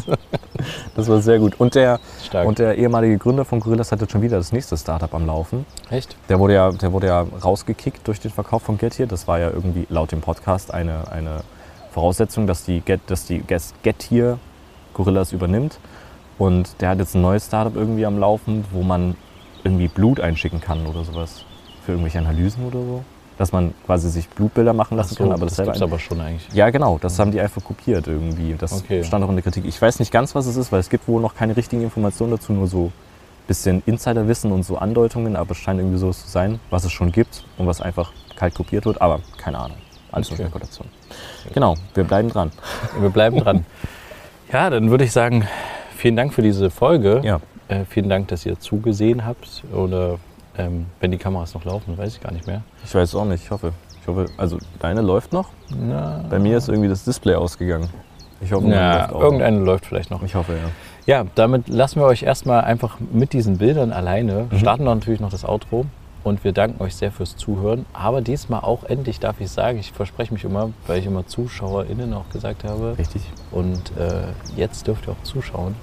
das 0.96 1.08
war 1.08 1.20
sehr 1.20 1.38
gut. 1.38 1.60
Und 1.60 1.74
der, 1.74 2.00
Stark. 2.24 2.46
und 2.46 2.58
der 2.58 2.78
ehemalige 2.78 3.18
Gründer 3.18 3.44
von 3.44 3.60
Gorillas 3.60 3.92
hat 3.92 4.00
jetzt 4.00 4.12
schon 4.12 4.22
wieder 4.22 4.38
das 4.38 4.50
nächste 4.50 4.78
Startup 4.78 5.12
am 5.12 5.26
Laufen. 5.26 5.66
Echt? 5.90 6.16
Der 6.30 6.38
wurde 6.38 6.54
ja, 6.54 6.70
der 6.72 6.90
wurde 6.90 7.08
ja 7.08 7.20
rausgekickt 7.44 8.08
durch 8.08 8.20
den 8.20 8.30
Verkauf 8.30 8.62
von 8.62 8.78
Get 8.78 8.98
Here. 8.98 9.06
Das 9.06 9.28
war 9.28 9.38
ja 9.38 9.50
irgendwie 9.50 9.86
laut 9.90 10.10
dem 10.10 10.22
Podcast 10.22 10.72
eine, 10.72 11.10
eine 11.10 11.40
Voraussetzung, 11.90 12.46
dass 12.46 12.64
die 12.64 12.80
Get, 12.80 13.02
dass 13.08 13.26
die 13.26 13.40
Get, 13.40 13.62
Get 13.82 14.02
Here 14.08 14.38
Gorillas 14.94 15.32
übernimmt. 15.32 15.78
Und 16.38 16.80
der 16.80 16.90
hat 16.90 16.98
jetzt 16.98 17.14
ein 17.14 17.22
neues 17.22 17.46
Startup 17.46 17.74
irgendwie 17.76 18.06
am 18.06 18.18
Laufen, 18.18 18.64
wo 18.72 18.82
man 18.82 19.16
irgendwie 19.64 19.88
Blut 19.88 20.18
einschicken 20.20 20.60
kann 20.60 20.86
oder 20.86 21.04
sowas. 21.04 21.44
Für 21.84 21.92
irgendwelche 21.92 22.18
Analysen 22.18 22.64
oder 22.66 22.80
so. 22.80 23.04
Dass 23.38 23.50
man 23.52 23.74
quasi 23.86 24.08
sich 24.10 24.28
Blutbilder 24.28 24.72
machen 24.72 24.96
lassen 24.96 25.14
So, 25.14 25.24
kann, 25.24 25.32
aber 25.32 25.46
das 25.46 25.56
das 25.56 25.66
gibt's 25.66 25.82
aber 25.82 25.98
schon 25.98 26.20
eigentlich. 26.20 26.48
ja, 26.52 26.70
genau, 26.70 26.98
das 27.00 27.18
haben 27.18 27.32
die 27.32 27.40
einfach 27.40 27.62
kopiert 27.64 28.06
irgendwie. 28.06 28.54
Das 28.58 28.72
Okay. 28.72 29.02
stand 29.04 29.24
auch 29.24 29.28
in 29.30 29.36
der 29.36 29.42
Kritik. 29.42 29.64
Ich 29.66 29.80
weiß 29.80 29.98
nicht 30.00 30.12
ganz, 30.12 30.34
was 30.34 30.46
es 30.46 30.56
ist, 30.56 30.70
weil 30.70 30.80
es 30.80 30.90
gibt 30.90 31.08
wohl 31.08 31.20
noch 31.20 31.34
keine 31.34 31.56
richtigen 31.56 31.82
Informationen 31.82 32.32
dazu, 32.32 32.52
nur 32.52 32.66
so 32.68 32.86
ein 32.86 32.92
bisschen 33.48 33.82
Insiderwissen 33.86 34.52
und 34.52 34.62
so 34.64 34.76
Andeutungen, 34.78 35.34
aber 35.34 35.52
es 35.52 35.58
scheint 35.58 35.80
irgendwie 35.80 35.98
so 35.98 36.12
zu 36.12 36.28
sein, 36.28 36.60
was 36.70 36.84
es 36.84 36.92
schon 36.92 37.10
gibt 37.10 37.44
und 37.58 37.66
was 37.66 37.80
einfach 37.80 38.12
kalt 38.36 38.54
kopiert 38.54 38.84
wird, 38.84 39.00
aber 39.00 39.20
keine 39.38 39.58
Ahnung. 39.58 39.76
Alles 40.12 40.30
nur 40.30 40.38
Okay. 40.38 40.48
Spekulation. 40.48 40.86
Genau, 41.54 41.74
wir 41.94 42.04
bleiben 42.04 42.28
dran. 42.28 42.52
Wir 42.98 43.10
bleiben 43.10 43.38
dran. 43.38 43.64
Ja, 44.52 44.68
dann 44.68 44.90
würde 44.90 45.04
ich 45.04 45.12
sagen, 45.12 45.48
vielen 46.02 46.16
Dank 46.16 46.34
für 46.34 46.42
diese 46.42 46.68
Folge. 46.68 47.20
Ja. 47.22 47.40
Äh, 47.68 47.84
vielen 47.88 48.08
Dank, 48.08 48.26
dass 48.28 48.44
ihr 48.44 48.58
zugesehen 48.58 49.24
habt. 49.24 49.62
Oder 49.72 50.18
ähm, 50.58 50.86
wenn 51.00 51.12
die 51.12 51.16
Kameras 51.16 51.54
noch 51.54 51.64
laufen, 51.64 51.96
weiß 51.96 52.16
ich 52.16 52.20
gar 52.20 52.32
nicht 52.32 52.46
mehr. 52.46 52.62
Ich 52.84 52.92
weiß 52.92 53.14
auch 53.14 53.24
nicht, 53.24 53.44
ich 53.44 53.50
hoffe. 53.50 53.72
Ich 54.00 54.08
hoffe, 54.08 54.26
also 54.36 54.58
deine 54.80 55.00
läuft 55.00 55.32
noch. 55.32 55.50
Na, 55.70 56.24
Bei 56.28 56.40
mir 56.40 56.58
ist 56.58 56.68
irgendwie 56.68 56.88
das 56.88 57.04
Display 57.04 57.36
ausgegangen. 57.36 57.88
Ich 58.40 58.52
hoffe, 58.52 58.66
ja, 58.66 58.98
läuft 58.98 59.12
auch. 59.12 59.20
irgendeine 59.20 59.58
läuft 59.58 59.86
vielleicht 59.86 60.10
noch. 60.10 60.24
Ich 60.24 60.34
hoffe, 60.34 60.54
ja. 60.54 60.70
Ja, 61.06 61.24
damit 61.36 61.68
lassen 61.68 62.00
wir 62.00 62.06
euch 62.06 62.24
erstmal 62.24 62.64
einfach 62.64 62.98
mit 63.12 63.32
diesen 63.32 63.58
Bildern 63.58 63.92
alleine. 63.92 64.48
Mhm. 64.50 64.58
Starten 64.58 64.84
dann 64.84 64.98
natürlich 64.98 65.20
noch 65.20 65.30
das 65.30 65.44
Outro. 65.44 65.86
Und 66.24 66.42
wir 66.44 66.52
danken 66.52 66.82
euch 66.82 66.96
sehr 66.96 67.12
fürs 67.12 67.36
Zuhören. 67.36 67.86
Aber 67.92 68.22
diesmal 68.22 68.60
auch 68.60 68.84
endlich 68.84 69.20
darf 69.20 69.40
ich 69.40 69.50
sagen, 69.50 69.78
ich 69.78 69.92
verspreche 69.92 70.32
mich 70.34 70.44
immer, 70.44 70.70
weil 70.88 70.98
ich 70.98 71.06
immer 71.06 71.26
ZuschauerInnen 71.26 72.12
auch 72.12 72.28
gesagt 72.32 72.64
habe. 72.64 72.96
Richtig. 72.98 73.22
Und 73.52 73.92
äh, 73.96 74.56
jetzt 74.56 74.88
dürft 74.88 75.06
ihr 75.06 75.12
auch 75.12 75.22
zuschauen. 75.22 75.76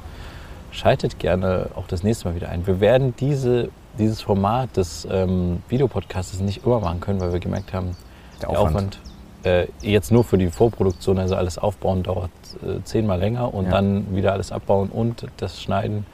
Schaltet 0.72 1.20
gerne 1.20 1.68
auch 1.76 1.88
das 1.88 2.04
nächste 2.04 2.28
Mal 2.28 2.36
wieder 2.36 2.50
ein. 2.50 2.66
Wir 2.68 2.80
werden 2.80 3.14
diese, 3.20 3.70
dieses 3.98 4.22
Format 4.22 4.78
des 4.78 5.08
ähm, 5.12 5.62
Videopodcasts 5.70 6.40
nicht 6.40 6.66
immer 6.66 6.80
machen 6.80 7.00
können, 7.00 7.20
weil 7.20 7.34
wir 7.34 7.40
gemerkt 7.40 7.74
haben, 7.74 7.96
Der 8.42 8.50
der 8.50 8.60
Aufwand. 8.60 8.76
Aufwand, 8.76 9.00
äh, 9.44 9.68
jetzt 9.82 10.12
nur 10.12 10.24
für 10.24 10.38
die 10.38 10.48
Vorproduktion, 10.48 11.18
also 11.18 11.36
alles 11.36 11.58
aufbauen, 11.58 12.04
dauert 12.04 12.30
äh, 12.64 12.84
zehnmal 12.84 13.20
länger 13.20 13.54
und 13.54 13.66
Ja. 13.66 13.72
dann 13.72 14.16
wieder 14.16 14.34
alles 14.34 14.52
abbauen 14.52 14.90
und 14.90 15.26
das 15.38 15.62
Schneiden 15.62 16.06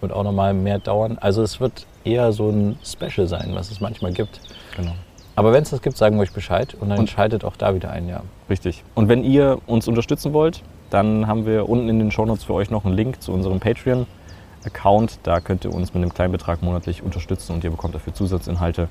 wird 0.00 0.12
auch 0.12 0.24
nochmal 0.24 0.52
mehr 0.52 0.78
dauern. 0.78 1.16
Also 1.20 1.42
es 1.42 1.60
wird 1.60 1.86
eher 2.04 2.32
so 2.32 2.50
ein 2.50 2.76
Special 2.84 3.26
sein, 3.28 3.50
was 3.54 3.70
es 3.70 3.80
manchmal 3.80 4.12
gibt. 4.12 4.40
Genau. 4.76 4.92
Aber 5.36 5.52
wenn 5.52 5.62
es 5.62 5.70
das 5.70 5.80
gibt, 5.80 5.96
sagen 5.96 6.16
wir 6.16 6.22
euch 6.22 6.32
Bescheid 6.32 6.74
und 6.78 6.90
dann 6.90 6.98
Und- 6.98 7.10
schaltet 7.10 7.44
auch 7.44 7.56
da 7.56 7.74
wieder 7.74 7.90
ein, 7.90 8.08
ja. 8.08 8.22
Richtig. 8.50 8.84
Und 8.94 9.08
wenn 9.08 9.24
ihr 9.24 9.58
uns 9.66 9.88
unterstützen 9.88 10.32
wollt, 10.34 10.62
dann 10.92 11.26
haben 11.26 11.46
wir 11.46 11.68
unten 11.68 11.88
in 11.88 11.98
den 11.98 12.10
Shownotes 12.10 12.44
für 12.44 12.54
euch 12.54 12.70
noch 12.70 12.84
einen 12.84 12.94
Link 12.94 13.22
zu 13.22 13.32
unserem 13.32 13.60
Patreon-Account. 13.60 15.20
Da 15.22 15.40
könnt 15.40 15.64
ihr 15.64 15.72
uns 15.72 15.94
mit 15.94 16.02
einem 16.02 16.12
kleinen 16.12 16.32
Betrag 16.32 16.62
monatlich 16.62 17.02
unterstützen 17.02 17.54
und 17.54 17.64
ihr 17.64 17.70
bekommt 17.70 17.94
dafür 17.94 18.12
Zusatzinhalte. 18.12 18.88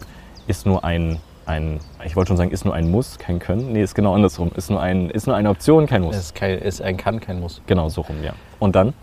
Ist 0.47 0.65
nur 0.65 0.83
ein, 0.83 1.19
ein 1.45 1.79
ich 2.03 2.15
wollte 2.15 2.29
schon 2.29 2.37
sagen, 2.37 2.51
ist 2.51 2.65
nur 2.65 2.73
ein 2.73 2.89
Muss, 2.89 3.19
kein 3.19 3.37
Können. 3.37 3.73
Nee, 3.73 3.83
ist 3.83 3.93
genau 3.93 4.15
andersrum. 4.15 4.51
Ist 4.55 4.71
nur, 4.71 4.81
ein, 4.81 5.11
ist 5.11 5.27
nur 5.27 5.35
eine 5.35 5.49
Option, 5.49 5.85
kein 5.85 6.01
Muss. 6.01 6.15
Ist, 6.15 6.35
kein, 6.35 6.57
ist 6.57 6.81
ein 6.81 6.97
Kann, 6.97 7.19
kein 7.19 7.39
Muss. 7.39 7.61
Genau 7.67 7.87
so 7.89 8.01
rum, 8.01 8.23
ja. 8.23 8.33
Und 8.59 8.75
dann 8.75 8.93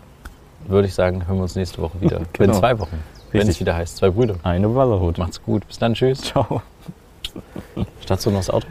Würde 0.67 0.87
ich 0.87 0.93
sagen, 0.93 1.25
hören 1.25 1.37
wir 1.37 1.43
uns 1.43 1.55
nächste 1.55 1.81
Woche 1.81 2.01
wieder. 2.01 2.19
Genau. 2.33 2.53
In 2.53 2.59
zwei 2.59 2.77
Wochen. 2.79 3.01
Wenn 3.31 3.47
es 3.47 3.59
wieder 3.59 3.75
heißt, 3.75 3.97
zwei 3.97 4.09
Brüder. 4.09 4.35
eine 4.43 4.67
Brotherhood. 4.67 5.19
Macht's 5.19 5.41
gut. 5.41 5.65
Bis 5.67 5.77
dann, 5.77 5.93
tschüss. 5.93 6.21
Ciao. 6.21 6.61
Startst 8.01 8.25
du 8.25 8.31
noch 8.31 8.39
das 8.39 8.49
Outro? 8.49 8.69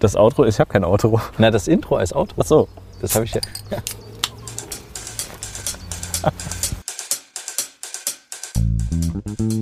Das 0.00 0.16
Outro, 0.16 0.44
ich 0.44 0.58
habe 0.58 0.70
kein 0.70 0.84
Outro. 0.84 1.20
Na, 1.38 1.50
das 1.50 1.68
Intro 1.68 1.96
als 1.96 2.12
Outro. 2.12 2.36
Ach 2.40 2.46
so. 2.46 2.68
Das 3.00 3.14
habe 3.14 3.24
ich 3.24 3.34
ja. 3.34 3.40
ja. 3.70 3.82